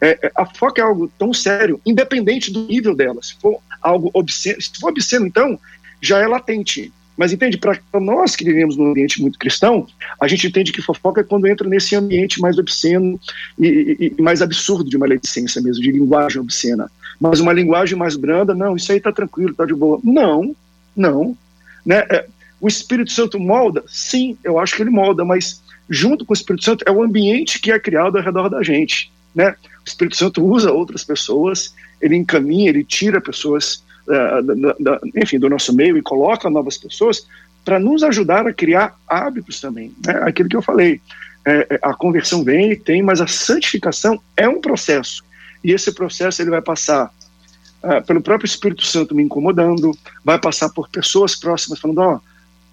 É, 0.00 0.26
é 0.26 0.32
a 0.34 0.44
foca 0.46 0.80
é 0.80 0.84
algo 0.84 1.10
tão 1.18 1.32
sério, 1.32 1.80
independente 1.86 2.50
do 2.50 2.66
nível 2.66 2.94
dela. 2.94 3.22
Se 3.22 3.34
for 3.40 3.60
algo 3.80 4.10
obsceno, 4.12 4.60
se 4.60 4.70
for 4.80 4.90
obsceno, 4.90 5.26
então, 5.26 5.58
já 6.00 6.18
é 6.18 6.26
latente. 6.26 6.92
Mas 7.16 7.32
entende, 7.32 7.56
para 7.56 7.80
nós 7.98 8.36
que 8.36 8.44
vivemos 8.44 8.76
num 8.76 8.90
ambiente 8.90 9.22
muito 9.22 9.38
cristão, 9.38 9.86
a 10.20 10.28
gente 10.28 10.46
entende 10.46 10.70
que 10.70 10.82
fofoca 10.82 11.22
é 11.22 11.24
quando 11.24 11.46
entra 11.46 11.66
nesse 11.66 11.96
ambiente 11.96 12.40
mais 12.40 12.58
obsceno 12.58 13.18
e, 13.58 13.66
e, 13.66 14.14
e 14.18 14.22
mais 14.22 14.42
absurdo 14.42 14.90
de 14.90 14.98
maledicência 14.98 15.62
mesmo, 15.62 15.82
de 15.82 15.92
linguagem 15.92 16.40
obscena. 16.40 16.90
Mas 17.18 17.40
uma 17.40 17.54
linguagem 17.54 17.96
mais 17.96 18.16
branda, 18.16 18.54
não, 18.54 18.76
isso 18.76 18.92
aí 18.92 19.00
tá 19.00 19.10
tranquilo, 19.10 19.54
tá 19.54 19.64
de 19.64 19.72
boa. 19.72 19.98
Não, 20.04 20.54
não. 20.94 21.36
Né? 21.86 22.04
É, 22.10 22.26
o 22.60 22.68
Espírito 22.68 23.10
Santo 23.12 23.38
molda? 23.38 23.82
Sim, 23.86 24.36
eu 24.44 24.58
acho 24.58 24.76
que 24.76 24.82
ele 24.82 24.90
molda, 24.90 25.24
mas 25.24 25.62
junto 25.88 26.24
com 26.24 26.32
o 26.32 26.36
Espírito 26.36 26.64
Santo 26.64 26.84
é 26.86 26.90
o 26.90 27.02
ambiente 27.02 27.60
que 27.60 27.70
é 27.70 27.78
criado 27.78 28.16
ao 28.16 28.24
redor 28.24 28.48
da 28.48 28.62
gente. 28.62 29.10
Né? 29.34 29.54
O 29.84 29.88
Espírito 29.88 30.16
Santo 30.16 30.44
usa 30.44 30.72
outras 30.72 31.04
pessoas, 31.04 31.74
ele 32.00 32.16
encaminha, 32.16 32.70
ele 32.70 32.84
tira 32.84 33.20
pessoas, 33.20 33.84
uh, 34.08 34.42
da, 34.42 34.76
da, 34.78 35.00
enfim, 35.14 35.38
do 35.38 35.48
nosso 35.48 35.74
meio 35.74 35.96
e 35.96 36.02
coloca 36.02 36.50
novas 36.50 36.76
pessoas 36.76 37.26
para 37.64 37.78
nos 37.78 38.02
ajudar 38.02 38.46
a 38.46 38.52
criar 38.52 38.96
hábitos 39.08 39.60
também. 39.60 39.92
Né? 40.04 40.14
Aquilo 40.22 40.48
que 40.48 40.56
eu 40.56 40.62
falei, 40.62 41.00
é, 41.44 41.66
é, 41.70 41.78
a 41.82 41.94
conversão 41.94 42.42
vem 42.42 42.72
e 42.72 42.76
tem, 42.76 43.02
mas 43.02 43.20
a 43.20 43.26
santificação 43.26 44.20
é 44.36 44.48
um 44.48 44.60
processo. 44.60 45.24
E 45.62 45.72
esse 45.72 45.92
processo 45.92 46.42
ele 46.42 46.50
vai 46.50 46.62
passar 46.62 47.10
uh, 47.82 48.04
pelo 48.06 48.20
próprio 48.20 48.46
Espírito 48.46 48.84
Santo 48.84 49.14
me 49.14 49.22
incomodando, 49.22 49.92
vai 50.24 50.38
passar 50.38 50.68
por 50.70 50.88
pessoas 50.88 51.36
próximas 51.36 51.78
falando, 51.78 51.98
ó, 51.98 52.14
oh, 52.14 52.20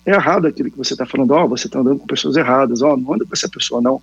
é 0.06 0.12
errado 0.12 0.48
aquilo 0.48 0.70
que 0.70 0.78
você 0.78 0.94
está 0.94 1.06
falando, 1.06 1.32
ó, 1.32 1.46
oh, 1.46 1.50
você 1.50 1.68
está 1.68 1.80
andando 1.80 2.00
com 2.00 2.08
pessoas 2.08 2.36
erradas, 2.36 2.82
ó, 2.82 2.94
oh, 2.94 2.98
não 2.98 3.14
anda 3.14 3.26
com 3.26 3.34
essa 3.34 3.48
pessoa, 3.48 3.82
não. 3.82 4.02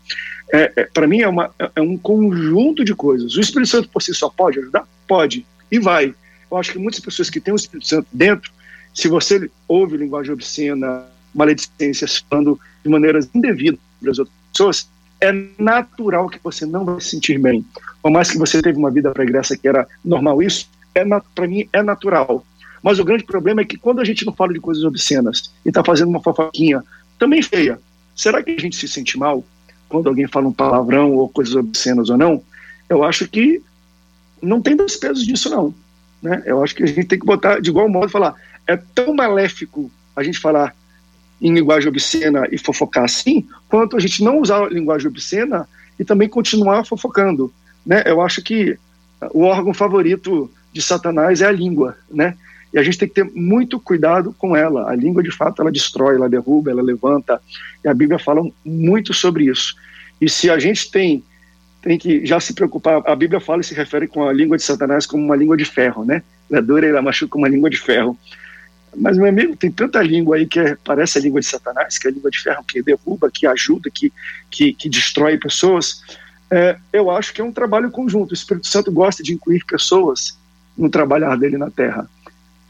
É, 0.53 0.73
é 0.77 0.85
Para 0.85 1.07
mim 1.07 1.21
é, 1.21 1.29
uma, 1.29 1.51
é 1.75 1.81
um 1.81 1.97
conjunto 1.97 2.85
de 2.85 2.95
coisas. 2.95 3.37
O 3.37 3.41
Espírito 3.41 3.69
Santo 3.69 3.89
por 3.89 4.03
si 4.03 4.15
só 4.15 4.29
pode 4.31 4.59
ajudar? 4.59 4.87
Pode, 5.07 5.47
e 5.71 5.79
vai. 5.79 6.15
Eu 6.51 6.57
acho 6.57 6.73
que 6.73 6.79
muitas 6.79 7.01
pessoas 7.01 7.29
que 7.29 7.41
têm 7.41 7.53
o 7.53 7.57
Espírito 7.57 7.87
Santo 7.87 8.07
dentro, 8.13 8.51
se 8.95 9.09
você 9.09 9.51
ouve 9.69 9.97
linguagem 9.97 10.33
obscena, 10.33 11.05
maledicências, 11.35 12.25
falando 12.29 12.59
de 12.83 12.91
maneiras 12.91 13.29
indevidas 13.35 13.79
para 14.01 14.11
as 14.11 14.19
outras 14.19 14.37
pessoas, 14.53 14.89
é 15.21 15.33
natural 15.59 16.29
que 16.29 16.41
você 16.43 16.65
não 16.65 16.85
vai 16.85 17.01
se 17.01 17.11
sentir 17.11 17.39
bem. 17.39 17.65
Por 18.03 18.11
mais 18.11 18.31
que 18.31 18.39
você 18.39 18.63
teve 18.63 18.79
uma 18.79 18.91
vida 18.91 19.11
pregressa 19.13 19.57
que 19.57 19.69
era 19.69 19.87
normal 20.05 20.43
isso, 20.43 20.69
é 20.95 21.05
para 21.35 21.47
mim 21.47 21.69
é 21.73 21.83
natural. 21.83 22.45
Mas 22.83 22.99
o 22.99 23.05
grande 23.05 23.25
problema 23.25 23.61
é 23.61 23.65
que 23.65 23.77
quando 23.77 24.01
a 24.01 24.05
gente 24.05 24.25
não 24.25 24.33
fala 24.33 24.53
de 24.53 24.61
coisas 24.61 24.85
obscenas 24.85 25.51
e 25.65 25.69
está 25.69 25.85
fazendo 25.85 26.09
uma 26.09 26.23
fofoquinha 26.23 26.83
também 27.19 27.43
feia, 27.43 27.79
será 28.15 28.43
que 28.43 28.53
a 28.53 28.59
gente 28.59 28.77
se 28.77 28.89
sente 28.89 29.19
mal 29.19 29.45
quando 29.89 30.09
alguém 30.09 30.27
fala 30.27 30.49
um 30.49 30.53
palavrão 30.53 31.13
ou 31.13 31.29
coisas 31.29 31.55
obscenas 31.55 32.09
ou 32.09 32.17
não? 32.17 32.43
Eu 32.89 33.05
acho 33.05 33.29
que 33.29 33.63
não 34.43 34.63
tem 34.63 34.75
dois 34.75 34.97
pesos 34.97 35.27
disso 35.27 35.51
não. 35.51 35.75
Né? 36.23 36.43
Eu 36.47 36.63
acho 36.63 36.75
que 36.75 36.83
a 36.83 36.87
gente 36.87 37.05
tem 37.05 37.19
que 37.19 37.27
botar 37.27 37.61
de 37.61 37.71
igual 37.71 37.89
modo 37.89 38.11
falar 38.11 38.35
é 38.67 38.77
tão 38.77 39.15
maléfico 39.15 39.91
a 40.15 40.23
gente 40.23 40.39
falar 40.39 40.75
em 41.41 41.53
linguagem 41.53 41.89
obscena 41.89 42.47
e 42.53 42.59
fofocar 42.59 43.05
assim, 43.05 43.47
quanto 43.69 43.97
a 43.97 44.01
gente 44.01 44.23
não 44.23 44.41
usar 44.41 44.71
linguagem 44.71 45.09
obscena 45.09 45.69
e 45.99 46.05
também 46.05 46.29
continuar 46.29 46.85
fofocando. 46.85 47.53
Né? 47.85 48.03
Eu 48.07 48.21
acho 48.21 48.43
que 48.43 48.79
o 49.33 49.43
órgão 49.43 49.73
favorito 49.73 50.51
de 50.73 50.83
Satanás 50.83 51.41
é 51.41 51.47
a 51.47 51.53
língua, 51.53 51.97
né? 52.11 52.37
E 52.73 52.79
a 52.79 52.83
gente 52.83 52.99
tem 52.99 53.09
que 53.09 53.15
ter 53.15 53.25
muito 53.35 53.81
cuidado 53.81 54.35
com 54.39 54.57
ela. 54.57 54.91
A 54.91 54.95
língua, 54.95 55.23
de 55.23 55.31
fato, 55.31 55.61
ela 55.61 55.73
destrói, 55.73 56.17
ela 56.17 56.29
derruba, 56.29 56.71
ela 56.71 56.83
levanta. 56.83 57.41
E 57.85 57.89
a 57.89 57.95
Bíblia 57.95 58.19
fala 58.19 58.43
muito 58.65 59.13
sobre 59.13 59.45
isso. 59.45 59.75
E 60.21 60.29
se 60.29 60.51
a 60.51 60.59
gente 60.59 60.91
tem 60.91 61.25
tem 61.83 61.99
que 61.99 62.27
já 62.27 62.39
se 62.39 62.53
preocupar, 62.53 63.03
a 63.07 63.17
Bíblia 63.17 63.41
fala 63.41 63.63
e 63.63 63.65
se 63.65 63.75
refere 63.75 64.07
com 64.07 64.29
a 64.29 64.33
língua 64.33 64.57
de 64.57 64.63
Satanás 64.63 65.07
como 65.07 65.25
uma 65.25 65.35
língua 65.35 65.57
de 65.57 65.65
ferro, 65.65 66.05
né? 66.05 66.23
Ela 66.51 66.59
é 66.59 66.63
dura 66.63 66.87
ela 66.87 67.01
machuca 67.01 67.39
uma 67.39 67.49
língua 67.49 67.71
de 67.71 67.79
ferro. 67.79 68.19
Mas, 68.97 69.17
meu 69.17 69.27
amigo, 69.27 69.57
tem 69.57 69.71
tanta 69.71 70.03
língua 70.03 70.37
aí 70.37 70.47
que 70.47 70.59
é, 70.59 70.77
parece 70.85 71.19
a 71.19 71.21
língua 71.21 71.41
de 71.41 71.47
Satanás, 71.47 71.97
que 71.97 72.07
é 72.07 72.11
a 72.11 72.13
língua 72.13 72.31
de 72.31 72.39
ferro, 72.39 72.65
que 72.65 72.83
derruba, 72.83 73.31
que 73.33 73.47
ajuda, 73.47 73.89
que, 73.89 74.13
que, 74.51 74.73
que 74.75 74.89
destrói 74.89 75.39
pessoas. 75.39 76.03
É, 76.51 76.77
eu 76.93 77.11
acho 77.11 77.33
que 77.33 77.41
é 77.41 77.45
um 77.45 77.53
trabalho 77.53 77.91
conjunto. 77.91 78.33
O 78.33 78.35
Espírito 78.35 78.67
Santo 78.67 78.91
gosta 78.91 79.23
de 79.23 79.33
incluir 79.33 79.65
pessoas 79.65 80.37
no 80.77 80.91
trabalhar 80.91 81.37
dele 81.37 81.57
na 81.57 81.71
Terra. 81.71 82.09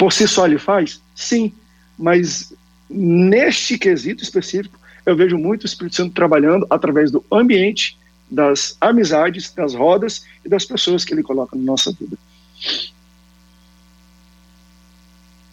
Por 0.00 0.14
si 0.14 0.26
só 0.26 0.46
ele 0.46 0.58
faz? 0.58 0.98
Sim, 1.14 1.52
mas 1.98 2.54
neste 2.88 3.76
quesito 3.76 4.22
específico, 4.22 4.80
eu 5.04 5.14
vejo 5.14 5.36
muito 5.36 5.64
o 5.64 5.66
Espírito 5.66 5.96
Santo 5.96 6.14
trabalhando 6.14 6.66
através 6.70 7.10
do 7.10 7.22
ambiente, 7.30 7.98
das 8.30 8.78
amizades, 8.80 9.52
das 9.52 9.74
rodas 9.74 10.24
e 10.42 10.48
das 10.48 10.64
pessoas 10.64 11.04
que 11.04 11.12
ele 11.12 11.22
coloca 11.22 11.54
na 11.54 11.62
nossa 11.62 11.92
vida 11.92 12.16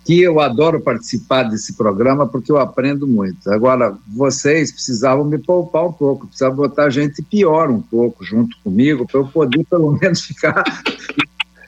que 0.08 0.22
eu 0.22 0.40
adoro 0.40 0.80
participar 0.80 1.44
desse 1.44 1.74
programa 1.74 2.26
porque 2.26 2.50
eu 2.50 2.58
aprendo 2.58 3.06
muito. 3.06 3.52
Agora, 3.52 3.94
vocês 4.08 4.72
precisavam 4.72 5.26
me 5.26 5.38
poupar 5.38 5.86
um 5.86 5.92
pouco, 5.92 6.28
precisavam 6.28 6.56
botar 6.56 6.90
gente 6.90 7.22
pior 7.22 7.70
um 7.70 7.82
pouco 7.82 8.24
junto 8.24 8.58
comigo 8.64 9.06
para 9.06 9.20
eu 9.20 9.28
poder 9.28 9.66
pelo 9.66 9.92
menos 10.02 10.22
ficar 10.22 10.64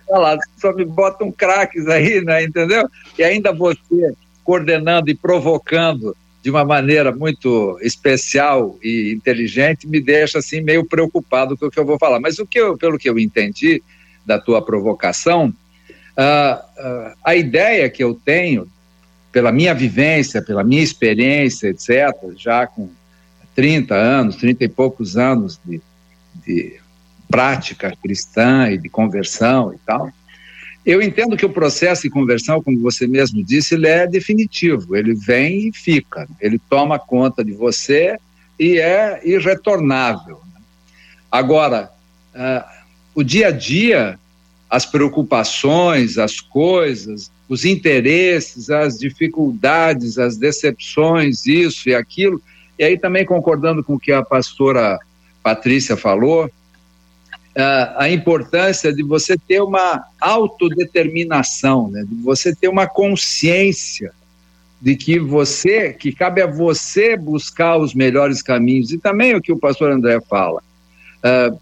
falado. 0.09 0.39
Só 0.57 0.73
me 0.73 0.83
botam 0.83 1.31
craques 1.31 1.87
aí, 1.87 2.21
né, 2.21 2.43
entendeu? 2.43 2.89
E 3.17 3.23
ainda 3.23 3.53
você 3.53 4.13
coordenando 4.43 5.09
e 5.09 5.15
provocando 5.15 6.15
de 6.41 6.49
uma 6.49 6.65
maneira 6.65 7.11
muito 7.11 7.77
especial 7.81 8.77
e 8.81 9.13
inteligente 9.13 9.87
me 9.87 10.01
deixa 10.01 10.39
assim 10.39 10.61
meio 10.61 10.85
preocupado 10.85 11.55
com 11.57 11.67
o 11.67 11.71
que 11.71 11.79
eu 11.79 11.85
vou 11.85 11.99
falar. 11.99 12.19
Mas 12.19 12.39
o 12.39 12.45
que 12.45 12.59
eu, 12.59 12.77
pelo 12.77 12.97
que 12.97 13.09
eu 13.09 13.19
entendi 13.19 13.83
da 14.25 14.39
tua 14.39 14.61
provocação, 14.61 15.53
Uh, 16.19 16.59
uh, 16.81 17.13
a 17.23 17.33
ideia 17.33 17.89
que 17.89 18.03
eu 18.03 18.13
tenho, 18.13 18.67
pela 19.31 19.53
minha 19.53 19.73
vivência, 19.73 20.41
pela 20.41 20.65
minha 20.65 20.83
experiência, 20.83 21.69
etc., 21.69 22.13
já 22.35 22.67
com 22.67 22.89
30 23.55 23.95
anos, 23.95 24.35
30 24.35 24.65
e 24.65 24.67
poucos 24.67 25.15
anos 25.15 25.57
de, 25.63 25.81
de 26.45 26.77
prática 27.29 27.95
cristã 28.01 28.69
e 28.69 28.77
de 28.77 28.89
conversão 28.89 29.73
e 29.73 29.77
tal, 29.85 30.11
eu 30.85 31.01
entendo 31.01 31.37
que 31.37 31.45
o 31.45 31.49
processo 31.49 32.03
de 32.03 32.09
conversão, 32.09 32.63
como 32.63 32.79
você 32.79 33.05
mesmo 33.05 33.43
disse, 33.43 33.75
ele 33.75 33.87
é 33.87 34.07
definitivo, 34.07 34.95
ele 34.95 35.13
vem 35.13 35.67
e 35.67 35.71
fica, 35.71 36.27
ele 36.41 36.59
toma 36.69 36.97
conta 36.97 37.43
de 37.43 37.51
você 37.51 38.17
e 38.59 38.79
é 38.79 39.21
irretornável. 39.23 40.39
Agora, 41.31 41.91
uh, 42.33 42.79
o 43.13 43.23
dia 43.23 43.49
a 43.49 43.51
dia 43.51 44.19
as 44.69 44.85
preocupações, 44.85 46.17
as 46.17 46.39
coisas, 46.39 47.31
os 47.47 47.65
interesses, 47.65 48.69
as 48.69 48.99
dificuldades, 48.99 50.19
as 50.19 50.37
decepções, 50.37 51.45
isso 51.45 51.89
e 51.89 51.95
aquilo. 51.95 52.41
E 52.77 52.83
aí 52.83 52.97
também 52.97 53.25
concordando 53.25 53.83
com 53.83 53.95
o 53.95 53.99
que 53.99 54.11
a 54.11 54.23
pastora 54.23 54.99
Patrícia 55.41 55.97
falou, 55.97 56.49
a 57.97 58.09
importância 58.09 58.93
de 58.93 59.03
você 59.03 59.37
ter 59.37 59.61
uma 59.61 60.05
autodeterminação, 60.21 61.89
né? 61.89 62.05
de 62.07 62.15
você 62.23 62.55
ter 62.55 62.67
uma 62.67 62.87
consciência 62.87 64.13
de 64.81 64.95
que 64.95 65.19
você, 65.19 65.91
que 65.91 66.11
cabe 66.11 66.41
a 66.41 66.47
você 66.47 67.17
buscar 67.17 67.77
os 67.77 67.93
melhores 67.93 68.41
caminhos, 68.41 68.91
e 68.91 68.97
também 68.97 69.35
o 69.35 69.41
que 69.41 69.51
o 69.51 69.59
pastor 69.59 69.91
André 69.91 70.21
fala. 70.21 70.61
Uh, 71.17 71.59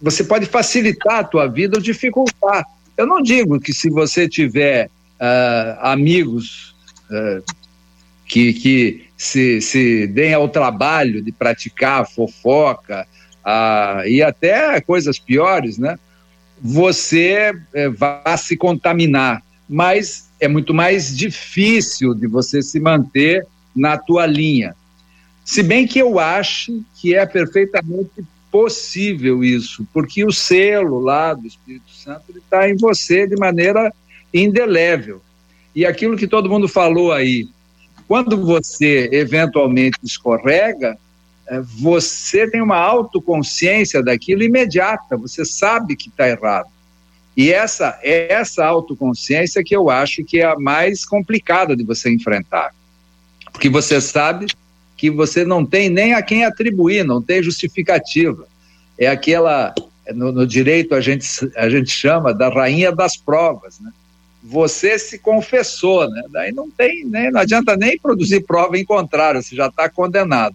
você 0.00 0.22
pode 0.22 0.46
facilitar 0.46 1.20
a 1.20 1.24
tua 1.24 1.46
vida 1.46 1.76
ou 1.76 1.82
dificultar. 1.82 2.64
Eu 2.96 3.06
não 3.06 3.20
digo 3.20 3.58
que 3.58 3.72
se 3.72 3.90
você 3.90 4.28
tiver 4.28 4.86
uh, 4.86 5.80
amigos 5.80 6.76
uh, 7.10 7.42
que, 8.24 8.52
que 8.52 9.04
se, 9.16 9.60
se 9.60 10.06
deem 10.06 10.34
ao 10.34 10.48
trabalho 10.48 11.22
de 11.22 11.32
praticar 11.32 12.08
fofoca 12.08 13.06
uh, 13.44 14.06
e 14.06 14.22
até 14.22 14.80
coisas 14.80 15.18
piores, 15.18 15.78
né? 15.78 15.98
Você 16.60 17.52
uh, 17.52 17.92
vai 17.96 18.38
se 18.38 18.56
contaminar, 18.56 19.42
mas 19.68 20.30
é 20.40 20.48
muito 20.48 20.72
mais 20.72 21.16
difícil 21.16 22.14
de 22.14 22.26
você 22.26 22.62
se 22.62 22.80
manter 22.80 23.46
na 23.74 23.98
tua 23.98 24.26
linha. 24.26 24.74
Se 25.44 25.62
bem 25.62 25.86
que 25.86 25.98
eu 25.98 26.18
acho 26.18 26.82
que 27.00 27.14
é 27.14 27.26
perfeitamente 27.26 28.24
possível 28.50 29.42
isso, 29.42 29.86
porque 29.92 30.24
o 30.24 30.32
selo 30.32 31.00
lá 31.00 31.34
do 31.34 31.46
Espírito 31.46 31.90
Santo 31.90 32.36
está 32.36 32.68
em 32.68 32.76
você 32.76 33.26
de 33.26 33.36
maneira 33.36 33.92
indelével. 34.32 35.20
E 35.74 35.84
aquilo 35.84 36.16
que 36.16 36.28
todo 36.28 36.48
mundo 36.48 36.68
falou 36.68 37.12
aí, 37.12 37.48
quando 38.06 38.44
você 38.44 39.08
eventualmente 39.12 39.98
escorrega, 40.04 40.92
é, 40.92 40.98
você 41.62 42.50
tem 42.50 42.62
uma 42.62 42.78
autoconsciência 42.78 44.02
daquilo 44.02 44.42
imediata, 44.42 45.16
você 45.16 45.44
sabe 45.44 45.96
que 45.96 46.08
está 46.08 46.28
errado. 46.28 46.68
E 47.36 47.52
essa 47.52 47.98
essa 48.02 48.64
autoconsciência 48.64 49.62
que 49.64 49.74
eu 49.74 49.90
acho 49.90 50.24
que 50.24 50.40
é 50.40 50.44
a 50.44 50.56
mais 50.56 51.04
complicada 51.04 51.76
de 51.76 51.84
você 51.84 52.12
enfrentar. 52.12 52.72
Porque 53.52 53.68
você 53.68 54.00
sabe 54.00 54.46
que 54.96 55.10
você 55.10 55.44
não 55.44 55.66
tem 55.66 55.90
nem 55.90 56.14
a 56.14 56.22
quem 56.22 56.44
atribuir, 56.44 57.04
não 57.04 57.20
tem 57.20 57.42
justificativa. 57.42 58.46
É 58.98 59.08
aquela 59.08 59.74
no, 60.14 60.32
no 60.32 60.46
direito 60.46 60.94
a 60.94 61.00
gente 61.00 61.26
a 61.56 61.68
gente 61.68 61.90
chama 61.90 62.32
da 62.32 62.48
rainha 62.48 62.92
das 62.92 63.16
provas, 63.16 63.80
né? 63.80 63.90
Você 64.42 64.98
se 64.98 65.18
confessou, 65.18 66.08
né? 66.08 66.22
Daí 66.30 66.52
não 66.52 66.70
tem, 66.70 67.04
né? 67.04 67.30
não 67.30 67.40
adianta 67.40 67.76
nem 67.76 67.98
produzir 67.98 68.42
prova 68.42 68.78
em 68.78 68.84
contrário, 68.84 69.42
você 69.42 69.56
já 69.56 69.68
está 69.68 69.88
condenado. 69.88 70.54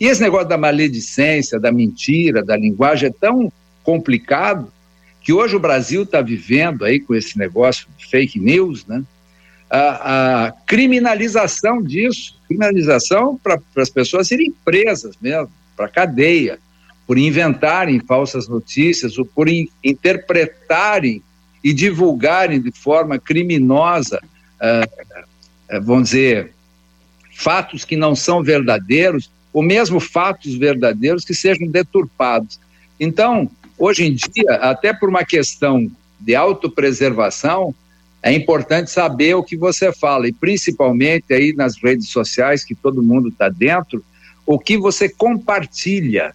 E 0.00 0.06
esse 0.06 0.22
negócio 0.22 0.48
da 0.48 0.56
maledicência, 0.56 1.60
da 1.60 1.70
mentira, 1.70 2.42
da 2.42 2.56
linguagem 2.56 3.10
é 3.10 3.12
tão 3.12 3.52
complicado 3.84 4.72
que 5.20 5.30
hoje 5.30 5.54
o 5.54 5.60
Brasil 5.60 6.04
está 6.04 6.22
vivendo 6.22 6.86
aí 6.86 6.98
com 6.98 7.14
esse 7.14 7.38
negócio 7.38 7.86
de 7.98 8.06
fake 8.06 8.40
news, 8.40 8.86
né? 8.86 9.04
A, 9.68 10.46
a 10.46 10.52
criminalização 10.66 11.82
disso, 11.82 12.40
criminalização 12.48 13.36
para 13.36 13.60
as 13.76 13.90
pessoas 13.90 14.30
irem 14.30 14.52
presas 14.64 15.14
mesmo, 15.20 15.52
para 15.76 15.86
cadeia, 15.86 16.58
por 17.06 17.18
inventarem 17.18 18.00
falsas 18.00 18.48
notícias 18.48 19.18
ou 19.18 19.26
por 19.26 19.48
in, 19.48 19.68
interpretarem 19.84 21.22
e 21.62 21.74
divulgarem 21.74 22.60
de 22.60 22.72
forma 22.72 23.18
criminosa, 23.18 24.20
uh, 24.56 25.80
vamos 25.82 26.10
dizer, 26.10 26.52
fatos 27.36 27.84
que 27.84 27.96
não 27.96 28.16
são 28.16 28.42
verdadeiros 28.42 29.30
ou 29.52 29.62
mesmo 29.62 30.00
fatos 30.00 30.54
verdadeiros 30.54 31.24
que 31.24 31.34
sejam 31.34 31.68
deturpados. 31.68 32.58
Então, 32.98 33.50
hoje 33.78 34.04
em 34.04 34.14
dia, 34.14 34.54
até 34.60 34.92
por 34.92 35.08
uma 35.08 35.24
questão 35.24 35.90
de 36.18 36.34
autopreservação, 36.34 37.74
é 38.22 38.32
importante 38.32 38.90
saber 38.90 39.34
o 39.34 39.42
que 39.42 39.56
você 39.56 39.90
fala, 39.92 40.28
e 40.28 40.32
principalmente 40.32 41.32
aí 41.32 41.54
nas 41.54 41.82
redes 41.82 42.08
sociais, 42.10 42.62
que 42.62 42.74
todo 42.74 43.02
mundo 43.02 43.28
está 43.28 43.48
dentro, 43.48 44.04
o 44.46 44.58
que 44.58 44.76
você 44.76 45.08
compartilha. 45.08 46.34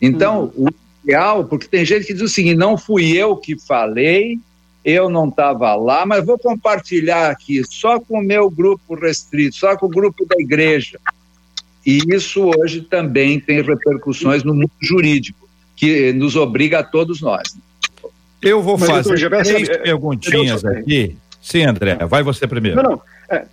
Então, 0.00 0.52
uhum. 0.54 0.66
o 0.66 0.68
ideal, 1.02 1.44
porque 1.44 1.66
tem 1.66 1.84
gente 1.84 2.06
que 2.06 2.12
diz 2.12 2.22
o 2.22 2.28
seguinte: 2.28 2.56
não 2.56 2.76
fui 2.76 3.16
eu 3.16 3.36
que 3.36 3.58
falei, 3.58 4.38
eu 4.84 5.08
não 5.08 5.28
estava 5.28 5.74
lá, 5.74 6.04
mas 6.04 6.24
vou 6.24 6.38
compartilhar 6.38 7.30
aqui 7.30 7.62
só 7.68 7.98
com 7.98 8.18
o 8.20 8.24
meu 8.24 8.50
grupo 8.50 8.94
restrito, 8.94 9.56
só 9.56 9.76
com 9.76 9.86
o 9.86 9.90
grupo 9.90 10.26
da 10.26 10.36
igreja. 10.38 11.00
E 11.84 12.00
isso 12.14 12.50
hoje 12.58 12.82
também 12.82 13.40
tem 13.40 13.62
repercussões 13.62 14.44
no 14.44 14.54
mundo 14.54 14.70
jurídico, 14.80 15.48
que 15.76 16.12
nos 16.12 16.36
obriga 16.36 16.80
a 16.80 16.82
todos 16.82 17.20
nós. 17.20 17.56
Eu 18.42 18.62
vou 18.62 18.78
Mas, 18.78 18.88
fazer 18.88 19.18
doutor, 19.18 19.42
três 19.42 19.66
sabe, 19.66 19.82
perguntinhas 19.82 20.64
aqui. 20.64 21.16
Sim, 21.40 21.64
André, 21.64 21.96
vai 22.06 22.22
você 22.22 22.46
primeiro. 22.46 22.82
Não, 22.82 22.90
não. 22.90 23.02
É, 23.30 23.44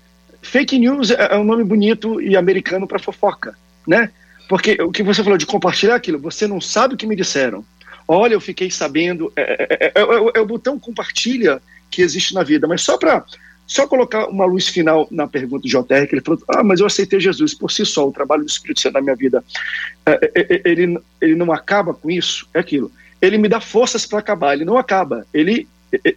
fake 0.41 0.78
news 0.78 1.11
é, 1.11 1.30
é 1.32 1.38
um 1.38 1.43
nome 1.43 1.63
bonito 1.63 2.21
e 2.21 2.36
americano 2.36 2.88
para 2.88 2.99
fofoca, 2.99 3.55
né? 3.88 4.11
Porque 4.47 4.78
o 4.82 4.91
que 4.91 5.01
você 5.01 5.23
falou 5.23 5.38
de 5.38 5.45
compartilhar 5.45 5.95
aquilo, 5.95 6.19
você 6.19 6.45
não 6.45 6.61
sabe 6.61 6.93
o 6.93 6.97
que 6.97 7.07
me 7.07 7.15
disseram. 7.15 7.65
Olha, 8.07 8.34
eu 8.34 8.41
fiquei 8.41 8.69
sabendo. 8.69 9.32
É, 9.36 9.67
é, 9.69 9.86
é, 9.86 9.91
é 10.36 10.39
o 10.39 10.45
botão 10.45 10.78
compartilha 10.80 11.61
que 11.89 12.01
existe 12.01 12.34
na 12.34 12.43
vida, 12.43 12.67
mas 12.67 12.82
só 12.82 12.97
para 12.97 13.23
só 13.68 13.88
colocar 13.88 14.28
uma 14.28 14.45
luz 14.45 14.68
final 14.68 15.07
na 15.09 15.28
pergunta 15.28 15.63
do 15.63 15.68
JR, 15.68 16.07
que 16.07 16.16
ele 16.16 16.22
falou: 16.22 16.39
Ah, 16.47 16.63
mas 16.63 16.80
eu 16.80 16.86
aceitei 16.86 17.20
Jesus 17.20 17.53
por 17.53 17.72
si 17.72 17.86
só, 17.86 18.07
o 18.07 18.11
trabalho 18.11 18.43
do 18.43 18.49
Espírito 18.49 18.82
Santo 18.82 18.93
na 18.93 19.01
minha 19.01 19.16
vida. 19.16 19.43
É, 20.05 20.32
é, 20.36 20.55
é, 20.55 20.61
ele, 20.66 20.99
ele 21.20 21.36
não 21.36 21.51
acaba 21.51 21.93
com 21.93 22.09
isso? 22.09 22.47
É 22.53 22.59
aquilo. 22.59 22.91
Ele 23.22 23.38
me 23.38 23.49
dá 23.49 23.59
forças 23.59 24.05
para 24.05 24.20
acabar, 24.20 24.53
ele 24.53 24.66
não 24.66 24.78
acaba, 24.78 25.26
ele, 25.34 25.68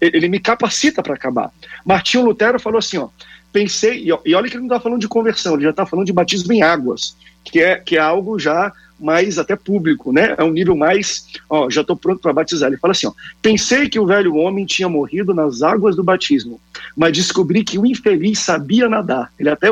ele 0.00 0.28
me 0.28 0.38
capacita 0.38 1.02
para 1.02 1.14
acabar. 1.14 1.50
Martinho 1.84 2.24
Lutero 2.24 2.60
falou 2.60 2.78
assim: 2.78 2.98
ó, 2.98 3.08
pensei, 3.52 4.04
e 4.04 4.34
olha 4.34 4.48
que 4.48 4.54
ele 4.54 4.66
não 4.66 4.66
está 4.66 4.80
falando 4.80 5.00
de 5.00 5.08
conversão, 5.08 5.54
ele 5.54 5.64
já 5.64 5.70
está 5.70 5.86
falando 5.86 6.06
de 6.06 6.12
batismo 6.12 6.52
em 6.52 6.62
águas, 6.62 7.16
que 7.50 7.60
é, 7.60 7.76
que 7.76 7.96
é 7.96 8.00
algo 8.00 8.38
já 8.38 8.72
mais 8.98 9.38
até 9.38 9.54
público, 9.54 10.12
né? 10.12 10.34
É 10.36 10.42
um 10.42 10.50
nível 10.50 10.76
mais, 10.76 11.26
ó, 11.48 11.70
já 11.70 11.82
estou 11.82 11.96
pronto 11.96 12.20
para 12.20 12.32
batizar. 12.32 12.68
Ele 12.68 12.78
fala 12.78 12.92
assim, 12.92 13.06
ó, 13.06 13.12
pensei 13.40 13.88
que 13.88 14.00
o 14.00 14.06
velho 14.06 14.34
homem 14.34 14.66
tinha 14.66 14.88
morrido 14.88 15.32
nas 15.32 15.62
águas 15.62 15.94
do 15.94 16.02
batismo, 16.02 16.60
mas 16.96 17.12
descobri 17.12 17.62
que 17.62 17.78
o 17.78 17.86
infeliz 17.86 18.40
sabia 18.40 18.88
nadar. 18.88 19.32
Ele 19.38 19.50
até 19.50 19.68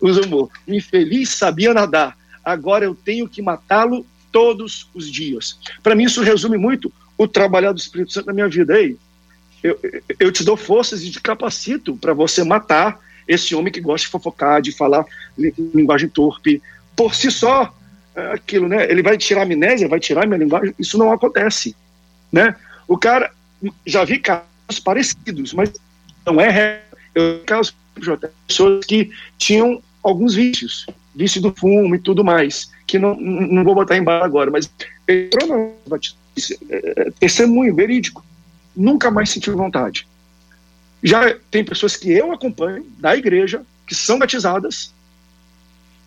usa 0.00 0.22
humor. 0.22 0.50
O 0.66 0.74
infeliz 0.74 1.30
sabia 1.30 1.72
nadar. 1.72 2.16
Agora 2.44 2.84
eu 2.84 2.94
tenho 2.94 3.28
que 3.28 3.40
matá-lo 3.40 4.04
todos 4.32 4.88
os 4.92 5.10
dias. 5.10 5.58
Para 5.82 5.94
mim 5.94 6.04
isso 6.04 6.22
resume 6.22 6.58
muito 6.58 6.92
o 7.16 7.26
trabalhar 7.28 7.72
do 7.72 7.78
Espírito 7.78 8.12
Santo 8.12 8.26
na 8.26 8.32
minha 8.32 8.48
vida. 8.48 8.78
Ei, 8.78 8.96
eu, 9.62 9.78
eu 10.18 10.32
te 10.32 10.44
dou 10.44 10.56
forças 10.56 11.02
e 11.02 11.10
te 11.10 11.20
capacito 11.20 11.96
para 11.96 12.12
você 12.12 12.42
matar 12.42 13.00
esse 13.26 13.54
homem 13.54 13.72
que 13.72 13.80
gosta 13.80 14.06
de 14.06 14.10
fofocar, 14.10 14.62
de 14.62 14.72
falar 14.72 15.04
linguagem 15.36 16.08
torpe. 16.08 16.62
Por 16.96 17.14
si 17.14 17.30
só, 17.30 17.72
é 18.14 18.32
aquilo, 18.32 18.66
né? 18.66 18.90
Ele 18.90 19.02
vai 19.02 19.18
tirar 19.18 19.42
a 19.42 19.44
amnésia, 19.44 19.88
vai 19.88 20.00
tirar 20.00 20.24
a 20.24 20.26
minha 20.26 20.38
linguagem. 20.38 20.74
Isso 20.78 20.96
não 20.96 21.12
acontece, 21.12 21.76
né? 22.32 22.56
O 22.88 22.96
cara, 22.96 23.30
já 23.84 24.04
vi 24.04 24.18
casos 24.18 24.80
parecidos, 24.82 25.52
mas 25.52 25.70
não 26.24 26.40
é. 26.40 26.80
Eu 27.14 27.38
vi 27.38 27.44
casos 27.44 27.74
de 27.96 28.28
pessoas 28.46 28.84
que 28.86 29.10
tinham 29.38 29.82
alguns 30.02 30.34
vícios, 30.34 30.86
vício 31.14 31.42
do 31.42 31.52
fumo 31.52 31.94
e 31.94 31.98
tudo 31.98 32.24
mais, 32.24 32.70
que 32.86 32.98
não, 32.98 33.16
não 33.16 33.64
vou 33.64 33.74
botar 33.74 33.96
em 33.96 34.04
barra 34.04 34.24
agora, 34.24 34.50
mas 34.50 34.70
entrou 35.08 35.48
no 35.48 35.96
é, 36.70 36.92
é, 36.96 37.10
testemunho 37.18 37.74
verídico, 37.74 38.24
nunca 38.74 39.10
mais 39.10 39.30
sentiu 39.30 39.56
vontade. 39.56 40.06
Já 41.02 41.36
tem 41.50 41.64
pessoas 41.64 41.96
que 41.96 42.10
eu 42.10 42.32
acompanho 42.32 42.86
da 42.98 43.16
igreja, 43.16 43.62
que 43.86 43.94
são 43.94 44.18
batizadas, 44.18 44.92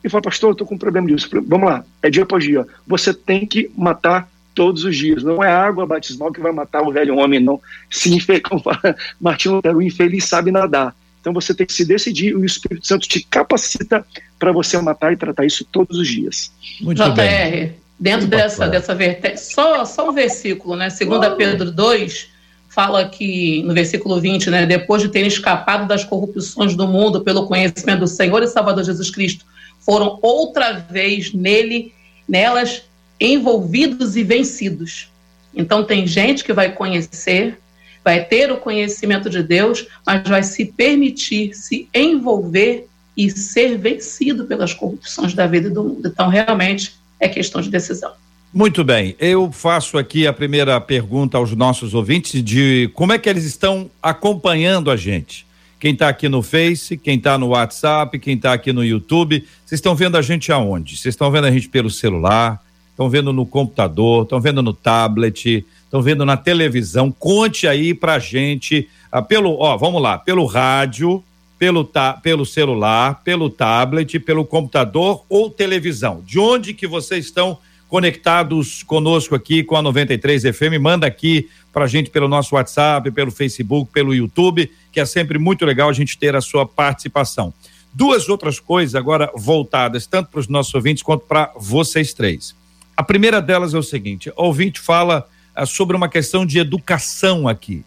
e 0.03 0.09
fala, 0.09 0.21
pastor, 0.21 0.49
eu 0.49 0.51
estou 0.53 0.67
com 0.67 0.75
um 0.75 0.77
problema 0.77 1.07
disso. 1.07 1.29
Vamos 1.45 1.69
lá, 1.69 1.83
é 2.01 2.09
dia 2.09 2.23
após 2.23 2.43
dia. 2.43 2.65
Você 2.87 3.13
tem 3.13 3.45
que 3.45 3.69
matar 3.75 4.29
todos 4.53 4.83
os 4.83 4.95
dias. 4.95 5.23
Não 5.23 5.43
é 5.43 5.49
a 5.49 5.63
água 5.63 5.85
batismal 5.85 6.31
que 6.31 6.41
vai 6.41 6.51
matar 6.51 6.81
o 6.81 6.91
velho 6.91 7.15
homem, 7.17 7.39
não. 7.39 7.61
Se 7.89 8.17
como 8.43 8.61
fala 8.61 8.95
Martinho 9.19 9.55
Lutero, 9.55 9.77
o 9.77 9.81
infeliz 9.81 10.25
sabe 10.25 10.51
nadar. 10.51 10.95
Então 11.21 11.33
você 11.33 11.53
tem 11.53 11.65
que 11.65 11.73
se 11.73 11.85
decidir 11.85 12.29
e 12.29 12.35
o 12.35 12.45
Espírito 12.45 12.87
Santo 12.87 13.07
te 13.07 13.21
capacita 13.23 14.05
para 14.37 14.51
você 14.51 14.77
matar 14.81 15.11
e 15.11 15.17
tratar 15.17 15.45
isso 15.45 15.65
todos 15.69 15.97
os 15.97 16.07
dias. 16.07 16.51
Muito 16.81 17.01
JR, 17.01 17.13
bem. 17.13 17.75
dentro 17.99 18.21
Muito 18.21 18.29
dessa, 18.29 18.67
dessa 18.67 18.95
vertente, 18.95 19.39
só, 19.41 19.83
só 19.85 20.09
um 20.09 20.13
versículo, 20.13 20.75
né? 20.75 20.89
Segunda 20.89 21.31
Pedro 21.31 21.71
2, 21.71 22.29
fala 22.69 23.07
que, 23.09 23.61
no 23.63 23.73
versículo 23.73 24.19
20, 24.19 24.49
né? 24.49 24.65
Depois 24.65 25.01
de 25.01 25.09
terem 25.09 25.27
escapado 25.27 25.87
das 25.87 26.05
corrupções 26.05 26.75
do 26.75 26.87
mundo 26.87 27.21
pelo 27.21 27.45
conhecimento 27.45 27.99
do 27.99 28.07
Senhor 28.07 28.41
e 28.41 28.47
Salvador 28.47 28.83
Jesus 28.83 29.11
Cristo, 29.11 29.45
foram 29.89 30.19
outra 30.21 30.73
vez 30.73 31.33
nele, 31.33 31.91
nelas, 32.27 32.83
envolvidos 33.19 34.15
e 34.15 34.21
vencidos. 34.21 35.09
Então 35.51 35.83
tem 35.83 36.05
gente 36.05 36.43
que 36.43 36.53
vai 36.53 36.71
conhecer, 36.71 37.57
vai 38.05 38.23
ter 38.23 38.51
o 38.51 38.57
conhecimento 38.57 39.31
de 39.31 39.41
Deus, 39.41 39.87
mas 40.05 40.29
vai 40.29 40.43
se 40.43 40.65
permitir 40.65 41.55
se 41.55 41.89
envolver 41.91 42.87
e 43.17 43.31
ser 43.31 43.79
vencido 43.79 44.45
pelas 44.45 44.75
corrupções 44.75 45.33
da 45.33 45.47
vida 45.47 45.71
do 45.71 45.83
mundo. 45.83 46.07
Então 46.07 46.29
realmente 46.29 46.93
é 47.19 47.27
questão 47.27 47.59
de 47.59 47.71
decisão. 47.71 48.11
Muito 48.53 48.83
bem, 48.83 49.15
eu 49.17 49.51
faço 49.51 49.97
aqui 49.97 50.27
a 50.27 50.33
primeira 50.33 50.79
pergunta 50.79 51.35
aos 51.35 51.55
nossos 51.55 51.95
ouvintes 51.95 52.43
de 52.43 52.91
como 52.93 53.11
é 53.11 53.17
que 53.17 53.27
eles 53.27 53.43
estão 53.43 53.89
acompanhando 54.03 54.91
a 54.91 54.95
gente 54.95 55.48
quem 55.79 55.93
está 55.93 56.09
aqui 56.09 56.27
no 56.27 56.41
Face, 56.41 56.97
quem 56.97 57.17
está 57.17 57.37
no 57.37 57.47
WhatsApp, 57.47 58.19
quem 58.19 58.35
está 58.35 58.51
aqui 58.51 58.73
no 58.73 58.83
YouTube. 58.83 59.45
Vocês 59.65 59.79
estão 59.79 59.95
vendo 59.95 60.17
a 60.17 60.21
gente 60.21 60.51
aonde? 60.51 60.97
Vocês 60.97 61.13
estão 61.13 61.31
vendo 61.31 61.45
a 61.45 61.51
gente 61.51 61.69
pelo 61.69 61.89
celular, 61.89 62.61
estão 62.89 63.09
vendo 63.09 63.31
no 63.31 63.45
computador, 63.45 64.23
estão 64.23 64.41
vendo 64.41 64.61
no 64.61 64.73
tablet, 64.73 65.65
estão 65.85 66.01
vendo 66.01 66.25
na 66.25 66.35
televisão. 66.35 67.09
Conte 67.09 67.65
aí 67.65 67.93
pra 67.93 68.19
gente, 68.19 68.89
ah, 69.09 69.21
pelo, 69.21 69.57
ó, 69.57 69.77
vamos 69.77 70.01
lá, 70.01 70.17
pelo 70.17 70.45
rádio, 70.45 71.23
pelo, 71.57 71.85
ta, 71.85 72.13
pelo 72.13 72.45
celular, 72.45 73.21
pelo 73.23 73.49
tablet, 73.49 74.19
pelo 74.19 74.43
computador 74.43 75.23
ou 75.29 75.49
televisão. 75.49 76.21
De 76.25 76.37
onde 76.39 76.73
que 76.73 76.87
vocês 76.87 77.25
estão 77.25 77.57
conectados 77.89 78.83
conosco 78.83 79.35
aqui 79.35 79.63
com 79.63 79.75
a 79.75 79.81
93 79.81 80.43
FM? 80.43 80.79
Manda 80.79 81.07
aqui 81.07 81.49
para 81.73 81.85
a 81.85 81.87
gente 81.87 82.09
pelo 82.09 82.27
nosso 82.27 82.55
WhatsApp, 82.55 83.11
pelo 83.11 83.31
Facebook, 83.31 83.91
pelo 83.91 84.13
YouTube, 84.13 84.71
que 84.91 84.99
é 84.99 85.05
sempre 85.05 85.37
muito 85.37 85.65
legal 85.65 85.89
a 85.89 85.93
gente 85.93 86.17
ter 86.17 86.35
a 86.35 86.41
sua 86.41 86.65
participação. 86.65 87.53
Duas 87.91 88.29
outras 88.29 88.59
coisas 88.59 88.95
agora 88.95 89.31
voltadas 89.35 90.05
tanto 90.05 90.29
para 90.29 90.39
os 90.39 90.47
nossos 90.47 90.73
ouvintes 90.73 91.03
quanto 91.03 91.25
para 91.25 91.51
vocês 91.57 92.13
três. 92.13 92.55
A 92.95 93.03
primeira 93.03 93.41
delas 93.41 93.73
é 93.73 93.77
o 93.77 93.83
seguinte: 93.83 94.29
o 94.29 94.43
ouvinte 94.43 94.79
fala 94.79 95.27
ah, 95.55 95.65
sobre 95.65 95.95
uma 95.97 96.07
questão 96.07 96.45
de 96.45 96.59
educação 96.59 97.47
aqui. 97.47 97.83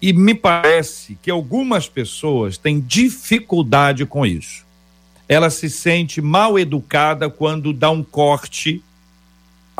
E 0.00 0.12
me 0.12 0.34
parece 0.34 1.18
que 1.20 1.30
algumas 1.30 1.88
pessoas 1.88 2.56
têm 2.56 2.80
dificuldade 2.80 4.06
com 4.06 4.24
isso. 4.24 4.64
ela 5.28 5.48
se 5.50 5.70
sente 5.70 6.20
mal 6.20 6.58
educada 6.58 7.30
quando 7.30 7.72
dá 7.72 7.88
um 7.90 8.02
corte, 8.02 8.82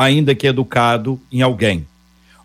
ainda 0.01 0.34
que 0.34 0.46
educado, 0.46 1.20
em 1.30 1.42
alguém. 1.42 1.86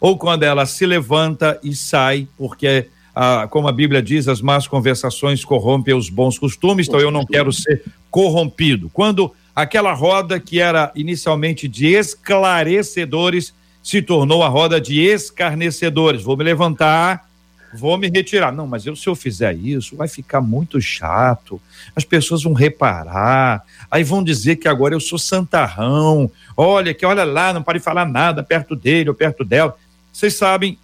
Ou 0.01 0.17
quando 0.17 0.43
ela 0.43 0.65
se 0.65 0.85
levanta 0.85 1.57
e 1.63 1.73
sai, 1.73 2.27
porque, 2.37 2.89
ah, 3.15 3.47
como 3.49 3.69
a 3.69 3.71
Bíblia 3.71 4.01
diz, 4.01 4.27
as 4.27 4.41
más 4.41 4.67
conversações 4.67 5.45
corrompem 5.45 5.95
os 5.95 6.09
bons 6.09 6.37
costumes, 6.37 6.85
então 6.85 6.99
eu 6.99 7.09
não 7.09 7.25
quero 7.25 7.53
ser 7.53 7.81
corrompido. 8.11 8.91
Quando 8.93 9.31
aquela 9.55 9.93
roda 9.93 10.37
que 10.37 10.59
era 10.59 10.91
inicialmente 10.95 11.65
de 11.65 11.93
esclarecedores 11.93 13.53
se 13.81 14.01
tornou 14.01 14.43
a 14.43 14.49
roda 14.49 14.81
de 14.81 14.99
escarnecedores. 14.99 16.23
Vou 16.23 16.35
me 16.35 16.43
levantar 16.43 17.25
vou 17.73 17.97
me 17.97 18.09
retirar. 18.09 18.51
Não, 18.51 18.67
mas 18.67 18.85
eu, 18.85 18.95
se 18.95 19.07
eu 19.07 19.15
fizer 19.15 19.55
isso, 19.55 19.95
vai 19.95 20.07
ficar 20.07 20.41
muito 20.41 20.81
chato. 20.81 21.61
As 21.95 22.03
pessoas 22.03 22.43
vão 22.43 22.53
reparar, 22.53 23.63
aí 23.89 24.03
vão 24.03 24.23
dizer 24.23 24.57
que 24.57 24.67
agora 24.67 24.93
eu 24.93 24.99
sou 24.99 25.19
santarrão. 25.19 26.29
Olha, 26.55 26.93
que 26.93 27.05
olha 27.05 27.23
lá, 27.23 27.53
não 27.53 27.63
pode 27.63 27.79
falar 27.79 28.05
nada 28.05 28.43
perto 28.43 28.75
dele 28.75 29.09
ou 29.09 29.15
perto 29.15 29.43
dela. 29.43 29.75
Vocês 30.11 30.35
sabem 30.35 30.77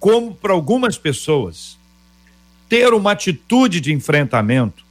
como, 0.00 0.34
para 0.34 0.52
algumas 0.52 0.98
pessoas, 0.98 1.78
ter 2.68 2.92
uma 2.92 3.12
atitude 3.12 3.80
de 3.80 3.92
enfrentamento 3.92 4.84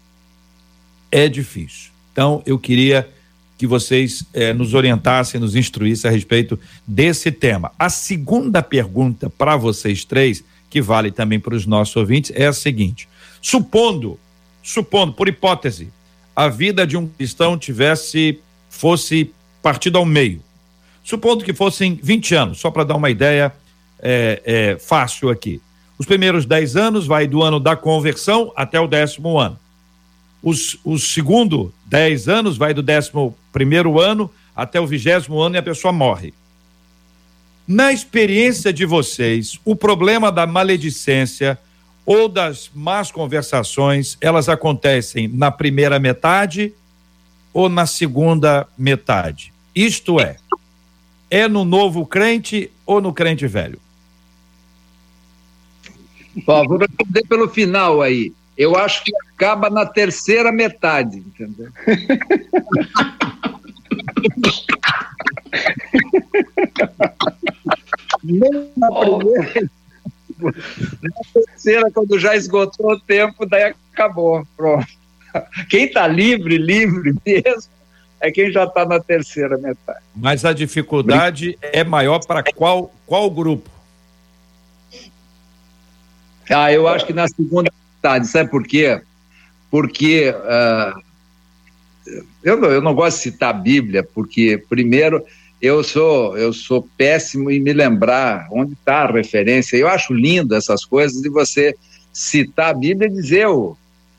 é 1.12 1.28
difícil. 1.28 1.92
Então, 2.12 2.42
eu 2.46 2.58
queria 2.58 3.10
que 3.58 3.68
vocês 3.68 4.26
eh, 4.34 4.54
nos 4.54 4.74
orientassem, 4.74 5.40
nos 5.40 5.56
instruíssem 5.56 6.10
a 6.10 6.12
respeito 6.12 6.60
desse 6.88 7.32
tema. 7.32 7.72
A 7.78 7.90
segunda 7.90 8.64
pergunta 8.64 9.30
para 9.30 9.56
vocês 9.56 10.04
três 10.04 10.44
que 10.72 10.82
vale 10.82 11.12
também 11.12 11.40
para 11.40 11.54
os 11.54 11.68
nossos 11.68 11.96
ouvintes, 11.96 12.32
é 12.34 12.48
a 12.48 12.54
seguinte: 12.54 13.08
supondo, 13.42 14.18
supondo, 14.64 15.14
por 15.14 15.28
hipótese, 15.28 15.90
a 16.36 16.48
vida 16.48 16.88
de 16.88 16.98
um 16.98 17.06
cristão 17.06 17.58
tivesse, 17.58 18.40
fosse 18.70 19.32
partida 19.62 20.00
ao 20.00 20.06
meio, 20.06 20.42
supondo 21.04 21.44
que 21.44 21.54
fossem 21.54 22.00
20 22.02 22.34
anos, 22.34 22.60
só 22.60 22.72
para 22.72 22.86
dar 22.86 22.96
uma 22.96 23.10
ideia 23.10 23.54
é, 24.00 24.42
é, 24.46 24.80
fácil 24.80 25.30
aqui. 25.30 25.62
Os 26.00 26.06
primeiros 26.06 26.46
10 26.46 26.76
anos 26.78 27.06
vai 27.06 27.28
do 27.28 27.44
ano 27.44 27.60
da 27.60 27.76
conversão 27.76 28.52
até 28.56 28.80
o 28.80 28.88
décimo 28.88 29.38
ano. 29.38 29.60
Os, 30.42 30.80
os 30.84 31.14
segundo 31.14 31.72
10 31.86 32.28
anos 32.28 32.58
vai 32.58 32.74
do 32.74 32.82
décimo 32.82 33.38
primeiro 33.52 34.00
ano 34.00 34.32
até 34.56 34.80
o 34.82 34.88
vigésimo 34.88 35.40
ano 35.40 35.56
e 35.56 35.60
a 35.60 35.64
pessoa 35.64 35.92
morre. 35.92 36.34
Na 37.68 37.94
experiência 37.94 38.74
de 38.74 38.86
vocês, 38.86 39.60
o 39.64 39.76
problema 39.76 40.32
da 40.32 40.48
maledicência 40.48 41.58
ou 42.06 42.28
das 42.28 42.72
más 42.74 43.12
conversações, 43.12 44.18
elas 44.20 44.50
acontecem 44.50 45.28
na 45.28 45.52
primeira 45.52 46.00
metade 46.00 46.74
ou 47.54 47.70
na 47.70 47.86
segunda 47.86 48.68
metade? 48.78 49.54
Isto 49.76 50.20
é, 50.20 50.38
é 51.30 51.48
no 51.48 51.64
novo 51.64 52.06
crente 52.06 52.72
ou 52.86 53.00
no 53.00 53.14
crente 53.14 53.48
velho? 53.48 53.80
Ó, 56.48 56.68
vou 56.68 56.78
responder 56.78 57.24
pelo 57.28 57.48
final 57.48 58.02
aí. 58.02 58.34
Eu 58.58 58.76
acho 58.76 59.04
que 59.04 59.12
acaba 59.34 59.70
na 59.70 59.86
terceira 59.86 60.52
metade, 60.52 61.18
entendeu? 61.18 61.70
Nem 68.24 68.72
na 68.78 68.88
primeira. 68.92 69.70
Na 70.40 71.12
terceira, 71.34 71.92
quando 71.92 72.20
já 72.20 72.36
esgotou 72.36 72.94
o 72.94 73.00
tempo, 73.00 73.46
daí 73.46 73.74
acabou. 73.94 74.46
Pronto. 74.58 74.88
Quem 75.70 75.86
está 75.86 76.08
livre, 76.08 76.58
livre 76.58 77.14
mesmo, 77.26 77.70
é 78.20 78.32
quem 78.32 78.52
já 78.52 78.66
está 78.66 78.86
na 78.86 79.00
terceira 79.00 79.58
metade. 79.58 80.00
Mas 80.16 80.44
a 80.46 80.54
dificuldade 80.54 81.58
é 81.62 81.84
maior 81.84 82.20
para 82.26 82.44
qual, 82.44 82.94
qual 83.06 83.30
grupo? 83.30 83.70
Ah, 86.50 86.72
eu 86.72 86.88
acho 86.88 87.06
que 87.06 87.14
na 87.14 87.28
segunda 87.28 87.72
metade. 87.96 88.28
Sabe 88.28 88.50
por 88.50 88.66
quê? 88.66 89.02
Porque 89.70 90.30
uh, 90.32 91.02
eu, 92.44 92.58
não, 92.58 92.70
eu 92.70 92.82
não 92.82 92.94
gosto 92.94 93.18
de 93.18 93.24
citar 93.24 93.52
a 93.52 93.54
Bíblia, 93.58 94.04
porque, 94.04 94.64
primeiro, 94.70 95.26
eu 95.62 95.84
sou 95.84 96.38
eu 96.38 96.52
sou 96.52 96.88
péssimo 96.98 97.52
em 97.52 97.60
me 97.60 97.72
lembrar 97.72 98.48
onde 98.52 98.74
está 98.74 99.04
a 99.04 99.12
referência. 99.12 99.78
Eu 99.78 99.88
acho 99.88 100.14
lindo 100.14 100.56
essas 100.56 100.84
coisas 100.84 101.22
de 101.22 101.30
você 101.30 101.76
citar 102.12 102.72
a 102.72 102.74
Bíblia 102.74 103.08
e 103.08 103.14
dizer 103.14 103.48
o, 103.48 103.78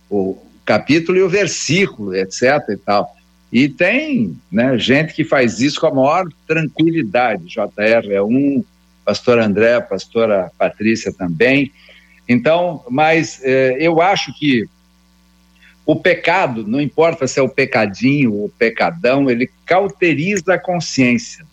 o 0.09 0.39
capítulo 0.65 1.19
e 1.19 1.23
o 1.23 1.29
versículo, 1.29 2.15
etc. 2.15 2.43
e 2.71 2.77
tal. 2.77 3.15
E 3.53 3.69
tem 3.69 4.39
né, 4.51 4.79
gente 4.79 5.13
que 5.13 5.25
faz 5.25 5.61
isso 5.61 5.79
com 5.81 5.89
a 5.89 5.95
maior 5.95 6.27
tranquilidade. 6.47 7.45
JR 7.45 8.11
é 8.11 8.23
um, 8.23 8.65
pastor 9.05 9.39
André, 9.39 9.81
pastora 9.81 10.51
Patrícia 10.57 11.13
também. 11.13 11.71
Então, 12.29 12.83
mas 12.89 13.41
eh, 13.43 13.77
eu 13.79 14.01
acho 14.01 14.33
que 14.39 14.67
o 15.85 15.97
pecado, 15.97 16.67
não 16.67 16.81
importa 16.81 17.27
se 17.27 17.41
é 17.41 17.43
o 17.43 17.49
pecadinho 17.49 18.33
ou 18.33 18.45
o 18.47 18.51
pecadão, 18.51 19.29
ele 19.29 19.51
cauteriza 19.67 20.55
a 20.55 20.59
consciência. 20.59 21.45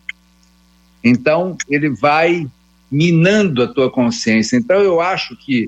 Então, 1.03 1.57
ele 1.67 1.89
vai 1.89 2.47
minando 2.91 3.63
a 3.63 3.67
tua 3.67 3.89
consciência. 3.89 4.57
Então, 4.57 4.79
eu 4.81 5.01
acho 5.01 5.35
que 5.37 5.65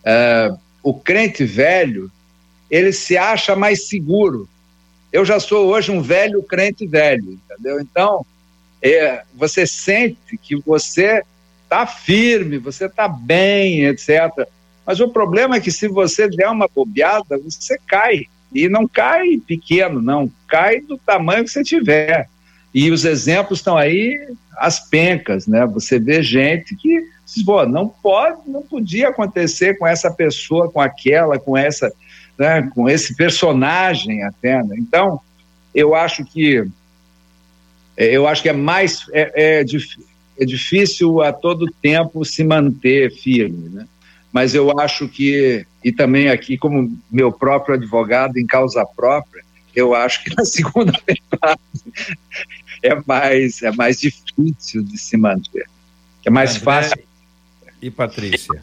uh, 0.00 0.58
o 0.82 0.94
crente 0.94 1.44
velho, 1.44 2.10
ele 2.70 2.92
se 2.92 3.16
acha 3.16 3.54
mais 3.54 3.88
seguro. 3.88 4.48
Eu 5.12 5.24
já 5.24 5.38
sou 5.38 5.68
hoje 5.68 5.90
um 5.90 6.02
velho 6.02 6.42
crente 6.42 6.86
velho, 6.86 7.38
entendeu? 7.50 7.80
Então, 7.80 8.24
é, 8.82 9.22
você 9.34 9.66
sente 9.66 10.36
que 10.40 10.56
você 10.56 11.22
está 11.64 11.86
firme, 11.86 12.58
você 12.58 12.86
está 12.86 13.06
bem, 13.06 13.84
etc. 13.84 14.48
Mas 14.90 14.98
o 14.98 15.08
problema 15.08 15.54
é 15.54 15.60
que 15.60 15.70
se 15.70 15.86
você 15.86 16.28
der 16.28 16.48
uma 16.48 16.66
bobeada, 16.66 17.38
você 17.38 17.78
cai. 17.86 18.24
E 18.52 18.68
não 18.68 18.88
cai 18.88 19.36
pequeno, 19.46 20.02
não. 20.02 20.28
Cai 20.48 20.80
do 20.80 20.98
tamanho 20.98 21.44
que 21.44 21.50
você 21.50 21.62
tiver. 21.62 22.28
E 22.74 22.90
os 22.90 23.04
exemplos 23.04 23.60
estão 23.60 23.76
aí, 23.76 24.18
as 24.58 24.80
pencas, 24.80 25.46
né? 25.46 25.64
Você 25.66 26.00
vê 26.00 26.24
gente 26.24 26.74
que 26.74 27.04
pô, 27.46 27.64
não 27.64 27.86
pode, 27.86 28.40
não 28.50 28.62
podia 28.62 29.10
acontecer 29.10 29.78
com 29.78 29.86
essa 29.86 30.10
pessoa, 30.10 30.68
com 30.68 30.80
aquela, 30.80 31.38
com 31.38 31.56
essa, 31.56 31.92
né, 32.36 32.68
com 32.74 32.90
esse 32.90 33.14
personagem 33.14 34.24
até. 34.24 34.60
Né? 34.60 34.74
Então, 34.76 35.20
eu 35.72 35.94
acho 35.94 36.24
que 36.24 36.66
é, 37.96 38.06
eu 38.06 38.26
acho 38.26 38.42
que 38.42 38.48
é 38.48 38.52
mais 38.52 39.06
é, 39.12 39.60
é, 39.60 39.64
é 40.40 40.44
difícil 40.44 41.22
a 41.22 41.32
todo 41.32 41.72
tempo 41.80 42.24
se 42.24 42.42
manter 42.42 43.12
firme, 43.12 43.68
né? 43.68 43.86
Mas 44.32 44.54
eu 44.54 44.78
acho 44.78 45.08
que, 45.08 45.66
e 45.84 45.92
também 45.92 46.28
aqui, 46.28 46.56
como 46.56 46.96
meu 47.10 47.32
próprio 47.32 47.74
advogado 47.74 48.38
em 48.38 48.46
causa 48.46 48.84
própria, 48.84 49.42
eu 49.74 49.94
acho 49.94 50.24
que 50.24 50.34
na 50.34 50.44
segunda 50.46 50.92
metade 51.06 51.60
é 52.82 52.94
mais, 53.06 53.62
é 53.62 53.72
mais 53.72 54.00
difícil 54.00 54.82
de 54.82 54.98
se 54.98 55.16
manter. 55.16 55.66
É 56.24 56.30
mais 56.30 56.50
André 56.50 56.64
fácil. 56.64 56.98
E 57.82 57.90
Patrícia? 57.90 58.62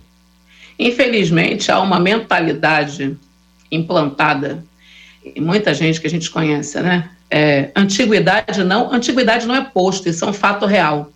Infelizmente, 0.77 1.71
há 1.71 1.79
uma 1.79 1.99
mentalidade 1.99 3.17
implantada 3.71 4.63
em 5.25 5.41
muita 5.41 5.73
gente 5.73 5.99
que 5.99 6.07
a 6.07 6.09
gente 6.09 6.29
conhece, 6.29 6.79
né? 6.81 7.09
É, 7.29 7.71
antiguidade 7.75 8.63
não, 8.63 8.93
antiguidade 8.93 9.45
não 9.45 9.55
é 9.55 9.61
posto, 9.61 10.07
isso 10.07 10.23
é 10.23 10.27
um 10.29 10.33
fato 10.33 10.65
real. 10.65 11.11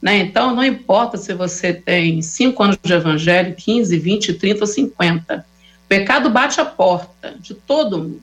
Né? 0.00 0.18
Então, 0.18 0.54
não 0.54 0.64
importa 0.64 1.16
se 1.16 1.32
você 1.32 1.72
tem 1.72 2.20
5 2.22 2.62
anos 2.62 2.78
de 2.82 2.92
evangelho, 2.92 3.54
15, 3.54 3.98
20, 3.98 4.34
30 4.34 4.60
ou 4.60 4.66
50. 4.66 5.46
O 5.84 5.88
pecado 5.88 6.30
bate 6.30 6.60
a 6.60 6.64
porta 6.64 7.34
de 7.40 7.54
todo 7.54 7.98
mundo. 7.98 8.22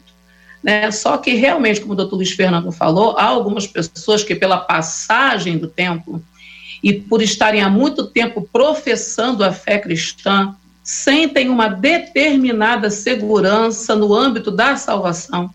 Né? 0.61 0.89
Só 0.91 1.17
que 1.17 1.33
realmente, 1.33 1.81
como 1.81 1.93
o 1.93 1.95
doutor 1.95 2.15
Luiz 2.15 2.31
Fernando 2.31 2.71
falou, 2.71 3.17
há 3.17 3.25
algumas 3.25 3.67
pessoas 3.67 4.23
que, 4.23 4.35
pela 4.35 4.57
passagem 4.57 5.57
do 5.57 5.67
tempo 5.67 6.21
e 6.81 6.93
por 6.93 7.21
estarem 7.21 7.61
há 7.61 7.69
muito 7.69 8.07
tempo 8.07 8.47
professando 8.51 9.43
a 9.43 9.51
fé 9.51 9.79
cristã, 9.79 10.55
sentem 10.83 11.49
uma 11.49 11.69
determinada 11.69 12.89
segurança 12.89 13.95
no 13.95 14.13
âmbito 14.13 14.51
da 14.51 14.75
salvação. 14.75 15.49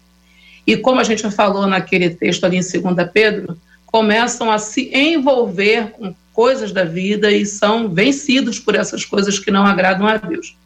E 0.66 0.76
como 0.76 1.00
a 1.00 1.04
gente 1.04 1.30
falou 1.30 1.66
naquele 1.66 2.10
texto 2.10 2.44
ali 2.44 2.56
em 2.56 2.60
2 2.60 3.10
Pedro, 3.12 3.58
começam 3.90 4.50
a 4.50 4.58
se 4.58 4.90
envolver 4.94 5.90
com 5.92 6.14
coisas 6.32 6.72
da 6.72 6.84
vida 6.84 7.30
e 7.32 7.44
são 7.44 7.88
vencidos 7.88 8.58
por 8.58 8.74
essas 8.74 9.04
coisas 9.04 9.38
que 9.38 9.50
não 9.50 9.64
agradam 9.66 10.06
a 10.06 10.16
Deus. 10.16 10.56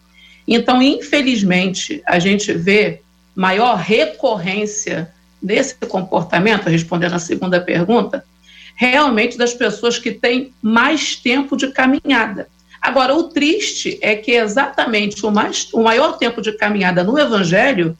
Então, 0.46 0.82
infelizmente, 0.82 2.02
a 2.06 2.18
gente 2.18 2.52
vê 2.52 3.00
maior 3.34 3.76
recorrência 3.76 5.10
desse 5.40 5.74
comportamento, 5.74 6.68
respondendo 6.68 7.14
a 7.14 7.18
segunda 7.18 7.60
pergunta, 7.60 8.24
realmente 8.76 9.38
das 9.38 9.54
pessoas 9.54 9.98
que 9.98 10.10
têm 10.10 10.52
mais 10.60 11.16
tempo 11.16 11.56
de 11.56 11.68
caminhada. 11.68 12.48
Agora, 12.80 13.14
o 13.14 13.24
triste 13.24 13.98
é 14.02 14.16
que 14.16 14.32
exatamente 14.32 15.24
o, 15.24 15.30
mais, 15.30 15.68
o 15.72 15.82
maior 15.82 16.18
tempo 16.18 16.42
de 16.42 16.52
caminhada 16.52 17.04
no 17.04 17.18
Evangelho 17.18 17.96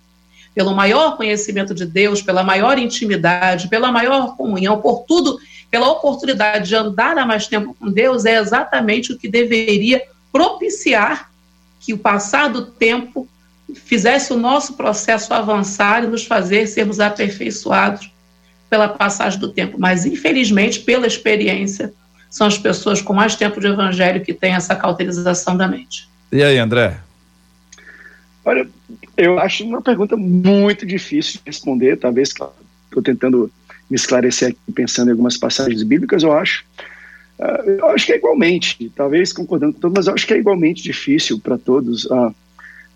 pelo 0.55 0.75
maior 0.75 1.17
conhecimento 1.17 1.75
de 1.75 1.87
Deus, 1.87 2.21
pela 2.21 2.43
maior 2.43 2.79
intimidade, 2.79 3.69
pela 3.69 3.91
maior 3.91 4.37
comunhão, 4.37 4.81
por 4.81 5.05
tudo, 5.07 5.39
pela 5.71 5.91
oportunidade 5.91 6.69
de 6.69 6.77
andar 6.77 7.17
há 7.17 7.25
mais 7.25 7.47
tempo 7.47 7.75
com 7.79 7.91
Deus, 7.91 8.25
é 8.25 8.39
exatamente 8.39 9.13
o 9.13 9.19
que 9.19 9.29
deveria 9.29 10.03
propiciar 10.31 11.31
que 11.81 11.93
o 11.93 11.99
passar 11.99 12.49
do 12.49 12.67
tempo 12.67 13.29
fizesse 13.75 14.33
o 14.33 14.39
nosso 14.39 14.75
processo 14.75 15.33
avançar 15.33 16.05
e 16.05 16.07
nos 16.07 16.27
fazer 16.27 16.67
sermos 16.67 17.01
aperfeiçoados 17.01 18.11
pela 18.69 18.89
passagem 18.89 19.41
do 19.41 19.49
tempo. 19.49 19.79
Mas, 19.79 20.05
infelizmente, 20.05 20.81
pela 20.81 21.07
experiência, 21.07 21.93
são 22.31 22.47
as 22.47 22.57
pessoas 22.57 23.03
com 23.03 23.13
mais 23.13 23.35
tempo 23.35 23.61
de 23.61 23.67
evangelho 23.67 24.25
que 24.25 24.33
têm 24.33 24.55
essa 24.55 24.75
cauterização 24.75 25.57
da 25.57 25.67
mente. 25.67 26.09
E 26.31 26.43
aí, 26.43 26.59
André? 26.59 26.99
Olha, 28.45 28.69
eu 29.17 29.39
acho 29.39 29.65
uma 29.65 29.81
pergunta 29.81 30.17
muito 30.17 30.85
difícil 30.85 31.35
de 31.35 31.43
responder, 31.47 31.97
talvez 31.97 32.31
estou 32.31 33.03
tentando 33.03 33.51
me 33.89 33.97
esclarecer 33.97 34.51
aqui 34.51 34.73
pensando 34.75 35.09
em 35.09 35.11
algumas 35.13 35.37
passagens 35.37 35.83
bíblicas, 35.83 36.23
eu 36.23 36.33
acho. 36.33 36.65
Uh, 37.39 37.71
eu 37.71 37.87
acho 37.89 38.07
que 38.07 38.13
é 38.13 38.17
igualmente, 38.17 38.91
talvez 38.95 39.33
concordando 39.33 39.75
com 39.75 39.81
todos, 39.81 39.97
mas 39.97 40.07
eu 40.07 40.15
acho 40.15 40.27
que 40.27 40.35
é 40.35 40.39
igualmente 40.39 40.83
difícil 40.83 41.39
para 41.39 41.57
todos. 41.57 42.05
Uh, 42.07 42.35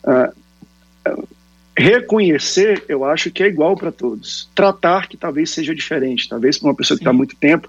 uh, 0.04 1.28
reconhecer, 1.76 2.82
eu 2.88 3.04
acho 3.04 3.30
que 3.30 3.42
é 3.42 3.46
igual 3.46 3.76
para 3.76 3.92
todos. 3.92 4.48
Tratar 4.54 5.08
que 5.08 5.16
talvez 5.16 5.50
seja 5.50 5.74
diferente. 5.74 6.28
Talvez 6.28 6.58
para 6.58 6.68
uma 6.68 6.74
pessoa 6.74 6.96
que 6.96 7.02
está 7.02 7.12
muito 7.12 7.36
tempo, 7.36 7.68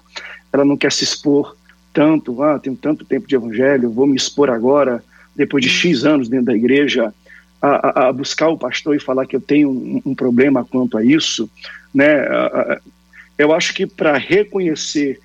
ela 0.52 0.64
não 0.64 0.76
quer 0.76 0.90
se 0.90 1.04
expor 1.04 1.56
tanto. 1.92 2.42
Ah, 2.42 2.58
tenho 2.58 2.76
tanto 2.76 3.04
tempo 3.04 3.28
de 3.28 3.34
evangelho, 3.34 3.90
vou 3.90 4.06
me 4.06 4.16
expor 4.16 4.48
agora, 4.50 5.04
depois 5.36 5.62
de 5.62 5.70
X 5.70 6.04
anos 6.04 6.28
dentro 6.28 6.46
da 6.46 6.54
igreja, 6.54 7.12
a, 7.60 8.08
a, 8.08 8.12
buscar 8.12 8.48
o 8.48 8.58
pastor 8.58 8.96
e 8.96 9.00
falar 9.00 9.26
que 9.26 9.36
eu 9.36 9.40
tenho 9.40 9.70
um, 9.70 10.02
um 10.06 10.14
problema 10.14 10.64
quanto 10.64 10.96
a 10.96 11.04
isso. 11.04 11.50
Né? 11.94 12.24
Eu 13.36 13.52
acho 13.52 13.74
que 13.74 13.86
para 13.86 14.16
reconhecer, 14.16 15.18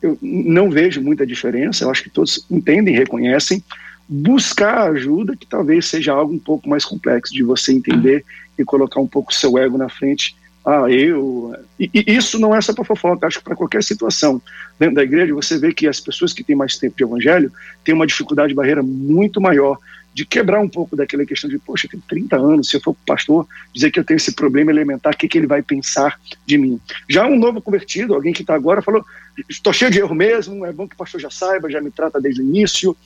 eu 0.00 0.18
não 0.20 0.70
vejo 0.70 1.00
muita 1.00 1.26
diferença. 1.26 1.84
Eu 1.84 1.90
acho 1.90 2.02
que 2.02 2.10
todos 2.10 2.46
entendem, 2.50 2.94
reconhecem 2.94 3.62
buscar 4.08 4.90
ajuda, 4.90 5.36
que 5.36 5.46
talvez 5.46 5.86
seja 5.86 6.12
algo 6.12 6.34
um 6.34 6.38
pouco 6.38 6.68
mais 6.68 6.84
complexo 6.84 7.32
de 7.32 7.42
você 7.42 7.72
entender 7.72 8.24
e 8.58 8.64
colocar 8.64 9.00
um 9.00 9.06
pouco 9.06 9.32
seu 9.32 9.56
ego 9.56 9.78
na 9.78 9.88
frente. 9.88 10.36
Ah, 10.64 10.88
eu. 10.90 11.54
E, 11.78 11.90
e 11.92 12.04
isso 12.06 12.38
não 12.38 12.54
é 12.54 12.60
só 12.60 12.72
para 12.72 12.84
fofoca, 12.84 13.26
acho 13.26 13.38
que 13.38 13.44
para 13.44 13.56
qualquer 13.56 13.82
situação. 13.82 14.40
Dentro 14.78 14.96
da 14.96 15.02
igreja, 15.02 15.34
você 15.34 15.58
vê 15.58 15.72
que 15.72 15.88
as 15.88 15.98
pessoas 15.98 16.32
que 16.32 16.44
têm 16.44 16.54
mais 16.54 16.76
tempo 16.76 16.96
de 16.96 17.02
evangelho 17.02 17.50
têm 17.84 17.94
uma 17.94 18.06
dificuldade 18.06 18.50
de 18.50 18.54
barreira 18.54 18.82
muito 18.82 19.40
maior 19.40 19.78
de 20.14 20.26
quebrar 20.26 20.60
um 20.60 20.68
pouco 20.68 20.94
daquela 20.94 21.24
questão 21.24 21.48
de, 21.48 21.58
poxa, 21.58 21.86
eu 21.86 21.90
tenho 21.90 22.02
30 22.08 22.36
anos, 22.36 22.68
se 22.68 22.76
eu 22.76 22.80
for 22.80 22.94
pastor, 23.06 23.46
dizer 23.72 23.90
que 23.90 23.98
eu 23.98 24.04
tenho 24.04 24.16
esse 24.16 24.32
problema 24.32 24.70
elementar, 24.70 25.14
o 25.14 25.16
que, 25.16 25.28
que 25.28 25.38
ele 25.38 25.46
vai 25.46 25.62
pensar 25.62 26.20
de 26.46 26.58
mim? 26.58 26.78
Já 27.08 27.26
um 27.26 27.38
novo 27.38 27.60
convertido, 27.62 28.14
alguém 28.14 28.32
que 28.32 28.42
está 28.42 28.54
agora, 28.54 28.82
falou, 28.82 29.04
estou 29.48 29.72
cheio 29.72 29.90
de 29.90 29.98
erro 29.98 30.14
mesmo, 30.14 30.66
é 30.66 30.72
bom 30.72 30.86
que 30.86 30.94
o 30.94 30.98
pastor 30.98 31.20
já 31.20 31.30
saiba, 31.30 31.70
já 31.70 31.80
me 31.80 31.90
trata 31.90 32.20
desde 32.20 32.42
o 32.42 32.44
início, 32.44 32.96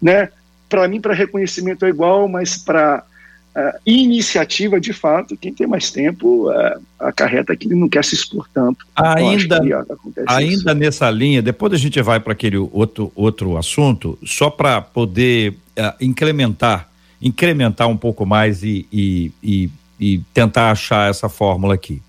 né? 0.00 0.28
para 0.70 0.86
mim, 0.86 1.00
para 1.00 1.12
reconhecimento 1.12 1.84
é 1.84 1.88
igual, 1.88 2.28
mas 2.28 2.56
para 2.56 3.02
uh, 3.56 3.78
iniciativa, 3.84 4.80
de 4.80 4.92
fato, 4.92 5.36
quem 5.36 5.52
tem 5.52 5.66
mais 5.66 5.90
tempo 5.90 6.48
uh, 6.48 6.80
acarreta 6.98 7.56
que 7.56 7.66
ele 7.66 7.74
não 7.74 7.88
quer 7.88 8.04
se 8.04 8.14
expor 8.14 8.48
tanto. 8.54 8.86
Ainda, 8.94 9.60
ainda 10.28 10.72
nessa 10.72 11.10
linha, 11.10 11.42
depois 11.42 11.72
a 11.72 11.76
gente 11.76 12.00
vai 12.00 12.20
para 12.20 12.32
aquele 12.32 12.56
outro, 12.56 13.10
outro 13.16 13.56
assunto, 13.56 14.16
só 14.24 14.48
para 14.48 14.80
poder 14.80 15.56
incrementar, 16.00 16.88
incrementar 17.20 17.88
um 17.88 17.96
pouco 17.96 18.24
mais 18.26 18.62
e, 18.62 18.86
e, 18.92 19.32
e, 19.42 19.70
e 19.98 20.18
tentar 20.32 20.70
achar 20.70 21.10
essa 21.10 21.28
fórmula 21.28 21.74
aqui. 21.74 22.02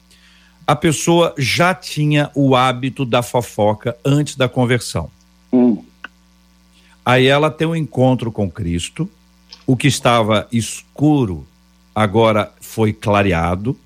A 0.66 0.76
pessoa 0.76 1.34
já 1.38 1.74
tinha 1.74 2.32
o 2.34 2.56
hábito 2.56 3.06
da 3.06 3.22
fofoca 3.22 3.96
antes 4.06 4.36
da 4.36 4.48
conversão. 4.48 5.10
Hum 5.52 5.84
Aí 7.04 7.26
ela 7.26 7.50
tem 7.50 7.68
um 7.68 7.76
encontro 7.76 8.32
com 8.32 8.50
Cristo, 8.50 9.10
o 9.66 9.76
que 9.76 9.88
estava 9.88 10.48
escuro 10.52 11.46
agora 11.96 12.52
foi 12.62 12.94
clareado, 12.94 13.78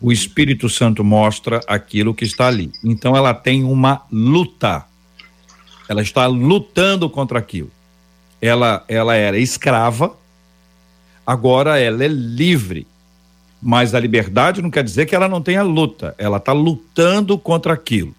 o 0.00 0.10
Espírito 0.10 0.68
Santo 0.68 1.04
mostra 1.04 1.60
aquilo 1.68 2.14
que 2.14 2.24
está 2.24 2.48
ali. 2.48 2.72
Então 2.82 3.16
ela 3.16 3.32
tem 3.32 3.64
uma 3.64 4.02
luta. 4.10 4.84
Ela 5.88 6.02
está 6.02 6.26
lutando 6.26 7.08
contra 7.08 7.38
aquilo. 7.38 7.70
Ela, 8.44 8.84
ela 8.88 9.14
era 9.14 9.38
escrava, 9.38 10.16
agora 11.26 11.78
ela 11.78 12.04
é 12.04 12.08
livre. 12.08 12.86
Mas 13.62 13.94
a 13.94 14.00
liberdade 14.00 14.60
não 14.60 14.70
quer 14.70 14.84
dizer 14.84 15.06
que 15.06 15.14
ela 15.14 15.28
não 15.28 15.40
tenha 15.40 15.62
luta. 15.62 16.14
Ela 16.18 16.36
está 16.36 16.52
lutando 16.52 17.38
contra 17.38 17.72
aquilo. 17.72 18.14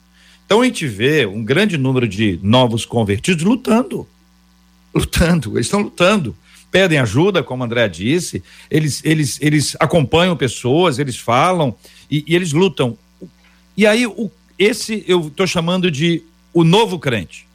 Então 0.45 0.61
a 0.61 0.65
gente 0.65 0.87
vê 0.87 1.25
um 1.25 1.43
grande 1.43 1.77
número 1.77 2.07
de 2.07 2.39
novos 2.41 2.85
convertidos 2.85 3.43
lutando 3.43 4.07
lutando, 4.95 5.57
eles 5.57 5.67
estão 5.67 5.81
lutando. 5.81 6.33
Pedem 6.71 6.97
ajuda, 6.97 7.43
como 7.43 7.63
André 7.63 7.87
disse, 7.89 8.41
eles, 8.71 9.01
eles, 9.03 9.37
eles 9.41 9.75
acompanham 9.79 10.35
pessoas, 10.35 10.97
eles 10.97 11.17
falam 11.17 11.75
e, 12.09 12.23
e 12.25 12.35
eles 12.35 12.53
lutam. 12.53 12.97
E 13.75 13.85
aí, 13.85 14.07
o, 14.07 14.31
esse 14.57 15.03
eu 15.07 15.27
estou 15.27 15.45
chamando 15.45 15.91
de 15.91 16.23
o 16.53 16.63
novo 16.63 16.97
crente. 16.97 17.45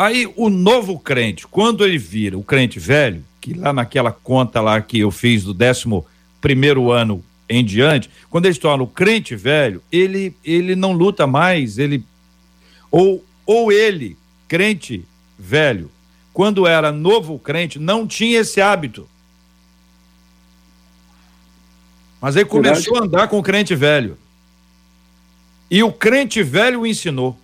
Aí, 0.00 0.32
o 0.34 0.48
novo 0.48 0.98
crente, 0.98 1.46
quando 1.46 1.84
ele 1.84 1.98
vira 1.98 2.38
o 2.38 2.42
crente 2.42 2.80
velho, 2.80 3.22
que 3.38 3.52
lá 3.52 3.70
naquela 3.70 4.10
conta 4.10 4.58
lá 4.58 4.80
que 4.80 4.98
eu 4.98 5.10
fiz 5.10 5.44
do 5.44 5.52
décimo 5.52 6.06
primeiro 6.40 6.90
ano 6.90 7.22
em 7.46 7.62
diante, 7.62 8.08
quando 8.30 8.46
ele 8.46 8.54
se 8.54 8.60
torna 8.60 8.82
o 8.82 8.86
crente 8.86 9.36
velho, 9.36 9.82
ele, 9.92 10.34
ele 10.42 10.74
não 10.74 10.92
luta 10.92 11.26
mais, 11.26 11.76
ele 11.76 12.02
ou, 12.90 13.22
ou 13.44 13.70
ele, 13.70 14.16
crente 14.48 15.04
velho, 15.38 15.90
quando 16.32 16.66
era 16.66 16.90
novo 16.90 17.38
crente, 17.38 17.78
não 17.78 18.06
tinha 18.06 18.40
esse 18.40 18.58
hábito. 18.58 19.06
Mas 22.22 22.38
aí 22.38 22.44
começou 22.46 22.96
a 22.96 23.04
andar 23.04 23.28
com 23.28 23.38
o 23.38 23.42
crente 23.42 23.74
velho. 23.74 24.16
E 25.70 25.82
o 25.82 25.92
crente 25.92 26.42
velho 26.42 26.80
o 26.80 26.86
ensinou. 26.86 27.38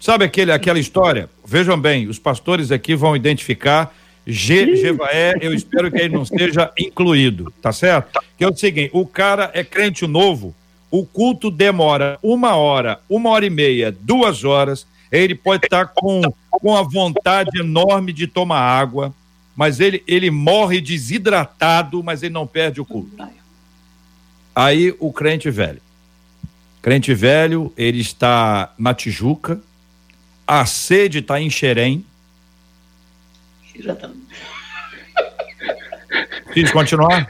Sabe 0.00 0.24
aquele, 0.24 0.50
aquela 0.50 0.78
história? 0.78 1.28
Vejam 1.44 1.78
bem, 1.78 2.08
os 2.08 2.18
pastores 2.18 2.72
aqui 2.72 2.94
vão 2.94 3.14
identificar 3.14 3.94
G, 4.26 4.76
Gevaé, 4.76 5.34
eu 5.40 5.52
espero 5.52 5.90
que 5.90 5.98
ele 5.98 6.14
não 6.14 6.24
seja 6.24 6.70
incluído, 6.78 7.52
tá 7.60 7.72
certo? 7.72 8.20
Que 8.36 8.44
é 8.44 8.48
o 8.48 8.56
seguinte: 8.56 8.90
o 8.92 9.06
cara 9.06 9.50
é 9.54 9.64
crente 9.64 10.06
novo, 10.06 10.54
o 10.90 11.04
culto 11.04 11.50
demora 11.50 12.18
uma 12.22 12.54
hora, 12.54 13.00
uma 13.08 13.30
hora 13.30 13.44
e 13.44 13.50
meia, 13.50 13.94
duas 14.00 14.44
horas, 14.44 14.86
ele 15.10 15.34
pode 15.34 15.66
estar 15.66 15.86
com, 15.86 16.22
com 16.50 16.76
a 16.76 16.82
vontade 16.82 17.60
enorme 17.60 18.12
de 18.12 18.26
tomar 18.26 18.60
água, 18.60 19.12
mas 19.56 19.80
ele, 19.80 20.02
ele 20.06 20.30
morre 20.30 20.80
desidratado, 20.80 22.02
mas 22.02 22.22
ele 22.22 22.32
não 22.32 22.46
perde 22.46 22.80
o 22.80 22.84
culto. 22.84 23.16
Aí 24.54 24.94
o 24.98 25.12
crente 25.12 25.50
velho. 25.50 25.80
Crente 26.80 27.12
velho, 27.12 27.72
ele 27.76 28.00
está 28.00 28.72
na 28.78 28.94
Tijuca, 28.94 29.60
a 30.50 30.66
sede 30.66 31.18
está 31.20 31.40
em 31.40 31.48
Xerém. 31.48 32.04
Tá... 33.86 34.10
Quis 36.52 36.72
continuar? 36.72 37.28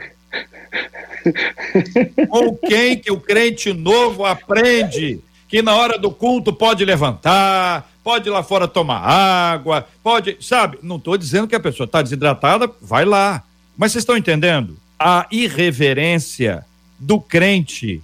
Com 2.27 2.57
quem 2.67 2.97
que 2.97 3.11
o 3.11 3.19
crente 3.19 3.73
novo 3.73 4.25
aprende 4.25 5.21
que 5.47 5.61
na 5.61 5.75
hora 5.75 5.99
do 5.99 6.09
culto 6.09 6.51
pode 6.51 6.83
levantar, 6.83 7.91
pode 8.03 8.27
ir 8.27 8.31
lá 8.31 8.41
fora 8.41 8.67
tomar 8.67 8.97
água, 8.97 9.87
pode, 10.01 10.37
sabe? 10.41 10.79
Não 10.81 10.95
estou 10.95 11.15
dizendo 11.15 11.47
que 11.47 11.55
a 11.55 11.59
pessoa 11.59 11.85
está 11.85 12.01
desidratada, 12.01 12.71
vai 12.81 13.05
lá. 13.05 13.43
Mas 13.77 13.91
vocês 13.91 14.01
estão 14.01 14.17
entendendo? 14.17 14.75
A 14.97 15.27
irreverência 15.31 16.65
do 16.97 17.21
crente 17.21 18.01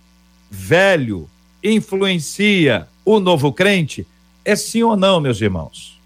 velho 0.51 1.27
influencia 1.63 2.87
o 3.03 3.19
novo 3.19 3.51
crente? 3.51 4.05
É 4.47 4.55
sim 4.55 4.81
ou 4.81 4.95
não, 4.95 5.19
meus 5.19 5.41
irmãos? 5.41 5.99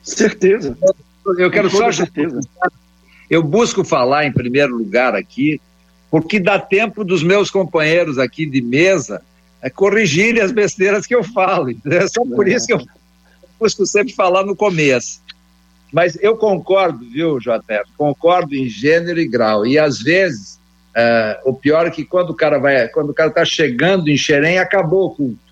Certeza. 0.00 0.78
Eu 1.36 1.50
quero 1.50 1.68
só 1.68 1.90
certeza. 1.90 2.40
Eu 3.28 3.42
busco 3.42 3.82
falar 3.82 4.26
em 4.26 4.32
primeiro 4.32 4.76
lugar 4.76 5.16
aqui, 5.16 5.60
porque 6.08 6.38
dá 6.38 6.56
tempo 6.56 7.02
dos 7.04 7.20
meus 7.24 7.50
companheiros 7.50 8.16
aqui 8.16 8.46
de 8.46 8.62
mesa 8.62 9.20
é 9.60 9.68
corrigirem 9.68 10.40
as 10.40 10.52
besteiras 10.52 11.04
que 11.04 11.12
eu 11.12 11.24
falo. 11.24 11.74
É 11.84 12.06
só 12.06 12.24
por 12.24 12.46
isso 12.46 12.68
que 12.68 12.74
eu 12.74 12.80
busco 13.58 13.84
sempre 13.86 14.12
falar 14.12 14.44
no 14.44 14.54
começo. 14.54 15.20
Mas 15.92 16.16
eu 16.22 16.36
concordo, 16.36 17.04
viu, 17.04 17.40
JF? 17.40 17.90
Concordo 17.98 18.54
em 18.54 18.68
gênero 18.68 19.18
e 19.18 19.26
grau. 19.26 19.66
E 19.66 19.80
às 19.80 19.98
vezes, 19.98 20.60
é, 20.94 21.40
o 21.44 21.52
pior 21.52 21.88
é 21.88 21.90
que 21.90 22.04
quando 22.04 22.30
o 22.30 22.36
cara 22.36 22.60
vai, 22.60 22.86
quando 22.86 23.10
o 23.10 23.14
cara 23.14 23.30
está 23.30 23.44
chegando 23.44 24.08
em 24.08 24.16
Xerém, 24.16 24.60
acabou 24.60 25.06
o 25.06 25.10
culto. 25.10 25.49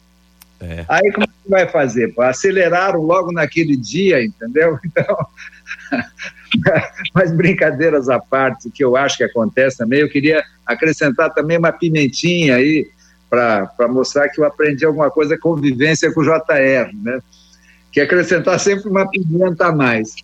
É. 0.61 0.85
Aí 0.89 1.13
como 1.13 1.25
é 1.25 1.27
que 1.27 1.51
vai 1.51 1.69
fazer? 1.69 2.13
Aceleraram 2.19 3.01
logo 3.03 3.33
naquele 3.33 3.77
dia, 3.77 4.25
entendeu? 4.25 4.79
Então, 4.89 5.17
Mas 7.15 7.31
brincadeiras 7.33 8.09
à 8.09 8.19
parte, 8.19 8.71
que 8.71 8.83
eu 8.83 8.97
acho 8.97 9.19
que 9.19 9.25
acontece 9.25 9.79
também, 9.79 10.01
eu 10.01 10.09
queria 10.09 10.43
acrescentar 10.67 11.33
também 11.33 11.59
uma 11.59 11.73
pimentinha 11.73 12.57
aí 12.57 12.89
para 13.29 13.89
mostrar 13.89 14.29
que 14.29 14.41
eu 14.41 14.45
aprendi 14.45 14.85
alguma 14.85 15.11
coisa 15.11 15.39
convivência 15.39 16.13
com 16.13 16.21
o 16.21 16.25
JR, 16.25 16.91
né? 16.95 17.21
Que 17.93 18.01
é 18.01 18.05
acrescentar 18.05 18.59
sempre 18.59 18.89
uma 18.89 19.09
pimenta 19.09 19.67
a 19.67 19.73
mais. 19.73 20.15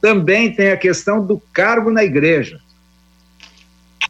Também 0.00 0.54
tem 0.54 0.70
a 0.70 0.76
questão 0.76 1.24
do 1.24 1.40
cargo 1.52 1.90
na 1.90 2.04
igreja. 2.04 2.60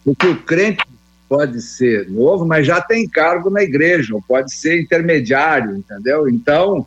Porque 0.04 0.26
o 0.26 0.36
crente 0.36 0.84
pode 1.28 1.60
ser 1.62 2.08
novo, 2.08 2.46
mas 2.46 2.66
já 2.66 2.80
tem 2.80 3.08
cargo 3.08 3.50
na 3.50 3.62
igreja, 3.62 4.14
ou 4.14 4.22
pode 4.22 4.54
ser 4.54 4.80
intermediário, 4.80 5.76
entendeu? 5.76 6.28
Então, 6.28 6.86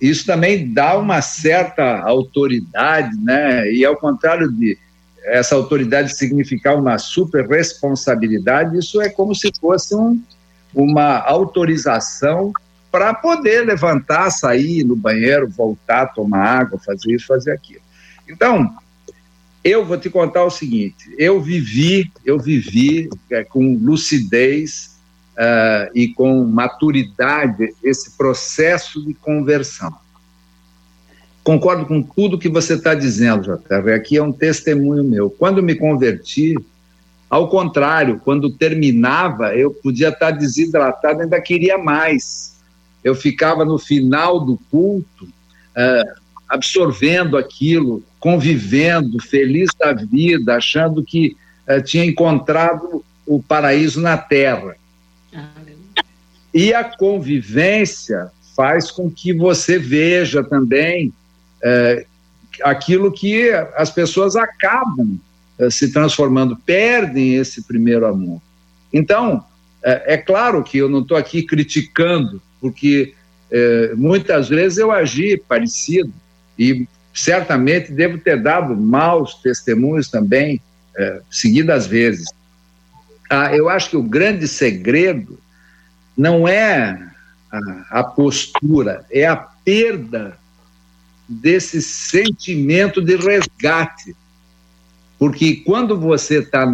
isso 0.00 0.26
também 0.26 0.72
dá 0.72 0.98
uma 0.98 1.22
certa 1.22 2.00
autoridade, 2.00 3.16
né? 3.18 3.70
E 3.72 3.84
ao 3.84 3.96
contrário 3.96 4.50
de 4.50 4.76
essa 5.24 5.54
autoridade 5.54 6.16
significar 6.16 6.76
uma 6.76 6.98
super 6.98 7.48
responsabilidade, 7.48 8.78
isso 8.78 9.00
é 9.00 9.08
como 9.08 9.34
se 9.34 9.50
fosse 9.60 9.94
um, 9.94 10.22
uma 10.74 11.18
autorização 11.18 12.52
para 12.92 13.12
poder 13.12 13.66
levantar, 13.66 14.30
sair 14.30 14.84
no 14.84 14.94
banheiro, 14.94 15.48
voltar, 15.48 16.06
tomar 16.14 16.60
água, 16.60 16.78
fazer 16.78 17.12
isso, 17.12 17.26
fazer 17.26 17.52
aquilo. 17.52 17.82
Então, 18.28 18.72
eu 19.66 19.84
vou 19.84 19.98
te 19.98 20.08
contar 20.08 20.44
o 20.44 20.50
seguinte: 20.50 21.12
eu 21.18 21.40
vivi, 21.40 22.10
eu 22.24 22.38
vivi 22.38 23.10
é, 23.30 23.42
com 23.42 23.76
lucidez 23.76 24.96
uh, 25.32 25.90
e 25.92 26.08
com 26.08 26.44
maturidade 26.44 27.74
esse 27.82 28.16
processo 28.16 29.04
de 29.04 29.12
conversão. 29.12 29.92
Concordo 31.42 31.84
com 31.84 32.00
tudo 32.00 32.38
que 32.38 32.48
você 32.48 32.74
está 32.74 32.94
dizendo, 32.94 33.42
JR. 33.42 33.92
Aqui 33.94 34.16
é 34.16 34.22
um 34.22 34.32
testemunho 34.32 35.02
meu. 35.02 35.30
Quando 35.30 35.62
me 35.62 35.74
converti, 35.74 36.56
ao 37.28 37.48
contrário, 37.48 38.20
quando 38.24 38.56
terminava, 38.56 39.54
eu 39.56 39.72
podia 39.72 40.08
estar 40.08 40.32
tá 40.32 40.38
desidratado, 40.38 41.22
ainda 41.22 41.40
queria 41.40 41.76
mais. 41.76 42.56
Eu 43.02 43.14
ficava 43.14 43.64
no 43.64 43.78
final 43.78 44.44
do 44.44 44.58
culto, 44.70 45.24
uh, 45.24 46.25
absorvendo 46.48 47.36
aquilo, 47.36 48.02
convivendo, 48.20 49.20
feliz 49.22 49.70
da 49.78 49.92
vida, 49.92 50.56
achando 50.56 51.02
que 51.02 51.36
uh, 51.68 51.82
tinha 51.82 52.04
encontrado 52.04 53.04
o 53.26 53.42
paraíso 53.42 54.00
na 54.00 54.16
Terra. 54.16 54.76
E 56.54 56.72
a 56.72 56.84
convivência 56.84 58.30
faz 58.54 58.90
com 58.90 59.10
que 59.10 59.32
você 59.32 59.78
veja 59.78 60.42
também 60.42 61.08
uh, 61.08 62.06
aquilo 62.62 63.12
que 63.12 63.50
as 63.76 63.90
pessoas 63.90 64.36
acabam 64.36 65.18
uh, 65.58 65.70
se 65.70 65.92
transformando, 65.92 66.56
perdem 66.56 67.34
esse 67.34 67.62
primeiro 67.62 68.06
amor. 68.06 68.40
Então, 68.92 69.44
é 69.82 70.16
claro 70.16 70.64
que 70.64 70.78
eu 70.78 70.88
não 70.88 71.00
estou 71.00 71.16
aqui 71.16 71.44
criticando, 71.44 72.42
porque 72.60 73.14
muitas 73.96 74.48
vezes 74.48 74.78
eu 74.78 74.90
agi 74.90 75.36
parecido, 75.36 76.12
e 76.58 76.88
certamente 77.12 77.92
devo 77.92 78.18
ter 78.18 78.42
dado 78.42 78.76
maus 78.76 79.34
testemunhos 79.34 80.08
também, 80.08 80.60
é, 80.96 81.20
seguidas 81.30 81.86
vezes. 81.86 82.26
Ah, 83.30 83.54
eu 83.54 83.68
acho 83.68 83.90
que 83.90 83.96
o 83.96 84.02
grande 84.02 84.46
segredo 84.46 85.38
não 86.16 86.46
é 86.46 86.98
a, 87.50 88.00
a 88.00 88.04
postura, 88.04 89.04
é 89.10 89.26
a 89.26 89.36
perda 89.36 90.38
desse 91.28 91.82
sentimento 91.82 93.02
de 93.02 93.16
resgate. 93.16 94.14
Porque 95.18 95.56
quando 95.56 95.98
você 95.98 96.40
está 96.40 96.66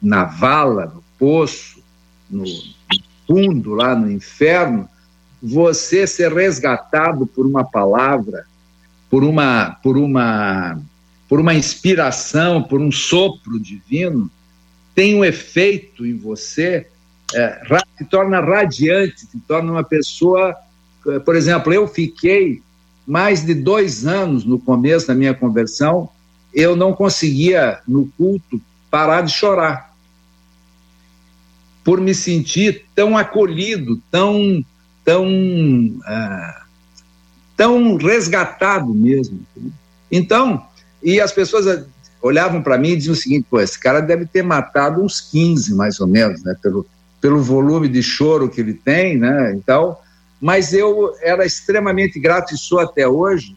na 0.00 0.24
vala, 0.24 0.86
no 0.86 1.04
poço, 1.18 1.82
no 2.28 2.44
fundo, 3.26 3.74
lá 3.74 3.94
no 3.94 4.10
inferno, 4.10 4.88
você 5.40 6.06
ser 6.06 6.32
resgatado 6.32 7.26
por 7.26 7.46
uma 7.46 7.64
palavra, 7.64 8.46
por 9.12 9.24
uma, 9.24 9.76
por 9.82 9.98
uma, 9.98 10.80
por 11.28 11.38
uma 11.38 11.52
inspiração, 11.52 12.62
por 12.62 12.80
um 12.80 12.90
sopro 12.90 13.60
divino, 13.60 14.30
tem 14.94 15.14
um 15.14 15.22
efeito 15.22 16.06
em 16.06 16.16
você, 16.16 16.86
é, 17.34 17.60
te 17.98 18.06
torna 18.06 18.40
radiante, 18.40 19.26
te 19.26 19.38
torna 19.46 19.70
uma 19.70 19.84
pessoa. 19.84 20.56
É, 21.08 21.18
por 21.18 21.36
exemplo, 21.36 21.74
eu 21.74 21.86
fiquei 21.86 22.62
mais 23.06 23.44
de 23.44 23.52
dois 23.52 24.06
anos 24.06 24.46
no 24.46 24.58
começo 24.58 25.08
da 25.08 25.14
minha 25.14 25.34
conversão, 25.34 26.08
eu 26.54 26.74
não 26.74 26.94
conseguia, 26.94 27.80
no 27.86 28.10
culto, 28.16 28.58
parar 28.90 29.20
de 29.20 29.30
chorar. 29.30 29.94
Por 31.84 32.00
me 32.00 32.14
sentir 32.14 32.86
tão 32.94 33.18
acolhido, 33.18 34.00
tão, 34.10 34.64
tão 35.04 35.28
ah, 36.06 36.61
tão 37.62 37.94
resgatado 37.94 38.92
mesmo. 38.92 39.38
Então, 40.10 40.66
e 41.00 41.20
as 41.20 41.30
pessoas 41.30 41.86
olhavam 42.20 42.60
para 42.60 42.76
mim 42.76 42.88
e 42.88 42.96
diziam 42.96 43.12
o 43.12 43.16
seguinte: 43.16 43.46
pô, 43.48 43.60
esse 43.60 43.78
cara 43.78 44.00
deve 44.00 44.26
ter 44.26 44.42
matado 44.42 45.00
uns 45.00 45.20
15, 45.20 45.72
mais 45.76 46.00
ou 46.00 46.08
menos, 46.08 46.42
né, 46.42 46.56
pelo, 46.60 46.84
pelo 47.20 47.40
volume 47.40 47.88
de 47.88 48.02
choro 48.02 48.50
que 48.50 48.60
ele 48.60 48.74
tem, 48.74 49.16
né, 49.16 49.52
então, 49.54 49.96
mas 50.40 50.72
eu 50.72 51.14
era 51.22 51.46
extremamente 51.46 52.18
grato 52.18 52.52
e 52.52 52.58
sou 52.58 52.80
até 52.80 53.06
hoje 53.06 53.56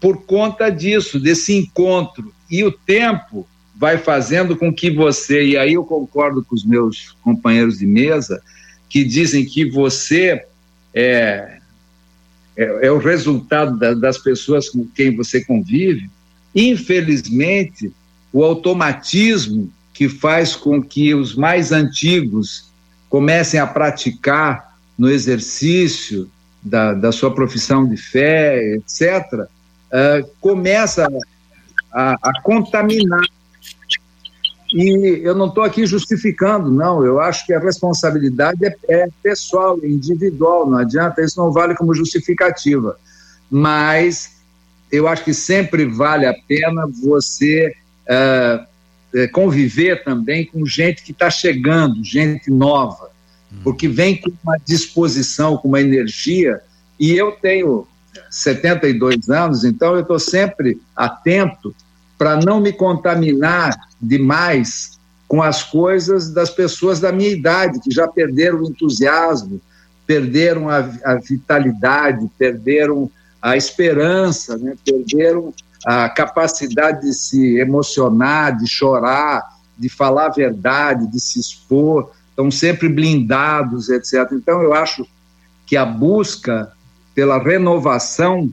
por 0.00 0.24
conta 0.24 0.70
disso, 0.70 1.20
desse 1.20 1.54
encontro. 1.54 2.32
E 2.50 2.64
o 2.64 2.72
tempo 2.72 3.46
vai 3.76 3.98
fazendo 3.98 4.56
com 4.56 4.72
que 4.72 4.90
você, 4.90 5.44
e 5.48 5.56
aí 5.58 5.74
eu 5.74 5.84
concordo 5.84 6.42
com 6.42 6.54
os 6.54 6.64
meus 6.64 7.14
companheiros 7.22 7.78
de 7.78 7.86
mesa, 7.86 8.42
que 8.88 9.04
dizem 9.04 9.44
que 9.44 9.70
você 9.70 10.44
é, 10.94 11.58
é, 12.56 12.86
é 12.86 12.90
o 12.90 12.98
resultado 12.98 13.78
da, 13.78 13.94
das 13.94 14.18
pessoas 14.18 14.68
com 14.68 14.86
quem 14.86 15.16
você 15.16 15.44
convive. 15.44 16.10
Infelizmente, 16.54 17.92
o 18.32 18.44
automatismo 18.44 19.70
que 19.92 20.08
faz 20.08 20.56
com 20.56 20.82
que 20.82 21.14
os 21.14 21.34
mais 21.34 21.72
antigos 21.72 22.70
comecem 23.08 23.60
a 23.60 23.66
praticar 23.66 24.76
no 24.98 25.10
exercício 25.10 26.30
da, 26.62 26.94
da 26.94 27.12
sua 27.12 27.34
profissão 27.34 27.86
de 27.86 27.96
fé, 27.96 28.74
etc., 28.74 29.22
uh, 29.34 29.48
é, 29.94 30.24
começa 30.40 31.06
a, 31.92 32.16
a 32.22 32.40
contaminar 32.42 33.26
e 34.72 35.20
eu 35.22 35.34
não 35.34 35.46
estou 35.46 35.62
aqui 35.62 35.84
justificando, 35.84 36.70
não. 36.70 37.04
Eu 37.04 37.20
acho 37.20 37.44
que 37.46 37.52
a 37.52 37.58
responsabilidade 37.58 38.64
é, 38.64 38.76
é 38.88 39.08
pessoal, 39.22 39.78
individual. 39.84 40.68
Não 40.68 40.78
adianta, 40.78 41.22
isso 41.22 41.38
não 41.38 41.52
vale 41.52 41.74
como 41.74 41.94
justificativa. 41.94 42.96
Mas 43.50 44.36
eu 44.90 45.06
acho 45.06 45.24
que 45.24 45.34
sempre 45.34 45.84
vale 45.84 46.26
a 46.26 46.34
pena 46.48 46.86
você 47.02 47.74
uh, 48.08 49.28
conviver 49.32 50.04
também 50.04 50.46
com 50.46 50.64
gente 50.64 51.02
que 51.02 51.12
está 51.12 51.28
chegando, 51.28 52.02
gente 52.02 52.50
nova, 52.50 53.10
hum. 53.52 53.58
porque 53.62 53.88
vem 53.88 54.16
com 54.16 54.30
uma 54.42 54.56
disposição, 54.64 55.58
com 55.58 55.68
uma 55.68 55.80
energia. 55.80 56.60
E 56.98 57.12
eu 57.12 57.32
tenho 57.32 57.86
72 58.30 59.28
anos, 59.28 59.64
então 59.64 59.94
eu 59.94 60.00
estou 60.00 60.18
sempre 60.18 60.80
atento 60.96 61.74
para 62.16 62.36
não 62.36 62.60
me 62.60 62.72
contaminar 62.72 63.74
demais 64.02 64.98
com 65.28 65.42
as 65.42 65.62
coisas 65.62 66.30
das 66.30 66.50
pessoas 66.50 67.00
da 67.00 67.12
minha 67.12 67.30
idade, 67.30 67.80
que 67.80 67.90
já 67.90 68.06
perderam 68.06 68.60
o 68.60 68.68
entusiasmo, 68.68 69.60
perderam 70.06 70.68
a, 70.68 70.78
a 71.04 71.14
vitalidade, 71.14 72.30
perderam 72.36 73.10
a 73.40 73.56
esperança, 73.56 74.58
né? 74.58 74.74
perderam 74.84 75.54
a 75.86 76.08
capacidade 76.08 77.02
de 77.02 77.14
se 77.14 77.56
emocionar, 77.58 78.58
de 78.58 78.68
chorar, 78.68 79.42
de 79.78 79.88
falar 79.88 80.26
a 80.26 80.32
verdade, 80.32 81.10
de 81.10 81.20
se 81.20 81.40
expor, 81.40 82.10
estão 82.28 82.50
sempre 82.50 82.88
blindados, 82.88 83.88
etc. 83.88 84.30
Então, 84.32 84.62
eu 84.62 84.74
acho 84.74 85.06
que 85.66 85.76
a 85.76 85.84
busca 85.84 86.70
pela 87.14 87.38
renovação 87.38 88.52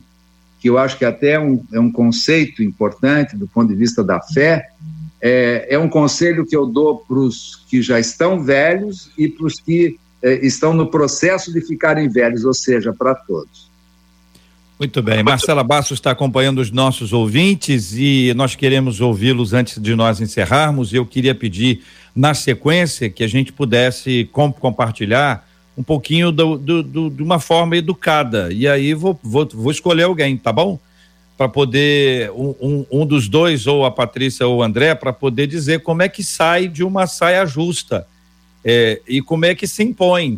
que 0.59 0.69
eu 0.69 0.77
acho 0.77 0.97
que 0.97 1.05
até 1.05 1.31
é 1.31 1.39
um, 1.39 1.63
é 1.71 1.79
um 1.79 1.91
conceito 1.91 2.61
importante 2.61 3.35
do 3.35 3.47
ponto 3.47 3.69
de 3.69 3.75
vista 3.75 4.03
da 4.03 4.19
fé, 4.21 4.69
é, 5.22 5.67
é 5.70 5.80
um 5.80 5.89
conselho 5.89 6.45
que 6.45 6.55
eu 6.55 6.65
dou 6.65 6.97
para 6.97 7.17
os 7.17 7.63
que 7.70 7.82
já 7.82 7.99
estão 7.99 8.41
velhos 8.43 9.11
e 9.17 9.28
para 9.28 9.45
os 9.45 9.59
que 9.59 9.99
é, 10.22 10.45
estão 10.45 10.74
no 10.74 10.88
processo 10.88 11.51
de 11.51 11.61
ficarem 11.61 12.09
velhos, 12.09 12.45
ou 12.45 12.53
seja, 12.53 12.93
para 12.93 13.15
todos. 13.15 13.70
Muito 14.80 15.01
bem, 15.01 15.22
Marcela 15.22 15.61
Bastos 15.61 15.97
está 15.97 16.11
acompanhando 16.11 16.59
os 16.59 16.72
nossos 16.72 17.11
ouvintes 17.11 17.93
e 17.97 18.34
nós 18.34 18.55
queremos 18.55 19.01
ouvi-los 19.01 19.51
antes 19.51 19.78
de 19.78 19.93
nós 19.93 20.22
encerrarmos. 20.22 20.93
Eu 20.93 21.05
queria 21.05 21.36
pedir, 21.36 21.82
na 22.15 22.34
sequência, 22.34 23.09
que 23.09 23.22
a 23.22 23.28
gente 23.28 23.51
pudesse 23.51 24.30
compartilhar 24.32 25.45
um 25.78 25.84
pouquinho 25.84 26.32
do, 26.32 26.57
do, 26.57 26.82
do, 26.82 27.09
de 27.09 27.22
uma 27.22 27.39
forma 27.39 27.76
educada. 27.76 28.49
E 28.53 28.70
aí 28.70 28.93
vou, 28.93 29.20
vou, 29.22 29.49
vou 29.53 29.72
escolher 29.72 30.03
alguém, 30.03 30.38
tá 30.38 30.53
bom? 30.53 30.80
Para 31.39 31.47
poder, 31.47 32.29
um, 32.31 32.85
um, 32.91 33.05
dos 33.05 33.29
dois, 33.29 33.65
ou 33.65 33.85
a 33.85 33.91
Patrícia 33.91 34.45
ou 34.45 34.57
o 34.57 34.61
André, 34.61 34.93
para 34.93 35.13
poder 35.13 35.47
dizer 35.47 35.81
como 35.81 36.01
é 36.01 36.09
que 36.09 36.21
sai 36.21 36.67
de 36.67 36.83
uma 36.83 37.07
saia 37.07 37.45
justa 37.45 38.05
é, 38.61 39.01
e 39.07 39.21
como 39.21 39.45
é 39.45 39.55
que 39.55 39.65
se 39.65 39.81
impõe. 39.81 40.37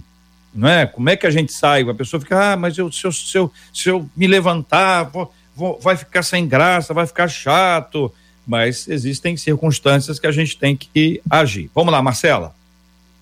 Não 0.53 0.67
é? 0.67 0.85
Como 0.85 1.09
é 1.09 1.15
que 1.15 1.25
a 1.25 1.31
gente 1.31 1.51
sai? 1.53 1.81
A 1.81 1.93
pessoa 1.95 2.21
fica, 2.21 2.53
ah, 2.53 2.55
mas 2.55 2.77
eu, 2.77 2.91
se, 2.91 3.03
eu, 3.03 3.11
se, 3.11 3.35
eu, 3.35 3.51
se 3.73 3.89
eu 3.89 4.07
me 4.15 4.27
levantar, 4.27 5.05
vou, 5.05 5.33
vou, 5.55 5.79
vai 5.81 5.97
ficar 5.97 6.21
sem 6.21 6.47
graça, 6.47 6.93
vai 6.93 7.07
ficar 7.07 7.27
chato. 7.27 8.13
Mas 8.45 8.87
existem 8.87 9.35
circunstâncias 9.35 10.19
que 10.19 10.27
a 10.27 10.31
gente 10.31 10.55
tem 10.55 10.75
que 10.75 11.19
agir. 11.27 11.71
Vamos 11.73 11.91
lá, 11.91 11.99
Marcela. 12.03 12.53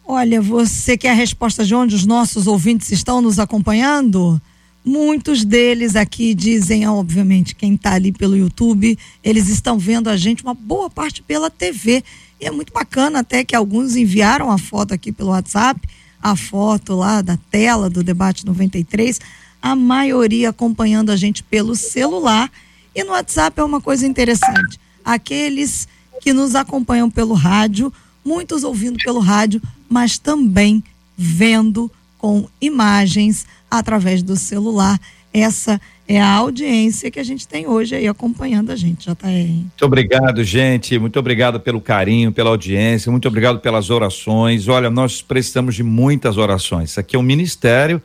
Olha, 0.05 0.41
você 0.41 0.97
quer 0.97 1.11
a 1.11 1.13
resposta 1.13 1.63
de 1.63 1.73
onde 1.73 1.95
os 1.95 2.05
nossos 2.05 2.45
ouvintes 2.45 2.91
estão 2.91 3.21
nos 3.21 3.39
acompanhando? 3.39 4.41
Muitos 4.83 5.43
deles 5.43 5.95
aqui 5.95 6.33
dizem, 6.33 6.87
obviamente, 6.87 7.53
quem 7.53 7.75
está 7.75 7.93
ali 7.93 8.11
pelo 8.11 8.37
YouTube, 8.37 8.97
eles 9.23 9.49
estão 9.49 9.77
vendo 9.77 10.09
a 10.09 10.15
gente, 10.15 10.43
uma 10.43 10.53
boa 10.53 10.89
parte 10.89 11.21
pela 11.21 11.49
TV. 11.49 12.03
E 12.39 12.45
é 12.45 12.51
muito 12.51 12.71
bacana 12.71 13.19
até 13.19 13.43
que 13.43 13.55
alguns 13.55 13.95
enviaram 13.95 14.49
a 14.49 14.57
foto 14.57 14.93
aqui 14.93 15.11
pelo 15.11 15.31
WhatsApp, 15.31 15.81
a 16.21 16.35
foto 16.35 16.95
lá 16.95 17.21
da 17.21 17.37
tela 17.51 17.89
do 17.89 18.03
debate 18.03 18.45
93, 18.45 19.19
a 19.61 19.75
maioria 19.75 20.49
acompanhando 20.49 21.11
a 21.11 21.15
gente 21.17 21.43
pelo 21.43 21.75
celular. 21.75 22.49
E 22.95 23.03
no 23.03 23.11
WhatsApp 23.11 23.59
é 23.59 23.63
uma 23.63 23.81
coisa 23.81 24.07
interessante. 24.07 24.79
Aqueles 25.03 25.87
que 26.21 26.31
nos 26.31 26.55
acompanham 26.55 27.09
pelo 27.09 27.33
rádio, 27.33 27.91
muitos 28.23 28.63
ouvindo 28.63 28.97
pelo 29.03 29.19
rádio, 29.19 29.61
mas 29.89 30.17
também 30.17 30.83
vendo 31.17 31.91
com 32.17 32.47
imagens 32.61 33.45
através 33.69 34.23
do 34.23 34.35
celular. 34.35 34.99
Essa 35.31 35.79
é 36.07 36.19
a 36.19 36.31
audiência 36.33 37.11
que 37.11 37.19
a 37.19 37.23
gente 37.23 37.47
tem 37.47 37.67
hoje 37.67 37.95
aí 37.95 38.07
acompanhando 38.07 38.71
a 38.71 38.75
gente, 38.75 39.05
JR. 39.05 39.47
Muito 39.47 39.85
obrigado, 39.85 40.43
gente. 40.43 40.97
Muito 40.97 41.19
obrigado 41.19 41.59
pelo 41.59 41.79
carinho, 41.79 42.31
pela 42.31 42.49
audiência. 42.49 43.11
Muito 43.11 43.27
obrigado 43.27 43.59
pelas 43.59 43.91
orações. 43.91 44.67
Olha, 44.67 44.89
nós 44.89 45.21
precisamos 45.21 45.75
de 45.75 45.83
muitas 45.83 46.37
orações. 46.37 46.91
Isso 46.91 46.99
aqui 46.99 47.15
é 47.15 47.19
um 47.19 47.23
ministério 47.23 48.01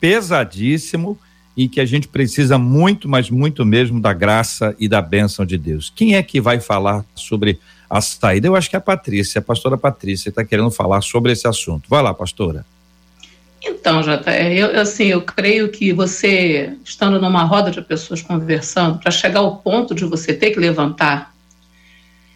pesadíssimo 0.00 1.16
e 1.56 1.68
que 1.68 1.80
a 1.80 1.86
gente 1.86 2.08
precisa 2.08 2.58
muito, 2.58 3.08
mas 3.08 3.30
muito 3.30 3.64
mesmo 3.64 4.00
da 4.00 4.12
graça 4.12 4.74
e 4.78 4.88
da 4.88 5.00
bênção 5.00 5.46
de 5.46 5.56
Deus. 5.56 5.92
Quem 5.94 6.16
é 6.16 6.22
que 6.22 6.40
vai 6.40 6.58
falar 6.58 7.04
sobre 7.14 7.60
a 7.88 8.00
saída? 8.00 8.48
Eu 8.48 8.56
acho 8.56 8.68
que 8.68 8.74
é 8.74 8.78
a 8.78 8.82
Patrícia, 8.82 9.38
a 9.38 9.42
pastora 9.42 9.78
Patrícia 9.78 10.30
está 10.30 10.44
querendo 10.44 10.72
falar 10.72 11.00
sobre 11.02 11.30
esse 11.30 11.46
assunto. 11.46 11.88
Vai 11.88 12.02
lá, 12.02 12.12
pastora. 12.12 12.66
Então, 13.66 14.02
JR, 14.02 14.52
eu, 14.54 14.80
assim, 14.80 15.06
eu 15.06 15.22
creio 15.22 15.70
que 15.70 15.92
você, 15.92 16.74
estando 16.84 17.18
numa 17.18 17.44
roda 17.44 17.70
de 17.70 17.80
pessoas 17.80 18.20
conversando, 18.20 18.98
para 18.98 19.10
chegar 19.10 19.40
ao 19.40 19.56
ponto 19.56 19.94
de 19.94 20.04
você 20.04 20.34
ter 20.34 20.50
que 20.50 20.60
levantar, 20.60 21.34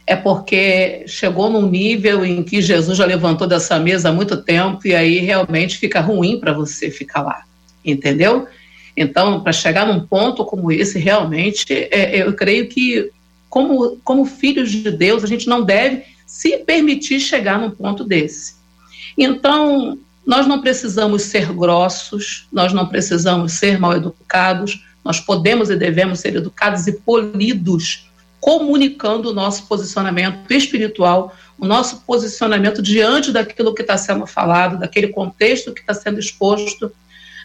é 0.06 0.16
porque 0.16 1.04
chegou 1.06 1.50
num 1.50 1.68
nível 1.68 2.24
em 2.24 2.42
que 2.42 2.62
Jesus 2.62 2.96
já 2.96 3.04
levantou 3.04 3.46
dessa 3.46 3.78
mesa 3.78 4.08
há 4.08 4.12
muito 4.12 4.42
tempo 4.42 4.80
e 4.86 4.94
aí 4.94 5.18
realmente 5.18 5.76
fica 5.76 6.00
ruim 6.00 6.40
para 6.40 6.54
você 6.54 6.90
ficar 6.90 7.20
lá, 7.20 7.42
entendeu? 7.84 8.48
Então, 8.96 9.42
para 9.42 9.52
chegar 9.52 9.86
num 9.86 10.00
ponto 10.06 10.46
como 10.46 10.72
esse, 10.72 10.98
realmente, 10.98 11.66
é, 11.70 12.22
eu 12.22 12.32
creio 12.32 12.68
que, 12.68 13.10
como, 13.50 13.98
como 14.02 14.24
filhos 14.24 14.72
de 14.72 14.90
Deus, 14.90 15.22
a 15.22 15.26
gente 15.26 15.46
não 15.46 15.62
deve 15.62 16.04
se 16.26 16.56
permitir 16.58 17.20
chegar 17.20 17.60
num 17.60 17.70
ponto 17.70 18.02
desse. 18.02 18.56
Então, 19.16 19.98
nós 20.28 20.46
não 20.46 20.60
precisamos 20.60 21.22
ser 21.22 21.50
grossos, 21.54 22.46
nós 22.52 22.70
não 22.70 22.86
precisamos 22.86 23.54
ser 23.54 23.78
mal 23.78 23.94
educados, 23.96 24.84
nós 25.02 25.18
podemos 25.18 25.70
e 25.70 25.76
devemos 25.76 26.20
ser 26.20 26.36
educados 26.36 26.86
e 26.86 26.92
polidos, 26.92 28.10
comunicando 28.38 29.30
o 29.30 29.32
nosso 29.32 29.66
posicionamento 29.66 30.52
espiritual, 30.52 31.34
o 31.58 31.64
nosso 31.64 32.02
posicionamento 32.02 32.82
diante 32.82 33.32
daquilo 33.32 33.74
que 33.74 33.80
está 33.80 33.96
sendo 33.96 34.26
falado, 34.26 34.78
daquele 34.78 35.08
contexto 35.08 35.72
que 35.72 35.80
está 35.80 35.94
sendo 35.94 36.20
exposto 36.20 36.92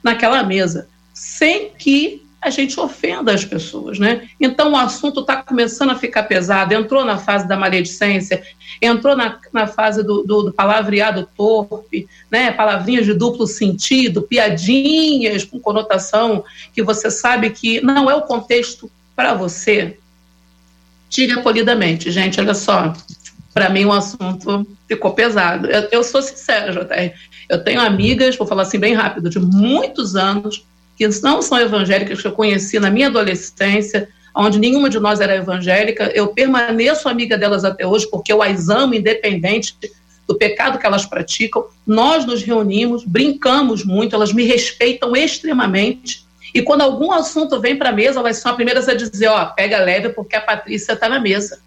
naquela 0.04 0.44
mesa, 0.44 0.90
sem 1.14 1.70
que 1.70 2.23
a 2.44 2.50
gente 2.50 2.80
ofenda 2.80 3.34
as 3.34 3.46
pessoas, 3.46 3.98
né? 3.98 4.28
Então 4.40 4.74
o 4.74 4.76
assunto 4.76 5.22
está 5.22 5.42
começando 5.42 5.92
a 5.92 5.96
ficar 5.96 6.24
pesado, 6.24 6.74
entrou 6.74 7.06
na 7.06 7.18
fase 7.18 7.48
da 7.48 7.56
maledicência, 7.56 8.44
entrou 8.82 9.16
na, 9.16 9.40
na 9.52 9.66
fase 9.66 10.04
do, 10.04 10.24
do, 10.24 10.44
do 10.44 10.54
palavreado 10.54 11.28
torpe, 11.38 12.08
né? 12.30 12.52
Palavrinhas 12.52 13.06
de 13.06 13.14
duplo 13.14 13.48
sentido, 13.48 14.22
piadinhas 14.22 15.46
com 15.46 15.60
conotação 15.60 16.44
que 16.74 16.84
você 16.84 17.10
sabe 17.10 17.50
que 17.50 17.80
não 17.82 18.12
é 18.12 18.16
o 18.16 18.24
contexto 18.24 18.92
para 19.16 19.34
você. 19.34 19.98
Diga 21.10 21.42
polidamente, 21.42 22.12
gente, 22.12 22.42
olha 22.42 22.56
só, 22.56 22.94
para 23.54 23.70
mim 23.70 23.86
o 23.86 23.94
assunto 23.94 24.68
ficou 24.88 25.14
pesado. 25.14 25.68
Eu, 25.68 25.88
eu 25.92 26.04
sou 26.04 26.22
sincera, 26.22 26.72
JR. 26.74 27.14
Eu 27.48 27.64
tenho 27.64 27.80
amigas, 27.80 28.36
vou 28.36 28.48
falar 28.48 28.64
assim 28.64 28.80
bem 28.80 28.94
rápido, 28.94 29.30
de 29.30 29.40
muitos 29.40 30.16
anos 30.16 30.66
que 31.08 31.22
não 31.22 31.42
são 31.42 31.60
evangélicas, 31.60 32.22
que 32.22 32.28
eu 32.28 32.32
conheci 32.32 32.80
na 32.80 32.90
minha 32.90 33.08
adolescência, 33.08 34.08
onde 34.36 34.60
nenhuma 34.60 34.90
de 34.90 35.00
nós 35.00 35.20
era 35.20 35.36
evangélica. 35.36 36.12
Eu 36.14 36.28
permaneço 36.30 37.08
amiga 37.08 37.38
delas 37.38 37.64
até 37.64 37.86
hoje, 37.86 38.10
porque 38.10 38.32
eu 38.32 38.42
as 38.42 38.70
amo, 38.70 38.96
independente 38.96 39.76
do 40.28 40.36
pecado 40.36 40.80
que 40.80 40.86
elas 40.86 41.06
praticam. 41.06 41.66
Nós 41.86 42.26
nos 42.26 42.42
reunimos, 42.42 43.04
brincamos 43.04 43.84
muito, 43.84 44.16
elas 44.16 44.34
me 44.34 44.44
respeitam 44.44 45.16
extremamente. 45.16 46.24
E 46.54 46.62
quando 46.62 46.82
algum 46.82 47.12
assunto 47.12 47.60
vem 47.60 47.76
para 47.76 47.90
a 47.90 47.94
mesa, 47.94 48.20
elas 48.20 48.38
são 48.38 48.52
as 48.52 48.56
primeiras 48.56 48.88
a 48.88 48.94
dizer: 48.94 49.28
ó, 49.28 49.46
pega 49.46 49.80
leve, 49.80 50.10
porque 50.10 50.36
a 50.36 50.42
Patrícia 50.42 50.94
está 50.94 51.10
na 51.10 51.20
mesa. 51.20 51.60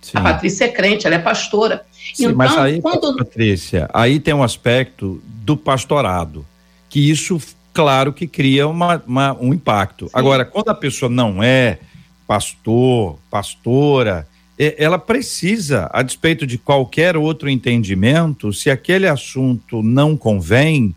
Sim. 0.00 0.12
A 0.14 0.20
Patrícia 0.20 0.66
é 0.66 0.68
crente, 0.68 1.06
ela 1.06 1.16
é 1.16 1.20
pastora. 1.20 1.86
Sim, 2.12 2.24
então, 2.24 2.36
mas 2.36 2.56
aí, 2.58 2.82
quando... 2.82 3.16
Patrícia, 3.16 3.88
aí 3.92 4.20
tem 4.20 4.34
um 4.34 4.42
aspecto 4.42 5.22
do 5.24 5.56
pastorado, 5.56 6.44
que 6.90 7.10
isso 7.10 7.40
claro 7.74 8.12
que 8.12 8.26
cria 8.26 8.66
uma, 8.66 9.02
uma 9.06 9.36
um 9.38 9.52
impacto. 9.52 10.06
Sim. 10.06 10.12
Agora, 10.14 10.44
quando 10.44 10.68
a 10.68 10.74
pessoa 10.74 11.10
não 11.10 11.42
é 11.42 11.80
pastor, 12.26 13.18
pastora, 13.30 14.26
ela 14.56 14.98
precisa, 14.98 15.90
a 15.92 16.00
despeito 16.00 16.46
de 16.46 16.56
qualquer 16.56 17.16
outro 17.16 17.50
entendimento, 17.50 18.52
se 18.52 18.70
aquele 18.70 19.08
assunto 19.08 19.82
não 19.82 20.16
convém, 20.16 20.94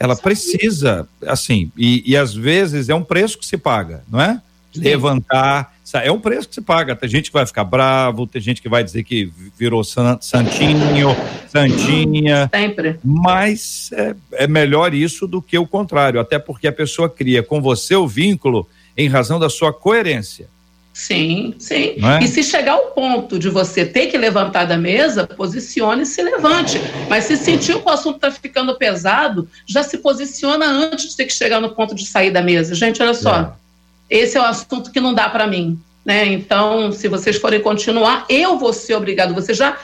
ela 0.00 0.16
precisa, 0.16 1.06
assim, 1.26 1.70
e, 1.76 2.02
e 2.06 2.16
às 2.16 2.34
vezes 2.34 2.88
é 2.88 2.94
um 2.94 3.02
preço 3.02 3.38
que 3.38 3.46
se 3.46 3.56
paga, 3.56 4.02
não 4.08 4.20
é? 4.20 4.40
Levantar, 4.80 5.74
é 5.94 6.10
um 6.10 6.18
preço 6.18 6.48
que 6.48 6.54
se 6.54 6.60
paga. 6.60 6.96
Tem 6.96 7.08
gente 7.08 7.30
que 7.30 7.32
vai 7.32 7.46
ficar 7.46 7.64
bravo, 7.64 8.26
tem 8.26 8.40
gente 8.40 8.60
que 8.60 8.68
vai 8.68 8.82
dizer 8.82 9.04
que 9.04 9.30
virou 9.56 9.84
santinho, 9.84 11.16
santinha. 11.48 12.50
Sempre. 12.52 12.98
Mas 13.04 13.90
é, 13.92 14.14
é 14.32 14.46
melhor 14.46 14.94
isso 14.94 15.26
do 15.26 15.40
que 15.40 15.58
o 15.58 15.66
contrário, 15.66 16.20
até 16.20 16.38
porque 16.38 16.66
a 16.66 16.72
pessoa 16.72 17.08
cria 17.08 17.42
com 17.42 17.60
você 17.60 17.94
o 17.94 18.06
vínculo 18.06 18.68
em 18.96 19.08
razão 19.08 19.38
da 19.38 19.48
sua 19.48 19.72
coerência. 19.72 20.48
Sim, 20.92 21.54
sim. 21.58 21.96
É? 22.02 22.24
E 22.24 22.26
se 22.26 22.42
chegar 22.42 22.72
ao 22.72 22.86
ponto 22.92 23.38
de 23.38 23.50
você 23.50 23.84
ter 23.84 24.06
que 24.06 24.16
levantar 24.16 24.64
da 24.64 24.78
mesa, 24.78 25.26
posicione 25.26 26.04
e 26.04 26.06
se 26.06 26.22
levante. 26.22 26.80
Mas 27.06 27.24
se 27.24 27.36
sentir 27.36 27.74
que 27.74 27.86
o 27.86 27.90
assunto 27.90 28.16
está 28.16 28.30
ficando 28.30 28.74
pesado, 28.76 29.46
já 29.66 29.82
se 29.82 29.98
posiciona 29.98 30.64
antes 30.64 31.10
de 31.10 31.16
ter 31.16 31.26
que 31.26 31.34
chegar 31.34 31.60
no 31.60 31.74
ponto 31.74 31.94
de 31.94 32.06
sair 32.06 32.30
da 32.30 32.40
mesa. 32.40 32.74
Gente, 32.74 33.02
olha 33.02 33.12
só. 33.12 33.40
É 33.40 33.65
esse 34.08 34.36
é 34.36 34.40
o 34.40 34.44
assunto 34.44 34.90
que 34.90 35.00
não 35.00 35.14
dá 35.14 35.28
para 35.28 35.46
mim. 35.46 35.78
Né? 36.04 36.26
Então, 36.26 36.92
se 36.92 37.08
vocês 37.08 37.36
forem 37.36 37.60
continuar, 37.60 38.24
eu 38.28 38.58
vou 38.58 38.72
ser 38.72 38.94
obrigado. 38.94 39.34
Você 39.34 39.52
já 39.52 39.76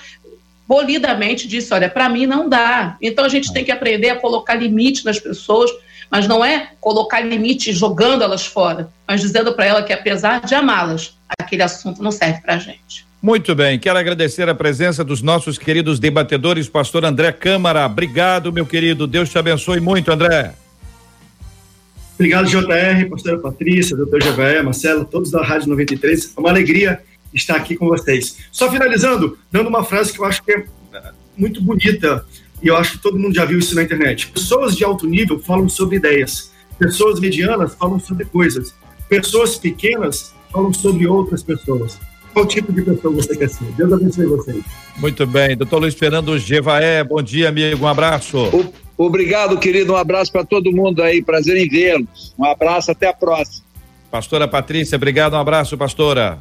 bolidamente 0.67 1.49
disse: 1.49 1.75
olha, 1.75 1.89
para 1.89 2.09
mim 2.09 2.27
não 2.27 2.49
dá. 2.49 2.97
Então, 3.03 3.25
a 3.25 3.29
gente 3.29 3.53
tem 3.53 3.65
que 3.65 3.73
aprender 3.73 4.11
a 4.11 4.17
colocar 4.17 4.55
limite 4.55 5.05
nas 5.05 5.19
pessoas, 5.19 5.71
mas 6.09 6.29
não 6.29 6.45
é 6.45 6.71
colocar 6.81 7.21
limite 7.21 7.73
jogando 7.73 8.23
elas 8.23 8.47
fora, 8.47 8.89
mas 9.07 9.21
dizendo 9.21 9.53
para 9.53 9.67
ela 9.67 9.83
que, 9.83 9.93
apesar 9.93 10.41
de 10.41 10.55
amá-las, 10.55 11.15
aquele 11.39 11.63
assunto 11.63 12.03
não 12.03 12.13
serve 12.13 12.41
para 12.41 12.55
a 12.55 12.59
gente. 12.59 13.05
Muito 13.21 13.55
bem, 13.55 13.79
quero 13.79 13.99
agradecer 13.99 14.49
a 14.49 14.55
presença 14.55 15.05
dos 15.05 15.23
nossos 15.23 15.57
queridos 15.57 16.01
debatedores, 16.01 16.69
pastor 16.69 17.05
André 17.05 17.31
Câmara. 17.31 17.87
Obrigado, 17.87 18.53
meu 18.53 18.67
querido. 18.67 19.07
Deus 19.07 19.31
te 19.31 19.39
abençoe 19.39 19.79
muito, 19.79 20.11
André. 20.11 20.55
Obrigado, 22.23 22.47
JR, 22.47 23.11
pastora 23.11 23.37
Patrícia, 23.37 23.97
doutor 23.97 24.23
Jevaé, 24.23 24.63
Marcelo, 24.63 25.05
todos 25.05 25.33
da 25.33 25.43
Rádio 25.43 25.69
93. 25.71 26.35
É 26.37 26.41
uma 26.41 26.51
alegria 26.51 27.03
estar 27.35 27.57
aqui 27.57 27.75
com 27.75 27.89
vocês. 27.89 28.37
Só 28.53 28.71
finalizando, 28.71 29.37
dando 29.51 29.69
uma 29.69 29.83
frase 29.83 30.13
que 30.13 30.21
eu 30.21 30.25
acho 30.25 30.41
que 30.45 30.53
é, 30.53 30.65
é 30.95 31.11
muito 31.37 31.61
bonita, 31.61 32.25
e 32.63 32.69
eu 32.69 32.77
acho 32.77 32.93
que 32.93 32.99
todo 32.99 33.19
mundo 33.19 33.35
já 33.35 33.45
viu 33.45 33.59
isso 33.59 33.75
na 33.75 33.83
internet. 33.83 34.29
Pessoas 34.29 34.77
de 34.77 34.85
alto 34.85 35.05
nível 35.05 35.41
falam 35.41 35.69
sobre 35.69 35.97
ideias, 35.97 36.53
pessoas 36.79 37.19
medianas 37.19 37.75
falam 37.75 37.99
sobre 37.99 38.25
coisas, 38.25 38.73
pessoas 39.09 39.57
pequenas 39.57 40.33
falam 40.53 40.73
sobre 40.73 41.09
outras 41.09 41.43
pessoas. 41.43 41.99
Qual 42.33 42.47
tipo 42.47 42.73
de 42.73 42.83
pessoa 42.83 43.15
você 43.15 43.37
quer 43.37 43.49
ser? 43.49 43.65
Deus 43.77 43.93
abençoe 43.93 44.27
vocês. 44.27 44.65
Muito 44.97 45.27
bem. 45.27 45.57
Doutor 45.57 45.79
Luiz 45.79 45.95
Fernando 45.95 46.39
Jevaé, 46.39 47.05
bom 47.05 47.23
dia, 47.23 47.49
amigo. 47.49 47.85
Um 47.85 47.89
abraço. 47.89 48.73
Obrigado, 48.97 49.59
querido. 49.59 49.93
Um 49.93 49.97
abraço 49.97 50.33
para 50.33 50.45
todo 50.45 50.73
mundo 50.73 51.03
aí. 51.03 51.23
Prazer 51.23 51.57
em 51.57 51.69
vê-los. 51.69 52.35
Um 52.39 52.45
abraço, 52.45 52.91
até 52.91 53.09
a 53.09 53.13
próxima. 53.13 53.65
Pastora 54.11 54.47
Patrícia, 54.47 54.97
obrigado, 54.97 55.35
um 55.35 55.39
abraço, 55.39 55.77
pastora. 55.77 56.39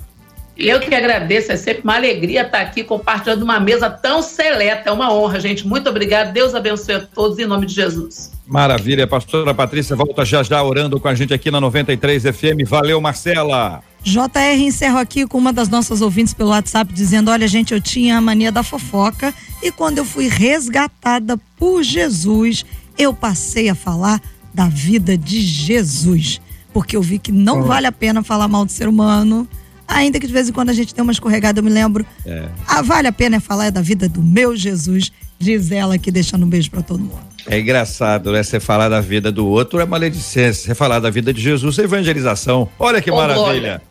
Eu 0.57 0.79
que 0.79 0.93
agradeço, 0.93 1.51
é 1.51 1.57
sempre 1.57 1.81
uma 1.83 1.95
alegria 1.95 2.41
estar 2.41 2.59
aqui 2.59 2.83
compartilhando 2.83 3.41
uma 3.41 3.59
mesa 3.59 3.89
tão 3.89 4.21
seleta. 4.21 4.89
É 4.89 4.91
uma 4.91 5.11
honra, 5.13 5.39
gente. 5.39 5.65
Muito 5.65 5.89
obrigado. 5.89 6.33
Deus 6.33 6.53
abençoe 6.53 6.95
a 6.95 6.99
todos 6.99 7.39
em 7.39 7.45
nome 7.45 7.65
de 7.65 7.73
Jesus. 7.73 8.31
Maravilha. 8.45 9.07
Pastora 9.07 9.53
Patrícia 9.53 9.95
volta 9.95 10.23
já 10.25 10.43
já 10.43 10.61
orando 10.61 10.99
com 10.99 11.07
a 11.07 11.15
gente 11.15 11.33
aqui 11.33 11.49
na 11.49 11.61
93 11.61 12.23
FM. 12.23 12.67
Valeu, 12.67 12.99
Marcela. 12.99 13.81
JR 14.03 14.59
encerro 14.59 14.97
aqui 14.97 15.27
com 15.27 15.37
uma 15.37 15.53
das 15.53 15.69
nossas 15.69 16.01
ouvintes 16.01 16.33
pelo 16.33 16.49
WhatsApp 16.49 16.91
dizendo: 16.93 17.29
Olha, 17.29 17.47
gente, 17.47 17.73
eu 17.73 17.81
tinha 17.81 18.17
a 18.17 18.21
mania 18.21 18.51
da 18.51 18.63
fofoca 18.63 19.33
e 19.61 19.71
quando 19.71 19.99
eu 19.99 20.05
fui 20.05 20.27
resgatada 20.27 21.37
por 21.57 21.83
Jesus, 21.83 22.65
eu 22.97 23.13
passei 23.13 23.69
a 23.69 23.75
falar 23.75 24.21
da 24.53 24.67
vida 24.67 25.17
de 25.17 25.39
Jesus. 25.41 26.41
Porque 26.73 26.95
eu 26.95 27.01
vi 27.01 27.19
que 27.19 27.31
não 27.31 27.61
oh. 27.61 27.63
vale 27.63 27.85
a 27.85 27.91
pena 27.91 28.23
falar 28.23 28.47
mal 28.47 28.65
do 28.65 28.71
ser 28.71 28.87
humano 28.87 29.47
ainda 29.91 30.19
que 30.19 30.25
de 30.25 30.33
vez 30.33 30.49
em 30.49 30.53
quando 30.53 30.69
a 30.69 30.73
gente 30.73 30.95
tem 30.95 31.01
uma 31.03 31.11
escorregada, 31.11 31.59
eu 31.59 31.63
me 31.63 31.69
lembro. 31.69 32.05
É. 32.25 32.47
Ah, 32.67 32.81
vale 32.81 33.07
a 33.07 33.11
pena 33.11 33.39
falar 33.39 33.69
da 33.69 33.81
vida 33.81 34.07
do 34.07 34.21
meu 34.21 34.55
Jesus, 34.55 35.11
diz 35.37 35.71
ela 35.71 35.95
aqui, 35.95 36.09
deixando 36.11 36.45
um 36.45 36.49
beijo 36.49 36.71
para 36.71 36.81
todo 36.81 36.99
mundo. 36.99 37.19
É 37.47 37.59
engraçado, 37.59 38.31
né? 38.31 38.43
Você 38.43 38.59
falar 38.59 38.87
da 38.87 39.01
vida 39.01 39.31
do 39.31 39.47
outro 39.47 39.79
é 39.79 39.85
maledicência. 39.85 40.67
Você 40.67 40.75
falar 40.75 40.99
da 40.99 41.09
vida 41.09 41.33
de 41.33 41.41
Jesus 41.41 41.79
é 41.79 41.83
evangelização. 41.83 42.69
Olha 42.77 43.01
que 43.01 43.09
oh, 43.11 43.15
maravilha. 43.15 43.41
Glória. 43.43 43.81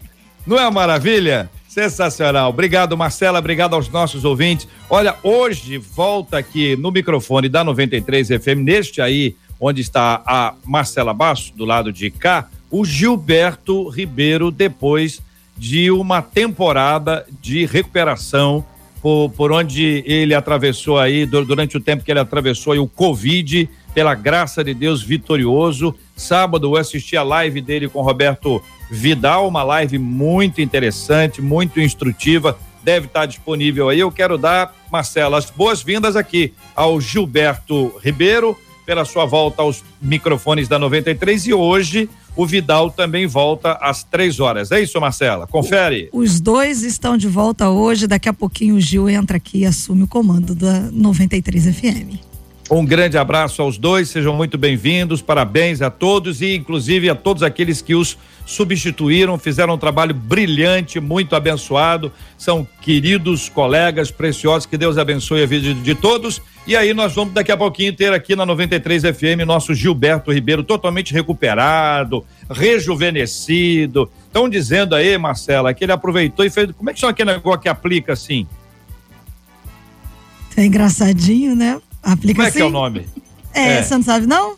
Não 0.51 0.59
é 0.59 0.63
uma 0.63 0.73
maravilha? 0.73 1.49
Sensacional. 1.69 2.51
Obrigado, 2.51 2.97
Marcela. 2.99 3.39
Obrigado 3.39 3.75
aos 3.75 3.89
nossos 3.89 4.25
ouvintes. 4.25 4.67
Olha, 4.91 5.15
hoje 5.23 5.79
volta 5.79 6.39
aqui 6.39 6.75
no 6.75 6.91
microfone 6.91 7.49
da 7.49 7.63
93 7.63 8.27
FM, 8.31 8.59
neste 8.65 9.01
aí, 9.01 9.37
onde 9.61 9.81
está 9.81 10.21
a 10.27 10.55
Marcela 10.67 11.15
Basso, 11.15 11.53
do 11.55 11.65
lado 11.65 11.93
de 11.93 12.11
cá, 12.11 12.49
o 12.69 12.85
Gilberto 12.85 13.89
Ribeiro, 13.91 14.51
depois 14.51 15.23
de 15.57 15.89
uma 15.89 16.21
temporada 16.21 17.25
de 17.41 17.65
recuperação 17.65 18.67
por, 19.01 19.31
por 19.31 19.53
onde 19.53 20.03
ele 20.05 20.35
atravessou 20.35 20.99
aí, 20.99 21.27
durante 21.27 21.77
o 21.77 21.81
tempo 21.81 22.03
que 22.03 22.11
ele 22.11 22.19
atravessou 22.19 22.73
aí, 22.73 22.81
o 22.81 22.89
Covid, 22.89 23.71
pela 23.95 24.17
graça 24.17 24.65
de 24.65 24.75
Deus, 24.75 25.01
vitorioso. 25.01 25.95
Sábado 26.21 26.69
eu 26.69 26.77
assisti 26.77 27.17
a 27.17 27.23
live 27.23 27.61
dele 27.61 27.89
com 27.89 28.03
Roberto 28.03 28.63
Vidal, 28.91 29.49
uma 29.49 29.63
live 29.63 29.99
muito 29.99 30.61
interessante, 30.61 31.41
muito 31.41 31.81
instrutiva, 31.81 32.59
deve 32.83 33.07
estar 33.07 33.27
disponível 33.27 33.89
aí. 33.89 34.01
Eu 34.01 34.13
quero 34.13 34.37
dar, 34.37 34.75
Marcelo, 34.91 35.37
as 35.37 35.51
boas-vindas 35.51 36.17
aqui 36.17 36.53
ao 36.75 37.01
Gilberto 37.01 37.95
Ribeiro, 38.03 38.57
pela 38.85 39.05
sua 39.05 39.25
volta 39.25 39.63
aos 39.63 39.85
microfones 40.03 40.67
da 40.67 40.79
93 40.79 41.47
e 41.47 41.55
hoje 41.55 42.09
o 42.37 42.47
Vidal 42.47 42.91
também 42.91 43.27
volta 43.27 43.73
às 43.81 44.03
três 44.03 44.41
horas. 44.41 44.71
É 44.71 44.81
isso, 44.81 45.01
Marcela? 45.01 45.47
Confere. 45.47 46.09
Os 46.13 46.41
dois 46.41 46.83
estão 46.83 47.17
de 47.17 47.29
volta 47.29 47.71
hoje. 47.71 48.07
Daqui 48.07 48.29
a 48.29 48.33
pouquinho 48.33 48.77
o 48.77 48.81
Gil 48.81 49.09
entra 49.09 49.37
aqui 49.37 49.59
e 49.59 49.67
assume 49.67 50.05
o 50.05 50.09
comando 50.09 50.55
da 50.55 50.81
93 50.91 51.77
FM. 51.77 52.30
Um 52.71 52.85
grande 52.85 53.19
abraço 53.19 53.61
aos 53.63 53.77
dois, 53.77 54.11
sejam 54.11 54.33
muito 54.37 54.57
bem-vindos, 54.57 55.21
parabéns 55.21 55.83
a 55.83 55.91
todos 55.91 56.41
e 56.41 56.55
inclusive 56.55 57.11
a 57.11 57.17
todos 57.17 57.43
aqueles 57.43 57.83
que 57.83 57.97
os 57.97 58.17
substituíram, 58.47 59.37
fizeram 59.37 59.75
um 59.75 59.79
trabalho 59.79 60.15
brilhante, 60.15 61.01
muito 61.01 61.35
abençoado, 61.35 62.13
são 62.39 62.65
queridos 62.81 63.49
colegas 63.49 64.13
preciosos, 64.13 64.67
que 64.67 64.79
Deus 64.79 64.99
abençoe 64.99 65.43
a 65.43 65.47
vida 65.47 65.75
de, 65.75 65.95
todos. 65.97 66.41
E 66.65 66.77
aí 66.77 66.95
nós 66.95 67.13
vamos 67.13 67.35
daqui 67.35 67.51
a 67.51 67.57
pouquinho 67.57 67.93
ter 67.93 68.13
aqui 68.13 68.37
na 68.37 68.47
93 68.47 69.03
FM 69.03 69.45
nosso 69.45 69.75
Gilberto 69.75 70.33
Ribeiro 70.33 70.63
totalmente 70.63 71.13
recuperado, 71.13 72.25
rejuvenescido. 72.49 74.09
Estão 74.29 74.49
dizendo 74.49 74.95
aí, 74.95 75.19
Marcela, 75.19 75.75
que 75.75 75.85
ele 75.85 75.93
aproveitou 75.93 76.45
e 76.45 76.51
fez. 76.51 76.71
Como 76.71 76.89
é 76.89 76.95
que 76.95 77.01
chama 77.01 77.11
aquele 77.11 77.33
negócio 77.33 77.63
que 77.63 77.69
aplica 77.69 78.13
assim? 78.13 78.47
É 80.57 80.65
engraçadinho, 80.65 81.57
né? 81.57 81.81
Aplica 82.03 82.35
como 82.35 82.49
é 82.49 82.51
que 82.51 82.61
é 82.61 82.65
o 82.65 82.71
nome? 82.71 83.09
É, 83.53 83.73
é. 83.75 83.83
você 83.83 83.95
não 83.95 84.03
sabe, 84.03 84.27
não? 84.27 84.57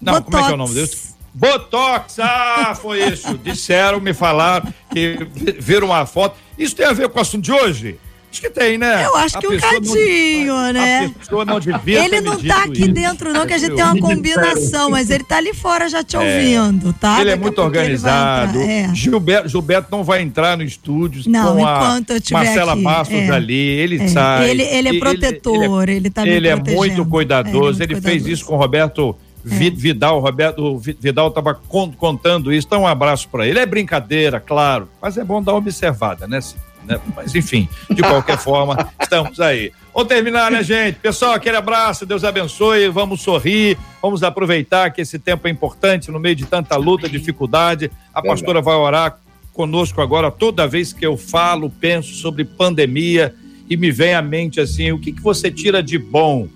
Não, 0.00 0.14
Botox. 0.14 0.24
como 0.24 0.38
é 0.38 0.42
que 0.42 0.50
é 0.50 0.54
o 0.54 0.56
nome 0.56 0.74
desse? 0.74 1.14
Botox, 1.34 2.18
ah, 2.20 2.74
foi 2.80 3.02
isso. 3.08 3.36
Disseram, 3.38 4.00
me 4.00 4.14
falaram 4.14 4.72
que 4.92 5.18
viram 5.58 5.88
uma 5.88 6.06
foto. 6.06 6.36
Isso 6.56 6.76
tem 6.76 6.86
a 6.86 6.92
ver 6.92 7.08
com 7.08 7.18
o 7.18 7.22
assunto 7.22 7.42
de 7.42 7.52
hoje? 7.52 7.98
Acho 8.34 8.42
que 8.42 8.50
tem, 8.50 8.76
né? 8.76 9.06
Eu 9.06 9.14
acho 9.14 9.38
a 9.38 9.40
que 9.40 9.46
um 9.46 9.56
cadinho, 9.56 10.54
não, 10.54 10.72
né? 10.72 11.14
Não 11.46 11.60
devia 11.60 12.04
Ele 12.04 12.20
não 12.20 12.36
tá 12.36 12.64
aqui 12.64 12.80
isso. 12.80 12.92
dentro, 12.92 13.32
não, 13.32 13.46
que 13.46 13.52
a 13.52 13.58
gente 13.58 13.76
tem 13.76 13.84
uma 13.84 13.96
combinação, 13.96 14.90
mas 14.90 15.08
ele 15.08 15.22
tá 15.22 15.36
ali 15.36 15.54
fora 15.54 15.88
já 15.88 16.02
te 16.02 16.16
é. 16.16 16.18
ouvindo, 16.18 16.92
tá? 16.94 17.20
Ele 17.20 17.30
é 17.30 17.36
muito 17.36 17.62
organizado. 17.62 18.58
É. 18.58 18.92
Gilberto, 18.92 19.48
Gilberto 19.48 19.88
não 19.88 20.02
vai 20.02 20.20
entrar 20.20 20.56
no 20.56 20.64
estúdio 20.64 21.22
não, 21.30 21.54
com 21.54 21.64
a 21.64 22.00
Marcela 22.32 22.72
aqui. 22.72 22.82
Passos 22.82 23.14
é. 23.14 23.30
ali, 23.30 23.54
ele 23.54 24.02
é. 24.02 24.08
sai. 24.08 24.50
Ele, 24.50 24.62
ele 24.64 24.88
é 24.88 24.98
protetor, 24.98 25.88
ele, 25.88 25.98
ele, 25.98 26.10
tá 26.10 26.26
Ele 26.26 26.48
é 26.48 26.56
muito 26.56 27.06
cuidadoso, 27.06 27.80
ele, 27.80 28.00
fez 28.00 28.26
isso 28.26 28.44
com 28.44 28.54
o 28.54 28.58
Roberto 28.58 29.14
é. 29.48 29.70
Vidal, 29.70 30.18
Roberto 30.18 30.76
Vidal 30.78 31.28
estava 31.28 31.54
contando 31.98 32.52
isso, 32.52 32.66
então 32.66 32.82
um 32.82 32.86
abraço 32.86 33.28
para 33.28 33.46
ele. 33.46 33.60
É 33.60 33.66
brincadeira, 33.66 34.40
claro, 34.40 34.88
mas 35.00 35.16
é 35.16 35.22
bom 35.22 35.40
dar 35.40 35.52
uma 35.52 35.58
observada, 35.58 36.26
né? 36.26 36.40
Né? 36.84 37.00
Mas 37.14 37.34
enfim, 37.34 37.68
de 37.90 38.02
qualquer 38.02 38.38
forma, 38.38 38.90
estamos 39.00 39.40
aí. 39.40 39.72
Vamos 39.92 40.08
terminar, 40.08 40.50
né, 40.50 40.62
gente? 40.62 40.98
Pessoal, 40.98 41.34
aquele 41.34 41.56
abraço, 41.56 42.04
Deus 42.04 42.24
abençoe, 42.24 42.88
vamos 42.88 43.22
sorrir, 43.22 43.78
vamos 44.02 44.22
aproveitar 44.22 44.90
que 44.90 45.00
esse 45.00 45.18
tempo 45.18 45.46
é 45.46 45.50
importante 45.50 46.10
no 46.10 46.18
meio 46.18 46.34
de 46.34 46.44
tanta 46.44 46.76
luta, 46.76 47.08
dificuldade. 47.08 47.90
A 48.12 48.20
pastora 48.20 48.60
vai 48.60 48.74
orar 48.74 49.18
conosco 49.52 50.02
agora 50.02 50.30
toda 50.30 50.66
vez 50.66 50.92
que 50.92 51.06
eu 51.06 51.16
falo, 51.16 51.70
penso 51.70 52.14
sobre 52.14 52.44
pandemia 52.44 53.34
e 53.70 53.76
me 53.76 53.90
vem 53.90 54.14
à 54.14 54.20
mente 54.20 54.60
assim, 54.60 54.92
o 54.92 54.98
que, 54.98 55.12
que 55.12 55.22
você 55.22 55.50
tira 55.50 55.82
de 55.82 55.96
bom? 55.96 56.48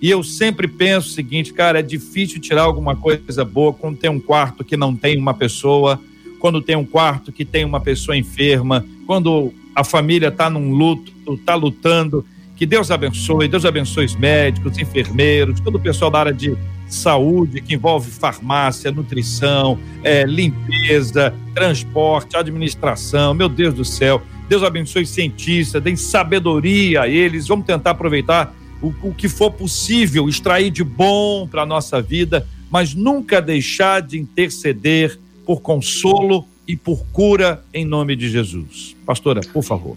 E 0.00 0.10
eu 0.10 0.22
sempre 0.22 0.66
penso 0.66 1.08
o 1.08 1.12
seguinte, 1.12 1.52
cara, 1.52 1.78
é 1.78 1.82
difícil 1.82 2.40
tirar 2.40 2.62
alguma 2.62 2.96
coisa 2.96 3.44
boa 3.44 3.72
quando 3.72 3.98
tem 3.98 4.10
um 4.10 4.20
quarto 4.20 4.64
que 4.64 4.76
não 4.76 4.94
tem 4.94 5.18
uma 5.18 5.34
pessoa, 5.34 6.00
quando 6.38 6.60
tem 6.60 6.76
um 6.76 6.84
quarto 6.84 7.32
que 7.32 7.44
tem 7.44 7.64
uma 7.64 7.80
pessoa 7.80 8.16
enferma, 8.16 8.84
quando 9.06 9.52
a 9.76 9.84
família 9.84 10.28
está 10.28 10.48
num 10.48 10.70
luto, 10.72 11.12
está 11.34 11.54
lutando. 11.54 12.24
Que 12.56 12.64
Deus 12.64 12.90
abençoe, 12.90 13.46
Deus 13.46 13.66
abençoe 13.66 14.06
os 14.06 14.16
médicos, 14.16 14.78
enfermeiros, 14.78 15.60
todo 15.60 15.74
o 15.74 15.80
pessoal 15.80 16.10
da 16.10 16.20
área 16.20 16.32
de 16.32 16.56
saúde, 16.88 17.60
que 17.60 17.74
envolve 17.74 18.10
farmácia, 18.10 18.90
nutrição, 18.90 19.78
é, 20.02 20.24
limpeza, 20.24 21.34
transporte, 21.54 22.34
administração. 22.34 23.34
Meu 23.34 23.50
Deus 23.50 23.74
do 23.74 23.84
céu, 23.84 24.22
Deus 24.48 24.62
abençoe 24.62 25.04
cientistas, 25.04 25.82
dê 25.82 25.94
sabedoria 25.94 27.02
a 27.02 27.08
eles. 27.08 27.46
Vamos 27.46 27.66
tentar 27.66 27.90
aproveitar 27.90 28.54
o, 28.80 28.94
o 29.02 29.12
que 29.12 29.28
for 29.28 29.50
possível, 29.50 30.26
extrair 30.26 30.70
de 30.70 30.82
bom 30.82 31.46
para 31.46 31.64
a 31.64 31.66
nossa 31.66 32.00
vida, 32.00 32.48
mas 32.70 32.94
nunca 32.94 33.42
deixar 33.42 34.00
de 34.00 34.18
interceder 34.18 35.18
por 35.44 35.60
consolo 35.60 36.46
e 36.66 36.76
por 36.76 37.04
cura 37.12 37.62
em 37.72 37.84
nome 37.84 38.16
de 38.16 38.28
Jesus. 38.28 38.96
Pastora, 39.04 39.40
por 39.52 39.62
favor. 39.62 39.96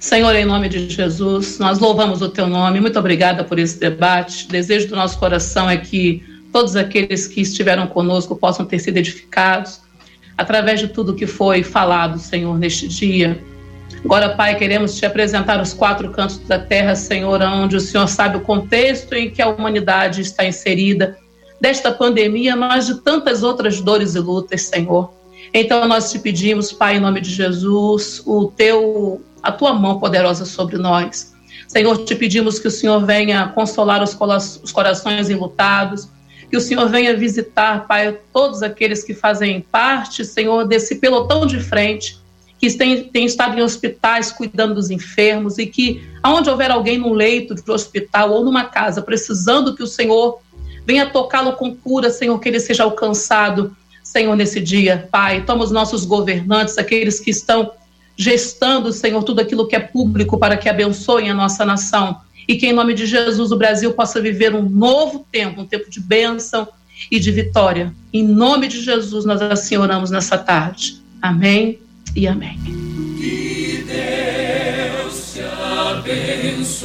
Senhor, 0.00 0.34
em 0.34 0.44
nome 0.44 0.68
de 0.68 0.88
Jesus, 0.88 1.58
nós 1.58 1.78
louvamos 1.78 2.20
o 2.20 2.28
teu 2.28 2.46
nome. 2.46 2.78
Muito 2.78 2.98
obrigada 2.98 3.42
por 3.42 3.58
esse 3.58 3.78
debate. 3.78 4.46
Desejo 4.48 4.88
do 4.88 4.96
nosso 4.96 5.18
coração 5.18 5.68
é 5.68 5.78
que 5.78 6.22
todos 6.52 6.76
aqueles 6.76 7.26
que 7.26 7.40
estiveram 7.40 7.86
conosco 7.86 8.36
possam 8.36 8.66
ter 8.66 8.78
sido 8.78 8.98
edificados 8.98 9.80
através 10.36 10.80
de 10.80 10.88
tudo 10.88 11.14
que 11.14 11.26
foi 11.26 11.62
falado, 11.62 12.18
Senhor, 12.18 12.58
neste 12.58 12.86
dia. 12.86 13.42
Agora, 14.04 14.30
Pai, 14.30 14.56
queremos 14.56 14.96
te 14.96 15.06
apresentar 15.06 15.60
os 15.62 15.72
quatro 15.72 16.10
cantos 16.10 16.38
da 16.40 16.58
terra, 16.58 16.94
Senhor, 16.94 17.40
onde 17.40 17.76
o 17.76 17.80
Senhor 17.80 18.06
sabe 18.06 18.36
o 18.36 18.40
contexto 18.40 19.14
em 19.14 19.30
que 19.30 19.40
a 19.40 19.48
humanidade 19.48 20.20
está 20.20 20.44
inserida 20.44 21.16
desta 21.60 21.92
pandemia, 21.92 22.56
mas 22.56 22.86
de 22.86 22.96
tantas 22.96 23.42
outras 23.42 23.80
dores 23.80 24.14
e 24.14 24.20
lutas, 24.20 24.62
Senhor. 24.62 25.12
Então 25.52 25.86
nós 25.86 26.10
te 26.10 26.18
pedimos, 26.18 26.72
Pai, 26.72 26.96
em 26.96 27.00
nome 27.00 27.20
de 27.20 27.30
Jesus, 27.30 28.22
o 28.26 28.46
teu 28.46 29.22
a 29.42 29.52
tua 29.52 29.74
mão 29.74 29.98
poderosa 29.98 30.46
sobre 30.46 30.78
nós. 30.78 31.34
Senhor, 31.68 32.04
te 32.04 32.14
pedimos 32.14 32.58
que 32.58 32.66
o 32.66 32.70
Senhor 32.70 33.04
venha 33.04 33.48
consolar 33.48 34.02
os, 34.02 34.16
os 34.62 34.72
corações 34.72 35.28
enlutados, 35.28 36.08
que 36.50 36.56
o 36.56 36.60
Senhor 36.60 36.88
venha 36.88 37.16
visitar, 37.16 37.86
Pai, 37.86 38.18
todos 38.32 38.62
aqueles 38.62 39.04
que 39.04 39.12
fazem 39.12 39.60
parte, 39.60 40.24
Senhor, 40.24 40.66
desse 40.66 40.96
pelotão 40.96 41.46
de 41.46 41.60
frente, 41.60 42.18
que 42.58 42.72
tem, 42.72 43.04
tem 43.04 43.26
estado 43.26 43.58
em 43.58 43.62
hospitais 43.62 44.32
cuidando 44.32 44.74
dos 44.74 44.90
enfermos 44.90 45.58
e 45.58 45.66
que, 45.66 46.02
aonde 46.22 46.48
houver 46.48 46.70
alguém 46.70 46.96
num 46.96 47.12
leito 47.12 47.54
de 47.54 47.70
hospital 47.70 48.30
ou 48.30 48.44
numa 48.44 48.64
casa 48.64 49.02
precisando 49.02 49.74
que 49.74 49.82
o 49.82 49.86
Senhor 49.86 50.40
Venha 50.86 51.06
tocá-lo 51.06 51.54
com 51.54 51.74
cura, 51.74 52.10
Senhor, 52.10 52.38
que 52.38 52.48
ele 52.48 52.60
seja 52.60 52.82
alcançado, 52.84 53.74
Senhor, 54.02 54.36
nesse 54.36 54.60
dia. 54.60 55.08
Pai, 55.10 55.42
toma 55.44 55.64
os 55.64 55.70
nossos 55.70 56.04
governantes, 56.04 56.76
aqueles 56.76 57.18
que 57.20 57.30
estão 57.30 57.72
gestando, 58.16 58.92
Senhor, 58.92 59.22
tudo 59.22 59.40
aquilo 59.40 59.66
que 59.66 59.74
é 59.74 59.80
público 59.80 60.38
para 60.38 60.56
que 60.56 60.68
abençoem 60.68 61.30
a 61.30 61.34
nossa 61.34 61.64
nação. 61.64 62.20
E 62.46 62.56
que, 62.56 62.66
em 62.66 62.72
nome 62.72 62.92
de 62.94 63.06
Jesus, 63.06 63.50
o 63.50 63.56
Brasil 63.56 63.92
possa 63.92 64.20
viver 64.20 64.54
um 64.54 64.68
novo 64.68 65.26
tempo, 65.32 65.62
um 65.62 65.66
tempo 65.66 65.90
de 65.90 65.98
bênção 65.98 66.68
e 67.10 67.18
de 67.18 67.30
vitória. 67.30 67.92
Em 68.12 68.22
nome 68.22 68.68
de 68.68 68.82
Jesus, 68.82 69.24
nós 69.24 69.40
assim 69.40 69.78
oramos 69.78 70.10
nessa 70.10 70.36
tarde. 70.36 71.02
Amém 71.22 71.78
e 72.14 72.28
amém. 72.28 72.58
Que 73.18 73.82
Deus 73.86 75.32
te 75.32 75.40
abençoe. 76.60 76.84